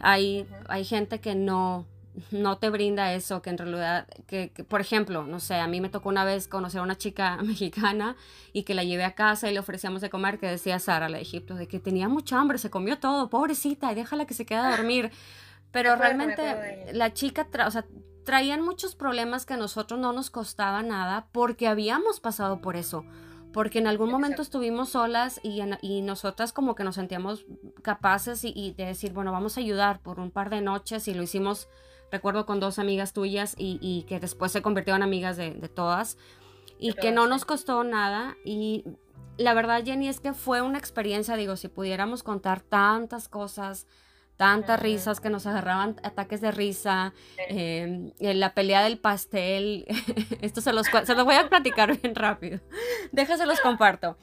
Hay, 0.00 0.48
hay 0.68 0.84
gente 0.84 1.20
que 1.20 1.34
no, 1.34 1.86
no 2.30 2.58
te 2.58 2.70
brinda 2.70 3.12
eso, 3.12 3.42
que 3.42 3.50
en 3.50 3.58
realidad, 3.58 4.06
que, 4.26 4.50
por 4.68 4.80
ejemplo, 4.80 5.24
no 5.24 5.40
sé, 5.40 5.56
a 5.56 5.66
mí 5.66 5.80
me 5.80 5.88
tocó 5.88 6.08
una 6.08 6.24
vez 6.24 6.48
conocer 6.48 6.80
a 6.80 6.82
una 6.82 6.96
chica 6.96 7.36
mexicana 7.42 8.16
y 8.52 8.62
que 8.62 8.74
la 8.74 8.84
llevé 8.84 9.04
a 9.04 9.14
casa 9.14 9.50
y 9.50 9.54
le 9.54 9.60
ofrecíamos 9.60 10.00
de 10.00 10.10
comer, 10.10 10.38
que 10.38 10.46
decía 10.46 10.78
Sara, 10.78 11.08
la 11.08 11.18
de 11.18 11.22
Egipto, 11.22 11.54
de 11.54 11.68
que 11.68 11.80
tenía 11.80 12.08
mucha 12.08 12.38
hambre, 12.38 12.58
se 12.58 12.70
comió 12.70 12.98
todo, 12.98 13.30
pobrecita, 13.30 13.92
y 13.92 13.94
déjala 13.94 14.26
que 14.26 14.34
se 14.34 14.46
quede 14.46 14.58
a 14.58 14.70
dormir. 14.76 15.10
Pero 15.70 15.96
realmente 15.96 16.92
la 16.92 17.12
chica, 17.12 17.46
o 17.66 17.70
sea, 17.70 17.84
traían 18.24 18.62
muchos 18.62 18.94
problemas 18.94 19.44
que 19.44 19.54
a 19.54 19.58
nosotros 19.58 20.00
no 20.00 20.12
nos 20.12 20.30
costaba 20.30 20.82
nada 20.82 21.28
porque 21.32 21.68
habíamos 21.68 22.20
pasado 22.20 22.60
por 22.60 22.76
eso 22.76 23.04
porque 23.52 23.78
en 23.78 23.86
algún 23.86 24.10
momento 24.10 24.42
estuvimos 24.42 24.90
solas 24.90 25.40
y, 25.42 25.60
y, 25.80 26.02
nosotras 26.02 26.52
como 26.52 26.74
que 26.74 26.84
nos 26.84 26.96
sentíamos 26.96 27.46
capaces 27.82 28.44
y, 28.44 28.74
de 28.76 28.86
decir, 28.86 29.12
bueno, 29.12 29.32
vamos 29.32 29.56
a 29.56 29.60
ayudar 29.60 30.00
por 30.00 30.20
un 30.20 30.30
par 30.30 30.50
de 30.50 30.60
noches 30.60 31.08
y 31.08 31.14
lo 31.14 31.22
hicimos, 31.22 31.68
recuerdo, 32.10 32.46
con 32.46 32.60
dos 32.60 32.78
amigas 32.78 33.12
tuyas 33.12 33.54
y, 33.58 34.04
que 34.08 34.20
después 34.20 34.52
se 34.52 34.62
convirtieron 34.62 35.02
en 35.02 35.08
amigas 35.08 35.36
de, 35.36 35.52
todas 35.68 36.16
y 36.78 36.92
que 36.94 37.10
no 37.10 37.26
nos 37.26 37.44
costó 37.44 37.84
nada 37.84 38.36
y 38.44 38.84
la 39.38 39.54
verdad, 39.54 39.84
Jenny, 39.84 40.08
es 40.08 40.20
que 40.20 40.34
fue 40.34 40.62
una 40.62 40.78
experiencia, 40.78 41.36
digo, 41.36 41.56
si 41.56 41.68
pudiéramos 41.68 42.24
contar 42.24 42.60
tantas 42.60 43.28
cosas, 43.28 43.86
tantas 44.36 44.80
risas 44.80 45.20
que 45.20 45.30
nos 45.30 45.46
agarraban 45.46 45.96
ataques 46.02 46.40
de 46.40 46.50
risa, 46.50 47.14
em, 47.48 48.12
la 48.18 48.52
pelea 48.52 48.82
del 48.82 48.98
pastel, 48.98 49.86
esto 50.42 50.60
se 50.60 50.72
los, 50.72 50.86
se 50.86 51.14
los 51.14 51.24
voy 51.24 51.36
a 51.36 51.48
platicar 51.48 51.96
bien 52.00 52.14
rápido, 52.14 52.60
déjase 53.12 53.46
los 53.46 53.60
comparto. 53.60 54.18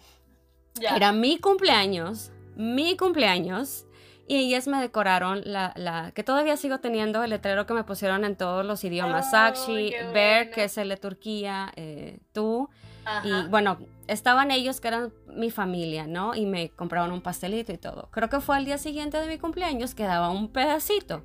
Era 0.82 1.14
mi 1.14 1.40
cumpleaños, 1.40 2.32
mi 2.58 2.98
cumpleaños, 2.98 3.86
y 4.28 4.38
ellas 4.38 4.68
me 4.68 4.82
decoraron 4.82 5.42
la, 5.46 5.74
la, 5.76 6.12
que 6.12 6.24
todavía 6.24 6.58
sigo 6.58 6.80
teniendo 6.80 7.24
el 7.24 7.30
letrero 7.30 7.66
que 7.66 7.74
me 7.74 7.84
pusieron 7.84 8.26
en 8.26 8.36
todos 8.36 8.66
los 8.66 8.84
idiomas, 8.84 9.32
Sakshi, 9.32 9.94
Ber, 10.14 10.50
que 10.50 10.64
es 10.64 10.78
el 10.78 10.90
de 10.90 10.98
Turquía, 10.98 11.72
eh, 11.76 12.20
tú, 12.34 12.70
y 13.24 13.48
bueno, 13.50 13.78
estaban 14.08 14.52
ellos 14.52 14.82
que 14.82 14.88
eran 14.88 15.14
mi 15.28 15.52
familia, 15.52 16.08
¿no? 16.08 16.34
Y 16.36 16.46
me 16.46 16.70
compraban 16.70 17.12
un 17.12 17.22
pastelito 17.22 17.72
y 17.72 17.78
todo. 17.78 18.10
Creo 18.12 18.30
que 18.30 18.40
fue 18.40 18.56
al 18.56 18.66
día 18.66 18.78
siguiente 18.78 19.20
de 19.20 19.28
mi 19.28 19.38
cumpleaños 19.38 19.94
que 19.94 20.04
daba 20.04 20.30
un 20.30 20.52
pedacito. 20.52 21.24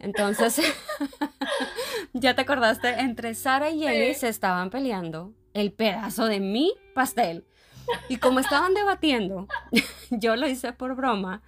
Entonces, 0.00 0.60
ya 2.12 2.34
te 2.34 2.42
acordaste, 2.42 2.88
entre 3.00 3.34
Sara 3.34 3.70
y 3.70 3.80
Jenny 3.80 4.14
se 4.14 4.28
estaban 4.28 4.70
peleando 4.70 5.32
el 5.54 5.72
pedazo 5.72 6.26
de 6.26 6.40
mi 6.40 6.74
pastel. 6.94 7.44
Y 8.08 8.16
como 8.16 8.40
estaban 8.40 8.74
debatiendo, 8.74 9.46
yo 10.10 10.34
lo 10.34 10.48
hice 10.48 10.72
por 10.72 10.96
broma, 10.96 11.42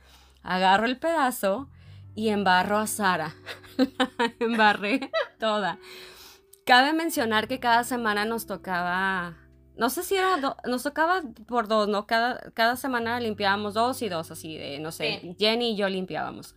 agarro 0.45 0.87
el 0.87 0.99
pedazo 0.99 1.69
y 2.15 2.29
embarro 2.29 2.79
a 2.79 2.87
Sara. 2.87 3.35
embarré 4.39 5.11
toda. 5.41 5.79
Cabe 6.65 6.93
mencionar 6.93 7.49
que 7.49 7.59
cada 7.59 7.83
semana 7.83 8.25
nos 8.25 8.47
tocaba 8.47 9.37
no 9.77 9.91
sé 9.91 10.03
si 10.05 10.15
era, 10.15 10.37
nos 10.65 10.83
tocaba 10.83 11.23
por 11.47 11.67
dos, 11.67 11.89
¿no? 11.89 12.07
Cada, 12.07 12.39
cada 12.53 12.77
semana 12.77 13.19
limpiábamos 13.19 13.75
dos 13.75 14.03
y 14.03 14.09
dos, 14.09 14.31
así 14.31 14.57
de, 14.57 14.79
no 14.79 14.93
sé, 14.93 15.35
Jenny 15.39 15.73
y 15.73 15.77
yo 15.77 15.89
limpiábamos. 15.89 16.55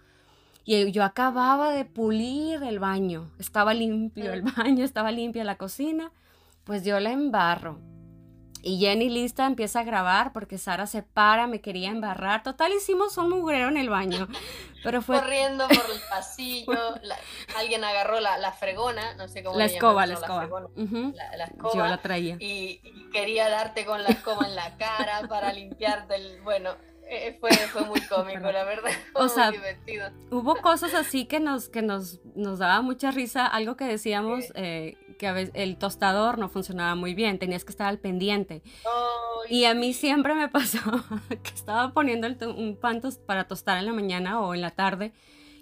Y 0.65 0.91
yo 0.91 1.03
acababa 1.03 1.71
de 1.71 1.85
pulir 1.85 2.61
el 2.61 2.79
baño, 2.79 3.31
estaba 3.39 3.73
limpio 3.73 4.31
el 4.33 4.41
baño, 4.43 4.83
estaba 4.83 5.11
limpia 5.11 5.43
la 5.43 5.57
cocina, 5.57 6.11
pues 6.63 6.83
yo 6.83 6.99
la 6.99 7.11
embarro. 7.11 7.79
Y 8.67 8.79
Jenny 8.79 9.09
lista 9.09 9.45
empieza 9.45 9.79
a 9.79 9.83
grabar 9.83 10.33
porque 10.33 10.57
Sara 10.57 10.87
se 10.87 11.01
para, 11.01 11.47
me 11.47 11.61
quería 11.61 11.89
embarrar. 11.89 12.43
Total, 12.43 12.69
hicimos 12.73 13.17
un 13.17 13.29
mugrero 13.29 13.69
en 13.69 13.77
el 13.77 13.89
baño. 13.89 14.27
Pero 14.83 15.01
fue... 15.01 15.21
Corriendo 15.21 15.65
por 15.69 15.77
el 15.77 16.01
pasillo, 16.09 16.73
alguien 17.57 17.85
agarró 17.85 18.19
la, 18.19 18.51
fregona, 18.51 19.13
no 19.15 19.29
sé 19.29 19.41
cómo 19.41 19.57
la 19.57 19.65
escoba, 19.65 20.05
la 20.05 20.15
escoba. 20.15 20.49
La, 21.37 21.45
escoba. 21.45 21.73
Yo 21.73 21.85
la 21.85 22.01
traía. 22.01 22.35
Y, 22.41 22.81
quería 23.13 23.47
darte 23.49 23.85
con 23.85 24.03
la 24.03 24.09
escoba 24.09 24.45
en 24.45 24.55
la 24.55 24.75
cara 24.75 25.21
para 25.29 25.53
limpiarte 25.53 26.15
el... 26.15 26.41
Bueno, 26.41 26.75
eh, 27.09 27.37
fue, 27.39 27.51
fue, 27.51 27.85
muy 27.85 28.01
cómico, 28.09 28.51
la 28.51 28.63
verdad. 28.63 28.91
o 29.13 29.27
sea, 29.29 29.51
divertido. 29.51 30.09
hubo 30.31 30.55
cosas 30.55 30.93
así 30.93 31.25
que 31.25 31.39
nos, 31.39 31.69
que 31.69 31.81
nos, 31.81 32.19
nos 32.35 32.59
daba 32.59 32.81
mucha 32.81 33.11
risa. 33.11 33.45
Algo 33.45 33.77
que 33.77 33.85
decíamos, 33.85 34.45
eh, 34.55 34.97
que 35.17 35.27
a 35.27 35.33
veces 35.33 35.51
el 35.55 35.77
tostador 35.77 36.37
no 36.37 36.49
funcionaba 36.49 36.95
muy 36.95 37.13
bien, 37.13 37.39
tenías 37.39 37.65
que 37.65 37.71
estar 37.71 37.87
al 37.87 37.99
pendiente. 37.99 38.61
y 39.49 39.65
a 39.65 39.73
mí 39.73 39.93
siempre 39.93 40.35
me 40.35 40.49
pasó 40.49 40.79
que 41.29 41.53
estaba 41.53 41.93
poniendo 41.93 42.27
un 42.49 42.77
pan 42.77 43.01
para 43.25 43.47
tostar 43.47 43.77
en 43.77 43.85
la 43.85 43.93
mañana 43.93 44.41
o 44.41 44.53
en 44.53 44.61
la 44.61 44.71
tarde 44.71 45.13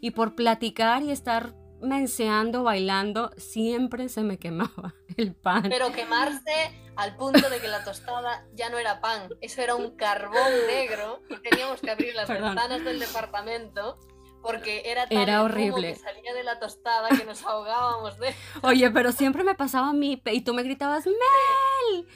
y 0.02 0.12
por 0.12 0.36
platicar 0.36 1.04
y 1.04 1.12
estar 1.12 1.54
menseando, 1.82 2.64
bailando, 2.64 3.32
siempre 3.38 4.10
se 4.10 4.24
me 4.24 4.38
quemaba 4.38 4.96
el 5.18 5.34
pan. 5.34 5.64
Pero 5.70 5.92
quemarse 5.92 6.72
al 6.96 7.16
punto 7.16 7.50
de 7.50 7.60
que 7.60 7.68
la 7.68 7.84
tostada 7.84 8.46
ya 8.54 8.70
no 8.70 8.78
era 8.78 9.02
pan, 9.02 9.30
eso 9.42 9.62
era 9.62 9.76
un 9.76 9.96
carbón 9.96 10.52
negro 10.68 11.22
y 11.30 11.38
teníamos 11.38 11.82
que 11.82 11.92
abrir 11.92 12.16
las 12.16 12.30
ventanas 12.30 12.84
del 12.84 13.00
departamento 13.00 13.98
porque 14.42 14.84
era 14.86 15.08
tan 15.08 15.18
era 15.18 15.42
horrible. 15.42 15.94
que 15.94 16.00
salía 16.00 16.34
de 16.34 16.44
la 16.44 16.60
tostada 16.60 17.10
que 17.10 17.26
nos 17.26 17.44
ahogábamos 17.44 18.18
de... 18.20 18.34
Oye, 18.62 18.92
pero 18.92 19.12
siempre 19.12 19.44
me 19.44 19.56
pasaba 19.56 19.90
a 19.90 19.94
mí 19.94 20.22
y 20.24 20.42
tú 20.42 20.54
me 20.54 20.62
gritabas, 20.62 21.06
¡Mel! 21.08 22.08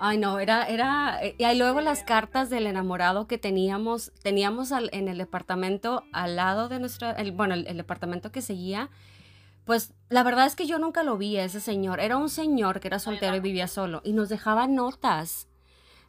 Ay, 0.00 0.16
no, 0.16 0.38
era, 0.38 0.64
era, 0.68 1.18
y 1.38 1.42
ahí 1.42 1.58
luego 1.58 1.80
las 1.80 2.04
cartas 2.04 2.50
del 2.50 2.68
enamorado 2.68 3.26
que 3.26 3.36
teníamos, 3.36 4.12
teníamos 4.22 4.70
en 4.70 5.08
el 5.08 5.18
departamento 5.18 6.04
al 6.12 6.36
lado 6.36 6.68
de 6.68 6.78
nuestro, 6.78 7.16
el, 7.16 7.32
bueno, 7.32 7.54
el, 7.54 7.76
departamento 7.76 8.30
que 8.30 8.40
seguía, 8.40 8.90
pues 9.68 9.92
la 10.08 10.22
verdad 10.22 10.46
es 10.46 10.56
que 10.56 10.66
yo 10.66 10.78
nunca 10.78 11.02
lo 11.02 11.18
vi 11.18 11.36
a 11.36 11.44
ese 11.44 11.60
señor, 11.60 12.00
era 12.00 12.16
un 12.16 12.30
señor 12.30 12.80
que 12.80 12.88
era 12.88 12.98
soltero 12.98 13.36
y 13.36 13.40
vivía 13.40 13.68
solo, 13.68 14.00
y 14.02 14.14
nos 14.14 14.30
dejaba 14.30 14.66
notas, 14.66 15.46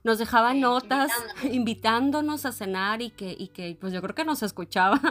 nos 0.02 0.18
dejaba 0.18 0.54
notas 0.54 1.12
invitándonos. 1.44 2.46
a 2.46 2.54
cenar 2.54 3.02
y 3.02 3.10
que, 3.10 3.36
y 3.38 3.50
que, 3.50 3.78
pues 3.78 3.92
yo 3.92 4.02
creo 4.02 4.16
que 4.16 4.24
nos 4.24 4.44
escuchaba 4.44 5.02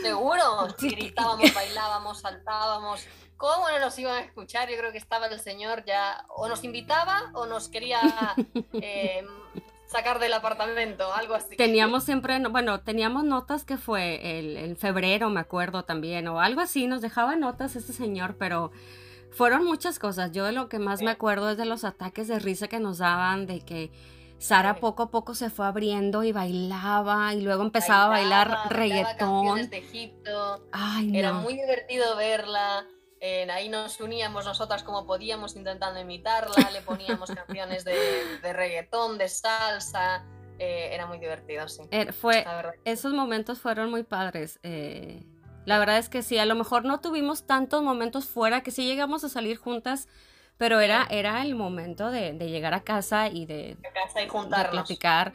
Seguro, 0.00 0.68
gritábamos, 0.78 1.52
bailábamos, 1.52 2.20
saltábamos. 2.20 3.04
¿Cómo 3.36 3.68
no 3.68 3.80
nos 3.80 3.98
iban 3.98 4.14
a 4.14 4.20
escuchar? 4.20 4.70
Yo 4.70 4.76
creo 4.76 4.92
que 4.92 4.98
estaba 4.98 5.26
el 5.26 5.40
señor 5.40 5.84
ya, 5.84 6.24
o 6.28 6.46
nos 6.46 6.62
invitaba 6.62 7.32
o 7.34 7.46
nos 7.46 7.68
quería 7.68 8.00
em, 8.74 9.26
sacar 9.86 10.18
del 10.18 10.32
apartamento, 10.32 11.12
algo 11.12 11.34
así. 11.34 11.56
Teníamos 11.56 12.04
siempre, 12.04 12.38
bueno, 12.48 12.80
teníamos 12.80 13.24
notas 13.24 13.64
que 13.64 13.76
fue 13.76 14.38
el, 14.38 14.56
en 14.56 14.76
febrero, 14.76 15.30
me 15.30 15.40
acuerdo 15.40 15.84
también, 15.84 16.28
o 16.28 16.40
algo 16.40 16.60
así, 16.60 16.86
nos 16.86 17.00
dejaba 17.00 17.36
notas 17.36 17.76
este 17.76 17.92
señor, 17.92 18.36
pero 18.38 18.72
fueron 19.30 19.64
muchas 19.64 19.98
cosas. 19.98 20.32
Yo 20.32 20.44
de 20.44 20.52
lo 20.52 20.68
que 20.68 20.78
más 20.78 21.02
me 21.02 21.10
acuerdo 21.10 21.50
es 21.50 21.56
de 21.56 21.64
los 21.64 21.84
ataques 21.84 22.28
de 22.28 22.38
risa 22.38 22.68
que 22.68 22.80
nos 22.80 22.98
daban, 22.98 23.46
de 23.46 23.60
que 23.60 23.90
Sara 24.38 24.76
poco 24.76 25.04
a 25.04 25.10
poco 25.10 25.34
se 25.34 25.48
fue 25.48 25.66
abriendo 25.66 26.22
y 26.22 26.32
bailaba 26.32 27.32
y 27.34 27.40
luego 27.40 27.62
empezaba 27.62 28.06
a 28.06 28.08
bailar 28.08 28.58
reggaetón. 28.68 29.70
de 29.70 29.78
Egipto. 29.78 30.66
Era 31.12 31.32
muy 31.32 31.54
divertido 31.54 32.16
verla. 32.16 32.86
Ahí 33.50 33.68
nos 33.68 34.00
uníamos 34.00 34.44
nosotras 34.44 34.82
como 34.82 35.06
podíamos 35.06 35.56
intentando 35.56 36.00
imitarla, 36.00 36.70
le 36.72 36.82
poníamos 36.82 37.30
canciones 37.34 37.84
de, 37.84 38.52
reggaetón, 38.52 39.18
de 39.18 39.28
salsa. 39.28 40.24
Eh, 40.58 40.90
era 40.92 41.06
muy 41.06 41.18
divertido, 41.18 41.68
sí. 41.68 41.82
Er, 41.90 42.12
fue, 42.12 42.44
esos 42.84 43.12
momentos 43.12 43.60
fueron 43.60 43.90
muy 43.90 44.04
padres. 44.04 44.60
Eh, 44.62 45.24
la 45.64 45.78
verdad 45.78 45.98
es 45.98 46.08
que 46.08 46.22
sí, 46.22 46.38
a 46.38 46.44
lo 46.44 46.54
mejor 46.54 46.84
no 46.84 47.00
tuvimos 47.00 47.46
tantos 47.46 47.82
momentos 47.82 48.26
fuera 48.26 48.62
que 48.62 48.70
sí 48.70 48.84
llegamos 48.86 49.24
a 49.24 49.28
salir 49.28 49.56
juntas 49.56 50.08
pero 50.56 50.80
era, 50.80 51.06
era 51.10 51.42
el 51.42 51.54
momento 51.54 52.10
de, 52.10 52.32
llegar 52.38 52.74
a 52.74 52.80
casa 52.80 53.28
y 53.28 53.46
de, 53.46 53.76
platicar. 54.70 55.32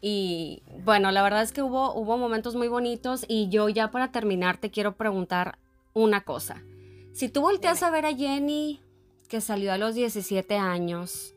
Y 0.00 0.62
bueno, 0.84 1.10
la 1.12 1.22
verdad 1.22 1.42
es 1.42 1.52
que 1.52 1.62
hubo, 1.62 1.94
hubo 1.94 2.16
momentos 2.16 2.54
muy 2.54 2.68
bonitos 2.68 3.24
y 3.28 3.48
yo 3.48 3.68
ya 3.68 3.90
para 3.90 4.10
terminar 4.10 4.58
te 4.58 4.70
quiero 4.70 4.96
preguntar 4.96 5.58
una 5.94 6.22
cosa. 6.22 6.62
Si 7.12 7.28
tú 7.28 7.42
volteas 7.42 7.82
a 7.82 7.90
ver 7.90 8.06
a 8.06 8.14
Jenny 8.14 8.80
que 9.28 9.40
salió 9.40 9.72
a 9.72 9.78
los 9.78 9.94
17 9.94 10.56
años, 10.56 11.34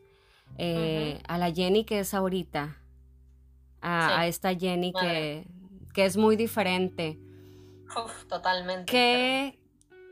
eh, 0.58 1.20
a 1.28 1.38
la 1.38 1.52
Jenny 1.52 1.84
que 1.84 2.00
es 2.00 2.14
ahorita, 2.14 2.78
a, 3.80 4.26
esta 4.26 4.54
Jenny 4.54 4.92
que, 4.92 5.46
que, 5.94 6.06
es 6.06 6.16
muy 6.16 6.36
diferente. 6.36 7.18
totalmente. 8.28 8.90
¿Qué, 8.90 9.58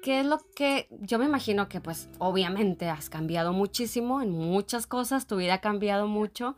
¿qué 0.03 0.21
es 0.21 0.27
lo 0.27 0.39
que 0.55 0.87
yo 0.91 1.19
me 1.19 1.25
imagino 1.25 1.69
que 1.69 1.81
pues 1.81 2.09
obviamente 2.19 2.89
has 2.89 3.09
cambiado 3.09 3.53
muchísimo 3.53 4.21
en 4.21 4.31
muchas 4.31 4.87
cosas, 4.87 5.27
tu 5.27 5.37
vida 5.37 5.55
ha 5.55 5.61
cambiado 5.61 6.07
mucho, 6.07 6.57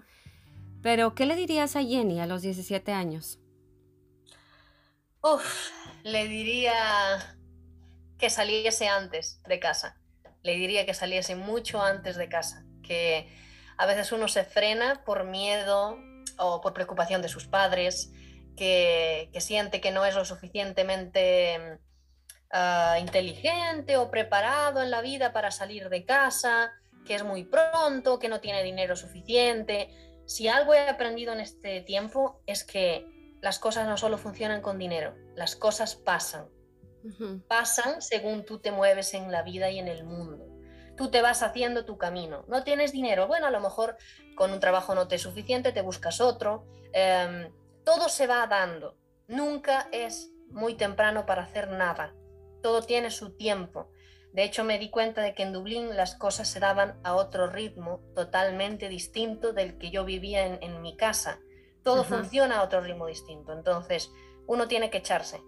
pero 0.83 1.15
¿qué 1.15 1.27
le 1.27 1.37
dirías 1.37 1.77
a 1.77 1.83
Jenny 1.83 2.21
a 2.21 2.27
los 2.27 2.43
17 2.43 2.93
años? 2.93 3.39
Uf, 5.23 5.71
le 6.03 6.29
diría 6.29 7.36
que 8.19 8.31
saliese 8.31 8.89
antes 8.89 9.43
de 9.45 9.59
casa, 9.59 9.99
le 10.43 10.55
diría 10.55 10.87
que 10.87 10.95
saliese 10.95 11.37
mucho 11.37 11.83
antes 11.83 12.17
de 12.17 12.29
casa, 12.29 12.65
que 12.83 13.29
a 13.77 13.87
veces 13.87 14.13
uno 14.13 14.29
se 14.29 14.45
frena 14.45 15.03
por 15.05 15.25
miedo 15.25 15.99
o 16.39 16.61
por 16.61 16.73
preocupación 16.73 17.23
de 17.23 17.29
sus 17.29 17.47
padres, 17.47 18.13
que, 18.57 19.29
que 19.33 19.41
siente 19.41 19.81
que 19.81 19.91
no 19.91 20.07
es 20.07 20.15
lo 20.15 20.25
suficientemente 20.25 21.79
ah, 22.51 22.97
inteligente 23.01 23.97
o 23.97 24.11
preparado 24.11 24.83
en 24.83 24.91
la 24.91 25.03
vida 25.03 25.33
para 25.33 25.51
salir 25.51 25.89
de 25.89 26.05
casa, 26.05 26.73
que 27.05 27.15
es 27.15 27.23
muy 27.23 27.45
pronto, 27.45 28.19
que 28.19 28.29
no 28.29 28.41
tiene 28.41 28.63
dinero 28.63 28.97
suficiente. 28.97 29.91
Si 30.27 30.49
algo 30.49 30.75
he 30.75 30.89
aprendido 30.89 31.33
en 31.33 31.41
este 31.41 31.83
tiempo 31.83 32.41
es 32.47 32.65
que 32.65 33.07
las 33.43 33.59
cosas 33.59 33.87
no 33.87 33.97
solo 33.97 34.19
funcionan 34.19 34.63
con 34.63 34.79
dinero, 34.79 35.15
las 35.35 35.55
cosas 35.55 35.95
pasan. 35.95 36.49
Pasan 37.49 38.03
según 38.03 38.45
tú 38.45 38.59
te 38.59 38.73
mueves 38.73 39.15
en 39.15 39.31
la 39.31 39.43
vida 39.43 39.71
y 39.71 39.79
en 39.79 39.89
el 39.89 40.05
mundo. 40.05 40.47
Tú 40.97 41.11
te 41.11 41.23
vas 41.23 41.43
haciendo 41.43 41.85
tu 41.85 41.99
camino. 41.99 42.45
No 42.49 42.65
tienes 42.65 42.93
dinero, 42.93 43.27
bueno, 43.27 43.47
a 43.47 43.51
lo 43.51 43.61
mejor 43.61 43.97
con 44.37 44.53
un 44.53 44.61
trabajo 44.61 44.95
no 44.95 45.09
te 45.09 45.17
es 45.17 45.23
suficiente, 45.23 45.73
te 45.73 45.83
buscas 45.83 46.21
otro. 46.21 46.67
Em, 46.93 47.53
todo 47.85 48.09
se 48.09 48.27
va 48.27 48.47
dando. 48.47 48.97
Nunca 49.29 49.89
es 49.93 50.31
muy 50.49 50.75
temprano 50.75 51.27
para 51.27 51.43
hacer 51.43 51.69
nada. 51.71 52.15
Todo 52.63 52.83
tiene 52.83 53.11
su 53.11 53.37
tiempo. 53.37 53.91
De 54.33 54.45
hecho, 54.45 54.65
me 54.65 54.79
di 54.79 54.91
cuenta 54.91 55.23
de 55.23 55.35
que 55.35 55.43
en 55.43 55.53
Dublín 55.53 55.97
las 55.97 56.15
cosas 56.15 56.49
se 56.49 56.61
daban 56.61 57.01
a 57.05 57.15
otro 57.15 57.47
ritmo 57.47 58.03
totalmente 58.15 58.89
distinto 58.89 59.53
del 59.53 59.79
que 59.79 59.91
yo 59.91 60.05
vivía 60.05 60.45
en, 60.47 60.83
mi 60.83 60.97
casa. 60.97 61.41
Todo 61.83 62.05
funciona 62.05 62.59
a 62.59 62.63
otro 62.63 62.83
ritmo 62.83 63.07
distinto. 63.07 63.53
Entonces, 63.53 64.11
uno 64.47 64.69
tiene 64.69 64.91
que 64.91 64.99
echarse, 64.99 65.41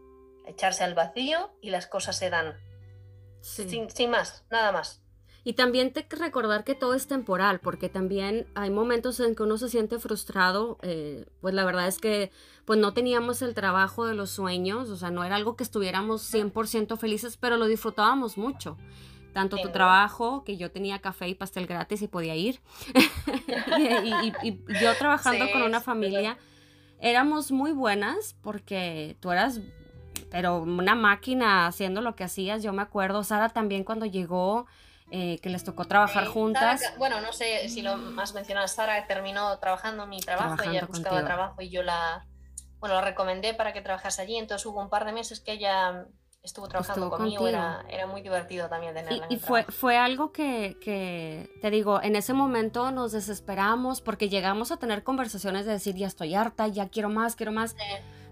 echarse 0.49 0.85
al 0.85 0.95
vacío 0.95 1.53
y 1.61 1.71
las 1.71 1.87
cosas 1.87 2.19
se 2.19 2.31
dan. 2.31 2.57
Sin, 3.41 3.89
sin 3.91 4.11
más, 4.11 4.45
nada 4.51 4.73
más. 4.73 5.03
Y 5.45 5.55
también 5.55 5.93
te 5.95 6.07
recordar 6.11 6.63
que 6.63 6.75
todo 6.75 6.93
es 6.93 7.07
temporal, 7.07 7.61
porque 7.61 7.89
también 7.89 8.47
hay 8.55 8.71
momentos 8.71 9.19
en 9.21 9.35
que 9.35 9.45
uno 9.45 9.57
se 9.57 9.71
siente 9.71 9.99
frustrado, 9.99 10.79
eh, 10.83 11.25
pues 11.41 11.55
la 11.55 11.65
verdad 11.65 11.87
es 11.87 11.99
que 11.99 12.31
pues 12.67 12.79
no 12.79 12.93
teníamos 12.93 13.41
el 13.41 13.55
trabajo 13.55 14.05
de 14.05 14.15
los 14.15 14.29
sueños, 14.29 14.91
o 14.91 14.97
sea, 14.99 15.11
no 15.11 15.25
era 15.25 15.37
algo 15.37 15.57
que 15.57 15.65
estuviéramos 15.65 16.31
100% 16.35 16.99
felices, 16.99 17.39
pero 17.39 17.57
lo 17.57 17.65
disfrutábamos 17.65 18.37
mucho. 18.37 18.77
Tanto 19.33 19.57
tu 19.57 19.71
trabajo, 19.71 20.45
que 20.45 20.59
yo 20.59 20.71
tenía 20.71 20.99
café 20.99 21.29
y 21.29 21.35
pastel 21.35 21.67
gratis 21.67 22.03
y 22.03 22.09
podía 22.09 22.35
ir, 22.35 22.61
y, 24.43 24.59
yo 24.83 24.95
trabajando 24.99 25.51
con 25.51 25.63
una 25.63 25.81
familia, 25.81 26.37
éramos 27.01 27.53
muy 27.53 27.73
buenas 27.73 28.37
porque 28.43 29.17
tú 29.21 29.31
eras 29.31 29.61
pero 30.31 30.59
una 30.59 30.95
máquina 30.95 31.67
haciendo 31.67 32.01
lo 32.01 32.15
que 32.15 32.25
hacías. 32.25 32.63
Yo 32.63 32.73
me 32.73 32.83
acuerdo, 32.83 33.25
Sara 33.25 33.49
también 33.49 33.85
cuando 33.85 34.07
llegó, 34.07 34.67
eh, 35.11 35.39
que 35.41 35.49
les 35.49 35.65
tocó 35.65 35.87
trabajar 35.87 36.27
juntas. 36.27 36.83
bueno, 36.99 37.21
no 37.21 37.33
sé 37.33 37.69
si 37.69 37.83
lo 37.83 37.99
has 38.19 38.35
mencionado, 38.35 38.69
Sara 38.69 39.07
terminó 39.07 39.59
trabajando 39.59 40.07
mi 40.07 40.21
trabajo, 40.21 40.63
ella 40.63 40.87
buscaba 40.87 41.25
trabajo 41.25 41.63
y 41.63 41.71
yo 41.71 41.83
la, 41.83 42.27
bueno, 42.79 42.97
la 42.97 43.01
recomendé 43.01 43.55
para 43.55 43.73
que 43.73 43.81
trabajase 43.81 44.23
allí, 44.23 44.37
entonces 44.37 44.67
hubo 44.67 44.81
un 44.81 44.91
par 44.91 45.07
de 45.07 45.13
meses 45.13 45.41
que 45.41 45.53
ella 45.53 46.07
estuvo 46.43 46.69
trabajando 46.69 47.11
conmigo, 47.11 47.49
era, 47.49 47.85
era, 47.89 48.07
muy 48.07 48.23
divertido 48.23 48.69
también 48.69 48.95
tenerla. 48.95 49.27
Y, 49.31 49.35
y 49.35 49.39
fue, 49.39 49.65
fue 49.65 49.97
algo 49.97 50.33
que, 50.33 50.77
que, 50.81 51.51
te 51.61 51.71
digo, 51.71 52.03
en 52.03 52.15
ese 52.15 52.33
momento 52.35 52.91
nos 52.91 53.13
desesperamos 53.13 54.01
porque 54.01 54.29
llegamos 54.29 54.73
a 54.73 54.77
tener 54.77 55.05
conversaciones 55.05 55.67
de 55.67 55.73
decir, 55.73 55.95
ya 55.95 56.07
estoy 56.07 56.35
harta, 56.35 56.69
ya 56.69 56.89
quiero 56.89 57.09
más, 57.09 57.35
quiero 57.35 57.53
más. 57.53 57.77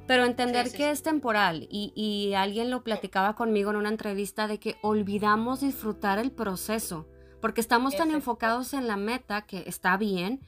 Pero 0.06 0.24
entender 0.24 0.70
que 0.70 0.90
es 0.90 1.02
temporal 1.02 1.66
y, 1.70 2.32
alguien 2.36 2.70
lo 2.70 2.84
platicaba 2.84 3.34
conmigo 3.34 3.70
en 3.70 3.76
una 3.76 3.88
entrevista 3.88 4.46
de 4.46 4.58
que 4.58 4.76
olvidamos 4.82 5.60
disfrutar 5.60 6.18
el 6.18 6.30
proceso, 6.30 7.06
porque 7.40 7.60
estamos 7.60 7.96
tan 7.96 8.10
enfocados 8.10 8.72
en 8.72 8.86
la 8.86 8.96
meta 8.96 9.42
que 9.42 9.64
está 9.66 9.96
bien, 9.96 10.40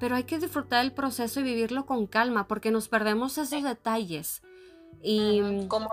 pero 0.00 0.16
hay 0.16 0.24
que 0.24 0.38
disfrutar 0.38 0.84
el 0.84 0.92
proceso 0.92 1.40
y 1.40 1.44
vivirlo 1.44 1.86
con 1.86 2.06
calma, 2.06 2.48
porque 2.48 2.70
nos 2.70 2.88
perdemos 2.88 3.38
esos 3.38 3.62
detalles. 3.62 4.42
Y 5.00 5.66
como, 5.68 5.90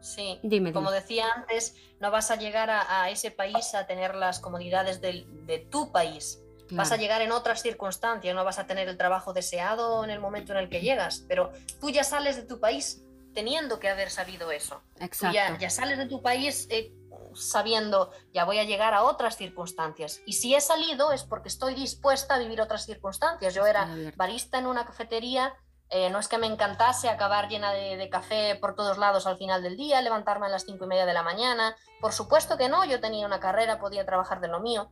sí, 0.00 0.40
como 0.72 0.90
decía 0.90 1.26
antes, 1.34 1.74
no 2.00 2.10
vas 2.10 2.30
a 2.30 2.36
llegar 2.36 2.70
a, 2.70 3.10
ese 3.10 3.30
país 3.30 3.74
a 3.74 3.86
tener 3.86 4.14
las 4.14 4.40
comodidades 4.40 5.00
de 5.02 5.66
tu 5.70 5.92
país 5.92 6.42
Vas 6.70 6.92
a 6.92 6.96
llegar 6.96 7.22
en 7.22 7.32
otras 7.32 7.62
circunstancias, 7.62 8.34
no 8.34 8.44
vas 8.44 8.58
a 8.58 8.66
tener 8.66 8.88
el 8.88 8.96
trabajo 8.96 9.32
deseado 9.32 10.02
en 10.04 10.10
el 10.10 10.20
momento 10.20 10.52
en 10.52 10.58
el 10.58 10.68
que 10.68 10.80
llegas, 10.80 11.24
pero 11.28 11.52
tú 11.80 11.90
ya 11.90 12.04
sales 12.04 12.36
de 12.36 12.42
tu 12.42 12.58
país 12.58 13.02
teniendo 13.34 13.78
que 13.78 13.88
haber 13.88 14.10
sabido 14.10 14.50
eso. 14.50 14.82
Exacto. 14.98 15.34
Ya, 15.34 15.56
ya, 15.58 15.70
sales 15.70 15.98
de 15.98 16.06
tu 16.06 16.22
país 16.22 16.66
eh, 16.70 16.92
sabiendo, 17.34 18.10
ya 18.32 18.44
voy 18.44 18.58
a 18.58 18.64
llegar 18.64 18.94
a 18.94 19.02
otras 19.02 19.36
circunstancias. 19.36 20.22
Y 20.26 20.32
si 20.32 20.54
he 20.54 20.60
salido 20.60 21.12
es 21.12 21.22
porque 21.22 21.48
estoy 21.48 21.74
dispuesta 21.74 22.34
a 22.34 22.38
vivir 22.38 22.60
otras 22.60 22.86
circunstancias. 22.86 23.54
Yo 23.54 23.66
era 23.66 23.88
barista 24.16 24.58
en 24.58 24.66
una 24.66 24.86
cafetería, 24.86 25.54
eh, 25.90 26.10
no 26.10 26.18
es 26.18 26.26
que 26.26 26.38
me 26.38 26.46
encantase 26.46 27.08
acabar 27.08 27.48
llena 27.48 27.72
de, 27.72 27.96
de, 27.96 28.08
café 28.08 28.56
por 28.56 28.74
todos 28.74 28.98
lados 28.98 29.26
al 29.26 29.36
final 29.36 29.62
del 29.62 29.76
día, 29.76 30.00
levantarme 30.00 30.46
a 30.46 30.48
las 30.48 30.64
cinco 30.64 30.86
y 30.86 30.88
media 30.88 31.06
de 31.06 31.12
la 31.12 31.22
mañana. 31.22 31.76
Por 32.00 32.12
supuesto 32.12 32.56
que 32.56 32.68
no, 32.68 32.84
yo 32.84 33.00
tenía 33.00 33.24
una 33.26 33.38
carrera, 33.38 33.78
podía 33.78 34.04
trabajar 34.04 34.40
de 34.40 34.48
lo 34.48 34.60
mío. 34.60 34.90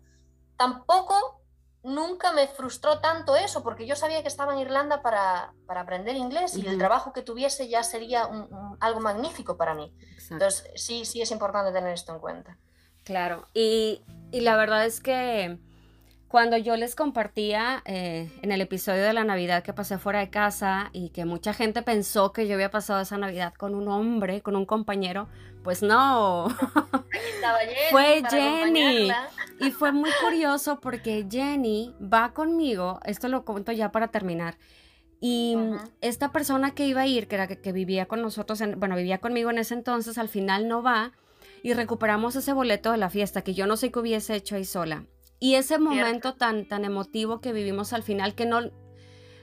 Tampoco 0.57 1.44
nunca 1.85 2.33
me 2.33 2.49
frustró 2.49 2.99
tanto 2.99 3.37
eso, 3.37 3.63
porque 3.63 3.87
yo 3.87 3.95
sabía 3.95 4.23
que 4.23 4.29
estaba 4.29 4.55
en 4.55 4.61
Irlanda 4.61 5.03
para, 5.03 5.53
aprender 5.69 6.17
inglés 6.17 6.57
y 6.57 6.67
el 6.67 6.79
trabajo 6.79 7.13
que 7.13 7.23
tuviese 7.23 7.69
ya 7.69 7.83
sería 7.83 8.29
algo 8.81 9.01
magnífico 9.01 9.57
para 9.57 9.75
mí. 9.75 9.93
Entonces, 10.31 10.71
sí, 10.75 11.05
sí 11.05 11.21
es 11.21 11.31
importante 11.31 11.73
tener 11.73 11.93
esto 11.93 12.13
en 12.15 12.21
cuenta. 12.21 12.59
Claro, 13.05 13.49
y, 13.53 14.03
la 14.33 14.57
verdad 14.57 14.87
es 14.87 15.01
que 15.01 15.59
cuando 16.35 16.57
yo 16.57 16.77
les 16.77 16.97
compartía 16.97 17.81
eh, 17.85 18.29
en 18.43 18.51
el 18.51 18.61
episodio 18.61 19.05
de 19.05 19.13
la 19.13 19.23
Navidad 19.23 19.63
que 19.63 19.73
pasé 19.73 19.99
fuera 19.99 20.19
de 20.19 20.31
casa 20.31 20.91
y 20.93 21.11
que 21.11 21.25
mucha 21.25 21.55
gente 21.55 21.83
pensó 21.83 22.33
que 22.33 22.49
yo 22.49 22.55
había 22.55 22.73
pasado 22.73 23.01
esa 23.01 23.17
Navidad 23.17 23.55
con 23.55 23.73
un 23.73 23.87
hombre, 23.87 24.43
con 24.43 24.57
un 24.57 24.67
compañero, 24.67 25.29
pues 25.63 25.81
no. 25.81 26.49
fue 27.93 28.25
Jenny. 28.29 29.13
Y 29.61 29.71
fue 29.71 29.93
muy 29.93 30.11
curioso 30.25 30.81
porque 30.81 31.25
Jenny 31.31 31.95
va 32.03 32.33
conmigo, 32.35 32.99
esto 33.05 33.29
lo 33.29 33.45
cuento 33.45 33.71
ya 33.71 33.93
para 33.93 34.09
terminar. 34.09 34.57
Y 35.21 35.57
esta 36.01 36.33
persona 36.33 36.75
que 36.75 36.85
iba 36.85 37.03
a 37.03 37.07
ir, 37.07 37.29
que 37.29 37.37
era 37.37 37.47
que, 37.47 37.71
vivía 37.71 38.07
con 38.07 38.21
nosotros, 38.21 38.61
bueno, 38.77 38.97
vivía 38.97 39.19
conmigo 39.19 39.51
en 39.51 39.59
ese 39.59 39.75
entonces, 39.75 40.19
al 40.19 40.29
final 40.29 40.67
no 40.67 40.83
va 40.83 41.13
y 41.63 41.75
recuperamos 41.75 42.35
ese 42.35 42.53
boleto 42.53 42.91
de 42.91 42.99
la 42.99 43.09
fiesta 43.09 43.43
que 43.43 43.55
yo 43.55 43.69
no 43.69 43.77
sé 43.77 43.93
qué 43.93 44.01
hubiese 44.01 44.35
hecho 44.35 44.57
ahí 44.57 44.65
sola. 44.65 45.05
Y 45.41 45.57
ese 45.57 45.79
momento 45.79 46.35
tan, 46.35 46.67
tan 46.67 46.85
emotivo 46.85 47.41
que 47.41 47.53
vivimos 47.53 47.93
al 47.93 48.03
final, 48.03 48.35
que 48.35 48.47
no, 48.47 48.63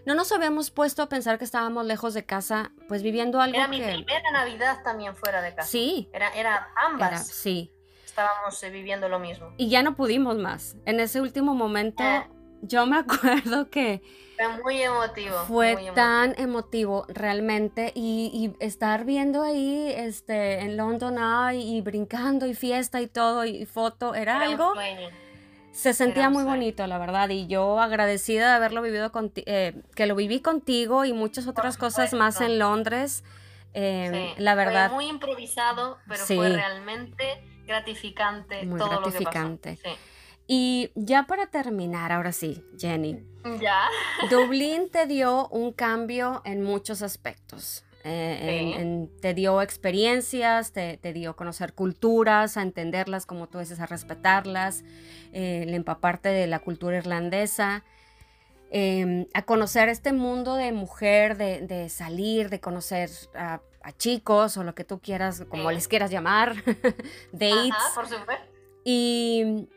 no 0.05 0.15
nos 0.15 0.31
habíamos 0.31 0.71
puesto 0.71 1.03
a 1.03 1.09
pensar 1.09 1.37
que 1.37 1.45
estábamos 1.45 1.85
lejos 1.85 2.13
de 2.13 2.25
casa, 2.25 2.71
pues 2.87 3.03
viviendo 3.03 3.39
algo 3.39 3.57
era 3.57 3.69
que... 3.69 3.77
mi 3.77 3.81
primera 3.81 4.31
Navidad 4.31 4.79
también 4.83 5.15
fuera 5.15 5.41
de 5.41 5.53
casa. 5.53 5.69
Sí. 5.69 6.09
Era, 6.13 6.29
era 6.29 6.69
ambas. 6.75 7.27
sí. 7.27 7.71
Estábamos 8.05 8.61
eh, 8.63 8.69
viviendo 8.69 9.07
lo 9.07 9.19
mismo. 9.19 9.53
Y 9.57 9.69
ya 9.69 9.83
no 9.83 9.95
pudimos 9.95 10.37
más. 10.37 10.75
En 10.85 10.99
ese 10.99 11.21
último 11.21 11.55
momento, 11.55 12.03
eh. 12.03 12.27
yo 12.61 12.85
me 12.85 12.97
acuerdo 12.99 13.69
que... 13.69 14.01
Fue 14.35 14.47
muy 14.63 14.81
emotivo. 14.81 15.37
Fue 15.45 15.91
tan 15.93 16.33
emotivo 16.37 17.05
realmente. 17.07 17.93
Y, 17.95 18.53
estar 18.59 19.05
viendo 19.05 19.43
ahí 19.43 19.93
este, 19.95 20.59
en 20.59 20.77
London 20.77 21.15
y, 21.53 21.77
y 21.77 21.81
brincando 21.81 22.47
y 22.47 22.55
fiesta 22.55 23.01
y 23.01 23.07
todo 23.07 23.45
y, 23.45 23.65
foto, 23.65 24.15
era, 24.15 24.41
algo 24.41 24.73
se 25.71 25.93
sentía 25.93 26.29
muy 26.29 26.43
bonito, 26.43 26.85
la 26.87 26.97
verdad, 26.97 27.29
y 27.29 27.47
yo 27.47 27.79
agradecida 27.79 28.49
de 28.49 28.53
haberlo 28.53 28.81
vivido 28.81 29.11
contigo, 29.11 29.45
eh, 29.47 29.81
que 29.95 30.05
lo 30.05 30.15
viví 30.15 30.41
contigo 30.41 31.05
y 31.05 31.13
muchas 31.13 31.47
otras 31.47 31.77
cosas 31.77 32.13
más 32.13 32.41
en 32.41 32.59
Londres. 32.59 33.23
Eh, 33.73 34.33
la 34.37 34.55
verdad. 34.55 34.89
Fue 34.89 34.95
muy 34.95 35.07
improvisado, 35.07 35.97
pero 36.07 36.23
fue 36.25 36.49
realmente 36.49 37.63
gratificante 37.65 38.65
muy 38.65 38.79
todo 38.79 38.89
gratificante. 38.89 39.71
lo 39.71 39.75
que 39.77 39.83
pasó. 39.83 39.97
Y 40.47 40.91
ya 40.95 41.23
para 41.27 41.47
terminar, 41.47 42.11
ahora 42.11 42.33
sí, 42.33 42.65
Jenny. 42.77 43.23
Ya. 43.61 43.87
Dublín 44.29 44.89
te 44.89 45.07
dio 45.07 45.47
un 45.47 45.71
cambio 45.71 46.41
en 46.43 46.61
muchos 46.61 47.01
aspectos. 47.01 47.85
Eh, 48.03 49.07
te 49.21 49.33
dio 49.33 49.61
experiencias, 49.61 50.71
te, 50.71 50.97
dio 51.13 51.35
conocer 51.35 51.73
culturas, 51.73 52.57
a 52.57 52.61
entenderlas, 52.61 53.25
como 53.25 53.47
tú 53.47 53.59
dices, 53.59 53.79
a 53.79 53.85
respetarlas, 53.85 54.83
eh, 55.33 55.65
empaparte 55.67 56.29
de 56.29 56.47
la 56.47 56.59
cultura 56.59 56.97
irlandesa, 56.97 57.83
em, 58.71 59.27
a 59.33 59.43
conocer 59.43 59.89
este 59.89 60.13
mundo 60.13 60.55
de 60.55 60.71
mujer, 60.71 61.37
de, 61.37 61.89
salir, 61.89 62.49
de 62.49 62.59
conocer 62.59 63.09
a, 63.35 63.61
chicos 63.97 64.57
o 64.57 64.63
lo 64.63 64.75
que 64.75 64.83
tú 64.83 64.99
quieras, 64.99 65.43
como 65.49 65.71
les 65.71 65.87
quieras 65.87 66.11
llamar, 66.11 66.55
dates. 67.31 67.73
por 67.95 68.07
supuesto. 68.07 68.45
Y, 68.83 69.67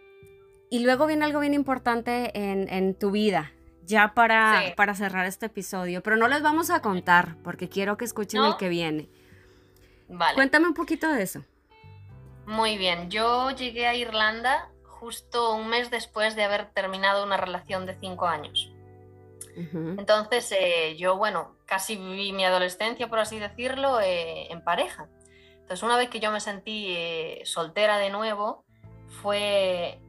y 0.71 0.81
luego 0.81 1.07
viene 1.07 1.25
algo 1.25 1.41
bien 1.41 1.55
importante 1.55 2.31
en, 2.39 2.69
en 2.69 2.95
tu 2.95 3.11
vida, 3.11 3.53
ya 3.87 4.15
para, 4.15 4.75
para 4.77 4.95
cerrar 4.95 5.27
este 5.27 5.47
episodio, 5.47 6.03
pero 6.03 6.17
no 6.17 6.29
les 6.29 6.43
vamos 6.43 6.71
a 6.71 6.81
contar 6.81 7.37
porque 7.43 7.69
quiero 7.69 7.97
que 7.97 8.05
escuchen 8.05 8.43
el 8.45 8.57
que 8.57 8.69
viene. 8.69 9.09
Vale. 10.09 10.35
Cuéntame 10.35 10.67
un 10.67 10.75
poquito 10.75 11.09
de 11.09 11.23
eso. 11.23 11.45
Muy 12.47 12.77
bien, 12.77 13.11
yo 13.11 13.51
llegué 13.51 13.87
a 13.87 13.95
Irlanda 13.95 14.69
justo 14.83 15.55
un 15.55 15.69
mes 15.69 15.91
después 15.91 16.37
de 16.37 16.45
haber 16.45 16.67
terminado 16.71 17.25
una 17.25 17.37
relación 17.37 17.87
de 17.87 17.95
cinco 18.01 18.27
años. 18.27 18.71
Entonces, 19.57 20.51
eh, 20.51 20.97
yo, 20.97 21.17
bueno, 21.17 21.55
casi 21.65 21.97
viví 21.97 22.33
mi 22.33 22.45
adolescencia, 22.45 23.09
por 23.09 23.21
así 23.21 23.39
decirlo, 23.39 24.01
eh, 24.01 24.51
en 24.51 24.65
pareja. 24.65 25.07
Entonces, 25.61 25.83
una 25.83 25.97
vez 25.97 26.11
que 26.11 26.21
yo 26.21 26.33
me 26.33 26.41
sentí 26.41 26.87
eh, 26.89 27.43
soltera 27.45 27.99
de 27.99 28.11
nuevo, 28.11 28.65
fue, 29.23 30.01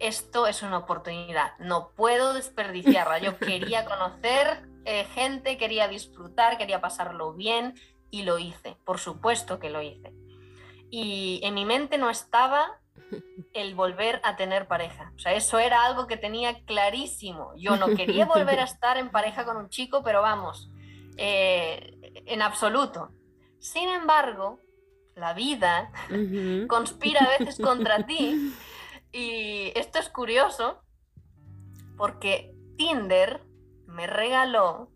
esto 0.00 0.46
es 0.46 0.62
una 0.62 0.78
oportunidad, 0.78 1.52
no 1.58 1.90
puedo 1.90 2.34
desperdiciarla. 2.34 3.18
Yo 3.18 3.38
quería 3.38 3.84
conocer 3.84 4.68
eh, 4.84 5.04
gente, 5.14 5.58
quería 5.58 5.88
disfrutar, 5.88 6.58
quería 6.58 6.80
pasarlo 6.80 7.32
bien 7.32 7.74
y 8.10 8.22
lo 8.22 8.38
hice, 8.38 8.76
por 8.84 8.98
supuesto 8.98 9.58
que 9.58 9.70
lo 9.70 9.82
hice. 9.82 10.12
Y 10.90 11.40
en 11.42 11.54
mi 11.54 11.64
mente 11.64 11.98
no 11.98 12.10
estaba 12.10 12.80
el 13.52 13.74
volver 13.74 14.20
a 14.24 14.36
tener 14.36 14.68
pareja. 14.68 15.12
O 15.16 15.18
sea, 15.18 15.32
eso 15.32 15.58
era 15.58 15.84
algo 15.84 16.06
que 16.06 16.16
tenía 16.16 16.64
clarísimo. 16.64 17.52
Yo 17.56 17.76
no 17.76 17.88
quería 17.88 18.26
volver 18.26 18.60
a 18.60 18.64
estar 18.64 18.96
en 18.96 19.10
pareja 19.10 19.44
con 19.44 19.56
un 19.56 19.68
chico, 19.68 20.02
pero 20.04 20.22
vamos, 20.22 20.70
eh, 21.16 22.22
en 22.26 22.42
absoluto. 22.42 23.10
Sin 23.58 23.88
embargo, 23.88 24.60
la 25.14 25.32
vida 25.32 25.90
conspira 26.68 27.24
a 27.24 27.38
veces 27.38 27.58
contra 27.58 28.04
ti. 28.06 28.54
Y 29.16 29.72
esto 29.74 29.98
es 29.98 30.10
curioso 30.10 30.82
porque 31.96 32.54
Tinder 32.76 33.42
me 33.86 34.06
regaló 34.06 34.90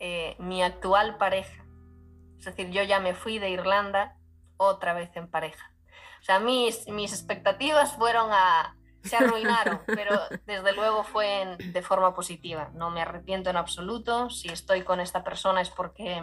eh, 0.00 0.34
mi 0.38 0.62
actual 0.62 1.18
pareja. 1.18 1.66
Es 2.38 2.46
decir, 2.46 2.70
yo 2.70 2.82
ya 2.84 3.00
me 3.00 3.14
fui 3.14 3.38
de 3.38 3.50
Irlanda 3.50 4.16
otra 4.56 4.94
vez 4.94 5.14
en 5.16 5.30
pareja. 5.30 5.70
O 6.22 6.24
sea, 6.24 6.40
mis, 6.40 6.88
mis 6.88 7.12
expectativas 7.12 7.92
fueron 7.92 8.30
a... 8.32 8.78
se 9.02 9.16
arruinaron, 9.16 9.82
pero 9.86 10.18
desde 10.46 10.72
luego 10.72 11.04
fue 11.04 11.58
de 11.58 11.82
forma 11.82 12.14
positiva. 12.14 12.70
No 12.72 12.90
me 12.90 13.02
arrepiento 13.02 13.50
en 13.50 13.58
absoluto. 13.58 14.30
Si 14.30 14.48
estoy 14.48 14.84
con 14.84 15.00
esta 15.00 15.22
persona 15.22 15.60
es 15.60 15.68
porque 15.68 16.22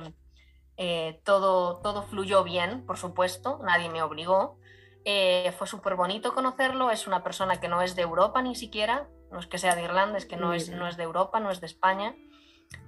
eh, 0.75 1.21
todo, 1.23 1.81
todo 1.81 2.01
fluyó 2.01 2.43
bien, 2.43 2.83
por 2.87 2.97
supuesto, 2.97 3.59
nadie 3.63 3.89
me 3.89 4.01
obligó. 4.01 4.57
Eh, 5.03 5.51
fue 5.57 5.67
súper 5.67 5.95
bonito 5.95 6.35
conocerlo, 6.35 6.91
es 6.91 7.07
una 7.07 7.23
persona 7.23 7.59
que 7.59 7.67
no 7.67 7.81
es 7.81 7.95
de 7.95 8.03
Europa 8.03 8.41
ni 8.41 8.55
siquiera, 8.55 9.07
no 9.31 9.39
es 9.39 9.47
que 9.47 9.57
sea 9.57 9.75
de 9.75 9.83
Irlanda, 9.83 10.17
es 10.17 10.25
que 10.25 10.37
no 10.37 10.53
es, 10.53 10.69
no 10.69 10.87
es 10.87 10.97
de 10.97 11.03
Europa, 11.03 11.39
no 11.39 11.49
es 11.49 11.59
de 11.59 11.65
España, 11.67 12.15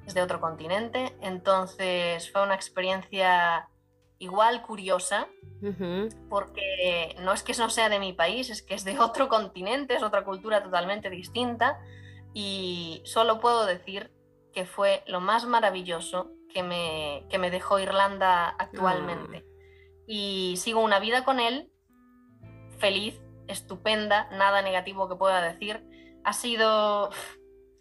es 0.05 0.14
de 0.14 0.22
otro 0.22 0.39
continente. 0.39 1.16
Entonces 1.22 2.32
fue 2.32 2.43
una 2.43 2.55
experiencia 2.55 3.68
igual 4.20 4.61
curiosa, 4.61 5.28
porque 6.30 7.16
no 7.22 7.34
es 7.34 7.43
que 7.43 7.53
no 7.53 7.70
sea 7.70 7.89
de 7.89 7.99
mi 7.99 8.14
país, 8.14 8.49
es 8.49 8.61
que 8.61 8.74
es 8.74 8.84
de 8.84 8.99
otro 8.99 9.28
continente, 9.28 9.95
es 9.95 10.03
otra 10.03 10.24
cultura 10.24 10.64
totalmente 10.64 11.09
distinta, 11.09 11.80
y 12.34 13.01
solo 13.05 13.39
puedo 13.39 13.66
decir 13.66 14.11
que 14.53 14.66
fue 14.66 15.03
lo 15.07 15.20
más 15.20 15.45
maravilloso 15.45 16.32
que 16.53 16.64
me, 16.64 17.26
me 17.38 17.51
dejó 17.51 17.80
Irlanda 17.80 18.49
actualmente. 18.49 19.43
Ah. 19.45 20.03
Y 20.07 20.55
sigo 20.57 20.82
una 20.82 20.99
vida 20.99 21.26
con 21.26 21.39
él, 21.39 21.72
feliz, 22.84 23.17
estupenda, 23.47 24.27
nada 24.31 24.61
negativo 24.61 25.07
que 25.07 25.15
pueda 25.15 25.41
decir. 25.41 25.81
Ha 26.25 26.34
sido, 26.34 27.11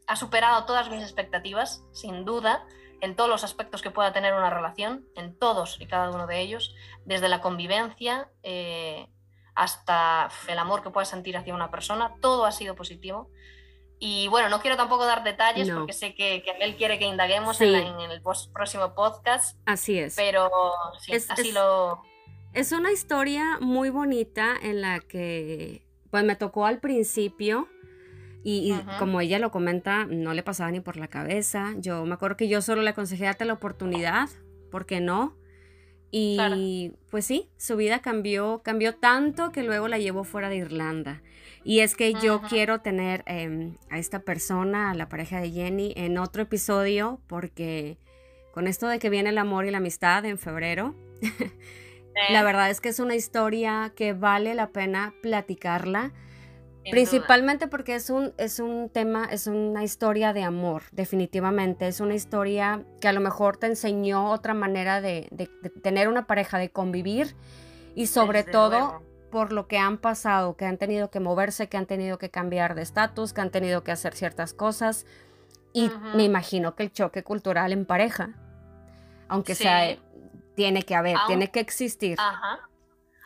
ha 0.07 0.15
superado 0.15 0.65
todas 0.65 0.89
mis 0.91 1.03
expectativas, 1.03 1.85
sin 1.91 2.25
duda, 2.25 2.65
en 3.01 3.17
todos 3.17 3.29
los 3.29 3.43
aspectos 3.43 3.83
que 3.83 3.91
pueda 3.91 4.13
tener 4.13 4.33
una 4.33 4.49
relación, 4.49 5.05
en 5.17 5.37
todos 5.37 5.81
y 5.81 5.87
cada 5.87 6.11
uno 6.11 6.29
de 6.29 6.41
ellos, 6.41 6.73
desde 7.05 7.29
la 7.29 7.41
convivencia 7.41 8.31
eh, 8.45 9.09
hasta 9.57 10.29
el 10.47 10.61
amor 10.61 10.85
que 10.85 10.91
pueda 10.91 11.05
sentir 11.05 11.37
hacia 11.37 11.53
una 11.53 11.73
persona, 11.73 12.15
todo 12.21 12.45
ha 12.45 12.53
sido 12.53 12.77
positivo. 12.77 13.29
Y 13.99 14.29
bueno, 14.29 14.49
no 14.51 14.61
quiero 14.61 14.77
tampoco 14.77 15.05
dar 15.05 15.25
detalles 15.25 15.69
porque 15.69 15.95
sé 15.95 16.15
que, 16.15 16.45
que, 16.45 16.53
él 16.61 16.77
quiere 16.77 17.01
que 17.01 17.07
indaguemos 17.07 17.61
en, 17.61 17.75
el 17.75 18.23
próximo 18.53 18.95
podcast. 18.95 19.59
Así 19.67 19.99
es. 19.99 20.15
Pero 20.15 20.49
sí, 21.01 21.13
así 21.13 21.51
lo... 21.51 22.05
Es 22.55 22.73
una 22.73 22.93
historia 22.93 23.59
muy 23.61 23.89
bonita 23.89 24.55
en 24.63 24.83
la 24.83 25.01
que 25.01 25.87
pues 26.11 26.23
me 26.25 26.37
tocó 26.37 26.67
al 26.67 26.81
principio 26.81 27.69
y, 28.45 28.75
como 28.99 29.21
ella 29.21 29.39
lo 29.39 29.51
comenta, 29.51 30.05
no 30.05 30.35
le 30.35 30.43
pasaba 30.43 30.71
ni 30.71 30.81
por 30.81 30.99
la 30.99 31.09
cabeza. 31.09 31.73
Yo 31.79 32.05
me 32.05 32.15
acuerdo 32.15 32.37
que 32.37 32.49
yo 32.49 32.61
solo 32.61 32.83
le 32.83 32.91
aconsejé 32.91 33.25
darte 33.25 33.47
la 33.47 33.55
oportunidad, 33.55 34.29
¿por 34.71 34.85
qué 34.85 35.01
no? 35.01 35.35
Y 36.11 36.93
pues 37.11 37.25
sí, 37.25 37.49
su 37.57 37.77
vida 37.77 38.01
cambió, 38.01 38.61
cambió 38.63 38.97
tanto 38.97 39.51
que 39.51 39.63
luego 39.63 39.89
la 39.89 39.99
llevó 39.99 40.25
fuera 40.25 40.51
de 40.51 40.57
Irlanda. 40.57 41.23
Y 41.65 41.79
es 41.79 41.97
que 41.97 42.13
yo 42.13 42.43
quiero 42.43 42.81
tener 42.81 43.23
em, 43.27 43.79
a 43.89 43.99
esta 43.99 44.19
persona, 44.19 44.91
a 44.91 44.95
la 44.95 45.09
pareja 45.09 45.41
de 45.41 45.51
Jenny, 45.51 45.95
en 45.97 46.19
otro 46.19 46.43
episodio, 46.43 47.21
porque 47.29 47.97
con 48.53 48.67
esto 48.67 48.89
de 48.89 48.99
que 48.99 49.09
viene 49.09 49.31
el 49.31 49.39
amor 49.39 49.65
y 49.65 49.71
la 49.71 49.79
amistad 49.79 50.27
en 50.27 50.37
febrero, 50.37 50.95
la 52.31 52.43
verdad 52.43 52.71
es 52.71 52.81
que 52.81 52.89
es 52.89 52.99
una 52.99 53.15
historia 53.15 53.93
que 53.95 54.13
vale 54.13 54.55
la 54.55 54.69
pena 54.69 55.15
platicarla. 55.23 56.13
principalmente 56.91 57.69
porque 57.69 57.95
es 57.95 58.11
un, 58.11 58.35
es 58.39 58.59
un 58.59 58.89
tema, 58.89 59.29
es 59.31 59.47
una 59.47 59.85
historia 59.85 60.33
de 60.33 60.43
amor, 60.43 60.83
definitivamente. 60.91 61.87
Es 61.87 62.01
una 62.01 62.15
historia 62.15 62.85
que 63.01 63.09
a 63.09 63.13
lo 63.13 63.21
mejor 63.21 63.57
te 63.57 63.69
enseñó 63.69 64.31
otra 64.31 64.53
manera 64.53 65.01
de, 65.01 65.29
tener 65.83 66.09
una 66.09 66.27
pareja, 66.27 66.59
de 66.59 66.71
convivir 66.71 67.37
y 67.95 68.07
sobre 68.07 68.43
todo 68.43 69.03
por 69.31 69.53
lo 69.53 69.67
que 69.67 69.79
han 69.79 69.97
pasado, 69.97 70.57
que 70.57 70.67
han 70.67 70.77
tenido 70.77 71.11
que 71.11 71.21
moverse, 71.21 71.69
que 71.69 71.77
han 71.77 71.87
tenido 71.87 72.19
que 72.19 72.31
cambiar 72.31 72.75
de 72.75 72.83
estatus, 72.83 73.33
que 73.33 73.41
han 73.41 73.51
tenido 73.51 73.83
que 73.83 73.93
hacer 73.93 74.15
ciertas 74.15 74.53
cosas. 74.53 75.07
Y 75.73 75.91
me 76.15 76.25
imagino 76.25 76.75
que 76.75 76.83
el 76.83 76.93
choque 76.93 77.23
cultural 77.23 77.73
en 77.73 77.87
pareja, 77.87 78.35
aunque 79.29 79.55
sea, 79.55 79.97
tiene 80.55 80.83
que 80.83 80.95
haber, 80.95 81.17
tiene 81.27 81.51
que 81.51 81.61
existir. 81.61 82.17
Ajá. 82.19 82.69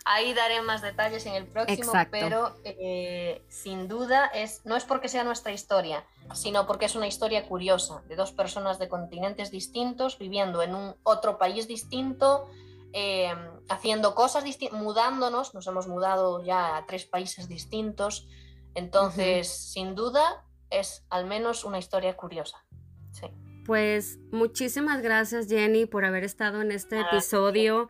Ahí 0.09 0.35
daré 0.35 0.62
más 0.62 0.83
detalles 0.83 1.27
en 1.27 1.35
el 1.35 1.49
próximo, 1.49 1.93
pero 2.12 2.55
eh, 2.62 3.45
sin 3.49 3.89
duda 3.89 4.27
es, 4.27 4.64
no 4.64 4.77
es 4.77 4.85
porque 4.85 5.09
sea 5.09 5.24
nuestra 5.24 5.53
historia, 5.53 6.05
sino 6.33 6.64
porque 6.64 6.85
es 6.85 6.95
una 6.95 7.09
historia 7.09 7.49
curiosa 7.49 8.03
de 8.09 8.14
dos 8.14 8.31
personas 8.31 8.79
de 8.79 8.89
continentes 8.89 9.51
distintos 9.51 10.16
viviendo 10.16 10.62
en 10.62 10.77
un 10.77 10.95
otro 11.03 11.39
país 11.39 11.66
distinto, 11.66 12.49
eh, 12.93 13.35
haciendo 13.68 14.14
cosas 14.14 14.45
distintas, 14.45 14.81
mudándonos, 14.81 15.55
nos 15.55 15.66
hemos 15.66 15.89
mudado 15.89 16.41
ya 16.45 16.77
a 16.77 16.87
tres 16.87 17.05
países 17.05 17.49
distintos, 17.49 18.29
entonces 18.77 19.49
sin 19.49 19.97
duda 19.97 20.45
es 20.70 21.05
al 21.11 21.27
menos 21.27 21.64
una 21.64 21.81
historia 21.81 22.16
curiosa. 22.16 22.64
Sí. 23.11 23.27
Pues 23.67 24.21
muchísimas 24.31 25.03
gracias 25.03 25.49
Jenny 25.49 25.87
por 25.87 26.05
haber 26.05 26.23
estado 26.23 26.62
en 26.62 26.71
este 26.71 27.01
episodio. 27.01 27.89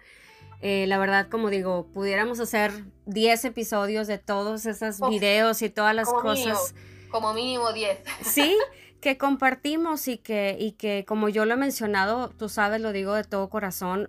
Eh, 0.63 0.87
la 0.89 0.99
verdad, 0.99 1.29
como 1.29 1.51
digo, 1.51 1.87
pudiéramos 1.93 2.41
hacer 2.41 2.73
10 3.05 3.45
episodios 3.45 4.07
de 4.07 4.17
todos 4.17 4.65
esos 4.65 4.99
videos 5.11 5.61
y 5.61 5.69
todas 5.69 5.95
las 5.95 6.09
cosas. 6.09 6.75
como 7.11 7.35
mínimo 7.35 7.73
10. 7.75 7.99
Sí, 8.25 8.57
que 9.03 9.19
compartimos 9.19 10.09
y 10.09 10.17
que, 10.17 10.57
y 10.59 10.73
que, 10.73 11.05
como 11.07 11.29
yo 11.29 11.45
lo 11.45 11.55
he 11.55 11.59
mencionado, 11.59 12.31
tú 12.31 12.49
sabes, 12.49 12.81
lo 12.81 12.93
digo 12.93 13.13
de 13.13 13.25
todo 13.25 13.51
corazón, 13.51 14.09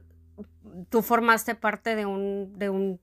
tú 0.89 1.01
formaste 1.01 1.53
parte 1.53 1.97
de 1.97 2.05
un, 2.05 2.57
de 2.57 2.70
un, 2.70 2.99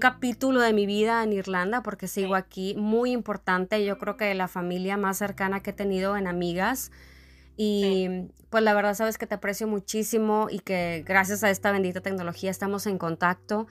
capítulo 0.00 0.60
de 0.60 0.72
mi 0.72 0.86
vida 0.86 1.22
en 1.22 1.34
Irlanda 1.34 1.82
porque 1.82 2.08
sigo 2.08 2.34
aquí, 2.34 2.74
muy 2.76 3.10
importante, 3.10 3.84
yo 3.84 3.98
creo 3.98 4.16
que 4.16 4.32
la 4.34 4.48
familia 4.48 4.96
más 4.96 5.18
cercana 5.18 5.62
que 5.62 5.70
he 5.70 5.74
tenido 5.74 6.16
en 6.16 6.26
amigas. 6.26 6.90
Y 7.62 8.08
pues 8.48 8.64
la 8.64 8.72
verdad 8.72 8.94
sabes 8.94 9.18
que 9.18 9.26
te 9.26 9.34
aprecio 9.34 9.66
muchísimo 9.66 10.46
y 10.50 10.60
que 10.60 11.04
gracias 11.06 11.44
a 11.44 11.50
esta 11.50 11.70
bendita 11.72 12.00
tecnología 12.00 12.50
estamos 12.50 12.86
en 12.86 12.96
contacto. 12.96 13.66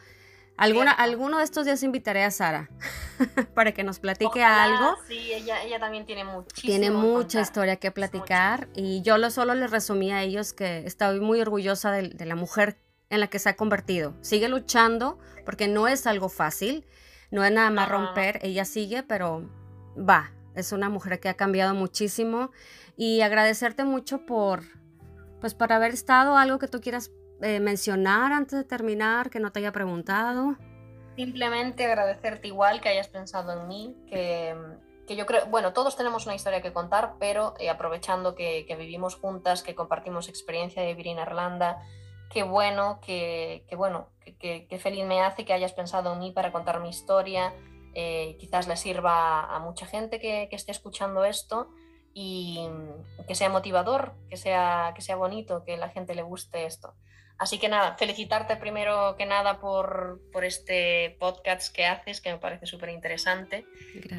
Alguna, 0.58 0.92
alguno 0.92 1.40
de 1.40 1.44
estos 1.44 1.66
días 1.66 1.82
invitaré 1.82 2.24
a 2.24 2.30
Sara 2.30 2.70
para 3.56 3.72
que 3.72 3.84
nos 3.84 3.98
platique 3.98 4.44
algo. 4.44 4.96
Sí, 5.08 5.34
ella, 5.34 5.64
ella 5.64 5.80
también 5.80 6.06
tiene 6.06 6.24
muchísimo. 6.24 6.72
Tiene 6.72 6.92
mucha 6.92 7.42
historia 7.42 7.78
que 7.78 7.90
platicar 7.90 8.68
y 8.76 9.02
yo 9.02 9.18
lo, 9.18 9.32
solo 9.32 9.56
les 9.56 9.72
resumí 9.72 10.12
a 10.12 10.22
ellos 10.22 10.54
que 10.54 10.86
estoy 10.86 11.20
muy 11.20 11.42
orgullosa 11.42 11.92
de, 11.92 12.10
de 12.10 12.26
la 12.28 12.36
mujer 12.36 12.78
en 13.10 13.22
la 13.22 13.28
que 13.28 13.40
se 13.40 13.50
ha 13.50 13.56
convertido. 13.56 14.14
Sigue 14.22 14.50
luchando 14.50 15.18
porque 15.46 15.68
no 15.68 15.88
es 15.88 16.06
algo 16.06 16.30
fácil, 16.30 16.86
no 17.32 17.44
es 17.44 17.52
nada 17.52 17.72
más 17.72 17.90
romper, 17.90 18.38
ella 18.44 18.66
sigue, 18.66 19.02
pero 19.02 19.50
va, 19.98 20.32
es 20.60 20.72
una 20.72 20.90
mujer 20.90 21.20
que 21.20 21.30
ha 21.30 21.36
cambiado 21.36 21.74
muchísimo 21.74 22.52
y 22.98 23.22
agradecerte 23.22 23.84
mucho 23.84 24.26
por, 24.26 24.64
pues, 25.42 25.54
por 25.54 25.72
haber 25.72 25.92
estado, 25.92 26.38
algo 26.38 26.60
que 26.60 26.68
tú 26.68 26.82
quieras 26.82 27.12
eh, 27.42 27.60
mencionar 27.60 28.34
antes 28.34 28.58
de 28.58 28.64
terminar, 28.64 29.30
que 29.30 29.40
no 29.40 29.52
te 29.52 29.60
haya 29.60 29.72
preguntado. 29.72 30.58
Simplemente 31.16 31.86
agradecerte 31.86 32.48
igual 32.48 32.82
que 32.82 32.90
hayas 32.90 33.08
pensado 33.08 33.60
en 33.60 33.68
mí, 33.68 33.96
que, 34.10 34.56
que 35.08 35.16
yo 35.16 35.26
creo, 35.26 35.46
bueno, 35.48 35.74
todos 35.74 35.96
tenemos 35.96 36.26
una 36.26 36.36
historia 36.36 36.62
que 36.62 36.72
contar, 36.72 37.16
pero 37.20 37.54
eh, 37.60 37.70
aprovechando 37.70 38.36
que, 38.36 38.66
que, 38.68 38.76
vivimos 38.76 39.16
juntas, 39.16 39.64
que 39.64 39.76
compartimos 39.76 40.30
experiencia 40.30 40.82
de 40.82 40.90
vivir 40.90 41.08
en 41.08 41.20
Irlanda, 41.20 41.82
qué 42.30 42.44
bueno, 42.44 43.00
que, 43.02 43.66
bueno, 43.76 44.10
que, 44.40 44.80
feliz 44.82 45.06
me 45.06 45.22
hace 45.22 45.46
que 45.46 45.54
hayas 45.54 45.74
pensado 45.74 46.14
en 46.14 46.20
mí 46.20 46.32
para 46.32 46.52
contar 46.52 46.80
mi 46.80 46.90
historia. 46.90 47.54
Eh, 47.94 48.38
quizás 48.40 48.68
le 48.68 48.78
sirva 48.78 49.44
a 49.44 49.60
mucha 49.60 49.86
gente 49.86 50.20
que, 50.20 50.48
esté 50.52 50.72
escuchando 50.72 51.26
esto 51.26 51.70
y 52.14 52.68
que 53.28 53.36
sea 53.36 53.50
motivador, 53.50 54.14
que 54.30 54.38
sea, 54.38 54.94
que 54.96 55.02
sea 55.02 55.16
bonito, 55.16 55.64
que 55.64 55.78
la 55.78 55.90
gente 55.90 56.16
le 56.16 56.22
guste 56.22 56.66
esto. 56.66 56.96
Así 57.38 57.58
que 57.58 57.70
nada, 57.70 57.96
felicitarte 57.98 58.58
primero 58.58 59.16
que 59.18 59.26
nada 59.26 59.60
por, 59.60 60.20
este 60.44 61.16
podcast 61.20 61.74
que 61.74 61.86
haces, 61.86 62.20
que 62.20 62.34
me 62.34 62.38
parece 62.38 62.66
súper 62.66 62.90
interesante. 62.90 63.66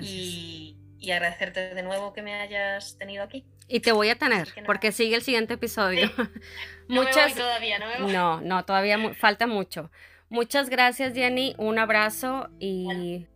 Y, 0.01 0.79
y, 0.99 1.11
agradecerte 1.11 1.75
de 1.75 1.83
nuevo 1.83 2.15
que 2.15 2.23
me 2.23 2.35
hayas 2.35 2.97
tenido 2.97 3.23
aquí. 3.23 3.45
Y 3.69 3.81
te 3.81 3.93
voy 3.93 4.09
a 4.09 4.17
tener, 4.17 4.49
porque 4.67 4.91
sigue 4.91 5.15
el 5.15 5.23
siguiente 5.23 5.55
episodio. 5.55 6.11
No 6.89 7.05
Muchas... 7.05 7.37
todavía, 7.37 7.79
no 7.79 8.09
No, 8.09 8.41
no, 8.41 8.65
todavía 8.65 9.15
falta 9.15 9.47
mucho. 9.47 9.93
Muchas 10.29 10.71
gracias, 10.71 11.15
Jenny. 11.15 11.55
Un 11.57 11.79
abrazo 11.79 12.49
y 12.59 13.29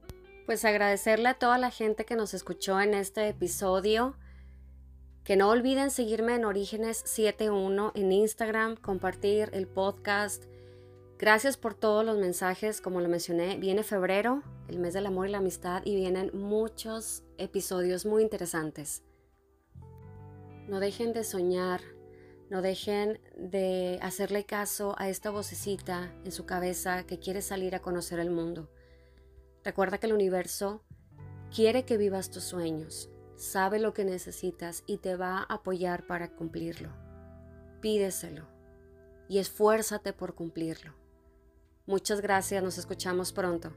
pues 0.46 0.64
agradecerle 0.64 1.28
a 1.28 1.38
toda 1.38 1.58
la 1.58 1.70
gente 1.70 2.04
que 2.04 2.16
nos 2.16 2.34
escuchó 2.34 2.80
en 2.80 2.94
este 2.94 3.28
episodio. 3.28 4.16
Que 5.24 5.36
no 5.36 5.48
olviden 5.48 5.90
seguirme 5.90 6.34
en 6.34 6.44
Orígenes 6.44 7.02
71 7.06 7.92
en 7.94 8.12
Instagram, 8.12 8.76
compartir 8.76 9.48
el 9.54 9.66
podcast. 9.66 10.44
Gracias 11.18 11.56
por 11.56 11.74
todos 11.74 12.04
los 12.04 12.18
mensajes, 12.18 12.82
como 12.82 13.00
lo 13.00 13.08
mencioné, 13.08 13.56
viene 13.56 13.82
febrero, 13.82 14.42
el 14.68 14.78
mes 14.78 14.92
del 14.92 15.06
amor 15.06 15.28
y 15.28 15.30
la 15.30 15.38
amistad, 15.38 15.80
y 15.84 15.96
vienen 15.96 16.30
muchos 16.34 17.22
episodios 17.38 18.04
muy 18.04 18.22
interesantes. 18.22 19.02
No 20.68 20.80
dejen 20.80 21.14
de 21.14 21.24
soñar, 21.24 21.80
no 22.50 22.60
dejen 22.60 23.20
de 23.36 23.98
hacerle 24.02 24.44
caso 24.44 24.94
a 24.98 25.08
esta 25.08 25.30
vocecita 25.30 26.12
en 26.24 26.32
su 26.32 26.44
cabeza 26.44 27.06
que 27.06 27.18
quiere 27.18 27.40
salir 27.40 27.74
a 27.74 27.80
conocer 27.80 28.18
el 28.18 28.30
mundo. 28.30 28.68
Recuerda 29.64 29.98
que 29.98 30.06
el 30.06 30.12
universo 30.12 30.82
quiere 31.54 31.84
que 31.84 31.96
vivas 31.96 32.30
tus 32.30 32.44
sueños, 32.44 33.08
sabe 33.36 33.78
lo 33.78 33.94
que 33.94 34.04
necesitas 34.04 34.84
y 34.86 34.98
te 34.98 35.16
va 35.16 35.38
a 35.38 35.54
apoyar 35.54 36.06
para 36.06 36.28
cumplirlo. 36.34 36.90
Pídeselo 37.80 38.46
y 39.28 39.38
esfuérzate 39.38 40.12
por 40.12 40.34
cumplirlo. 40.34 40.94
Muchas 41.86 42.20
gracias, 42.20 42.62
nos 42.62 42.76
escuchamos 42.76 43.32
pronto. 43.32 43.72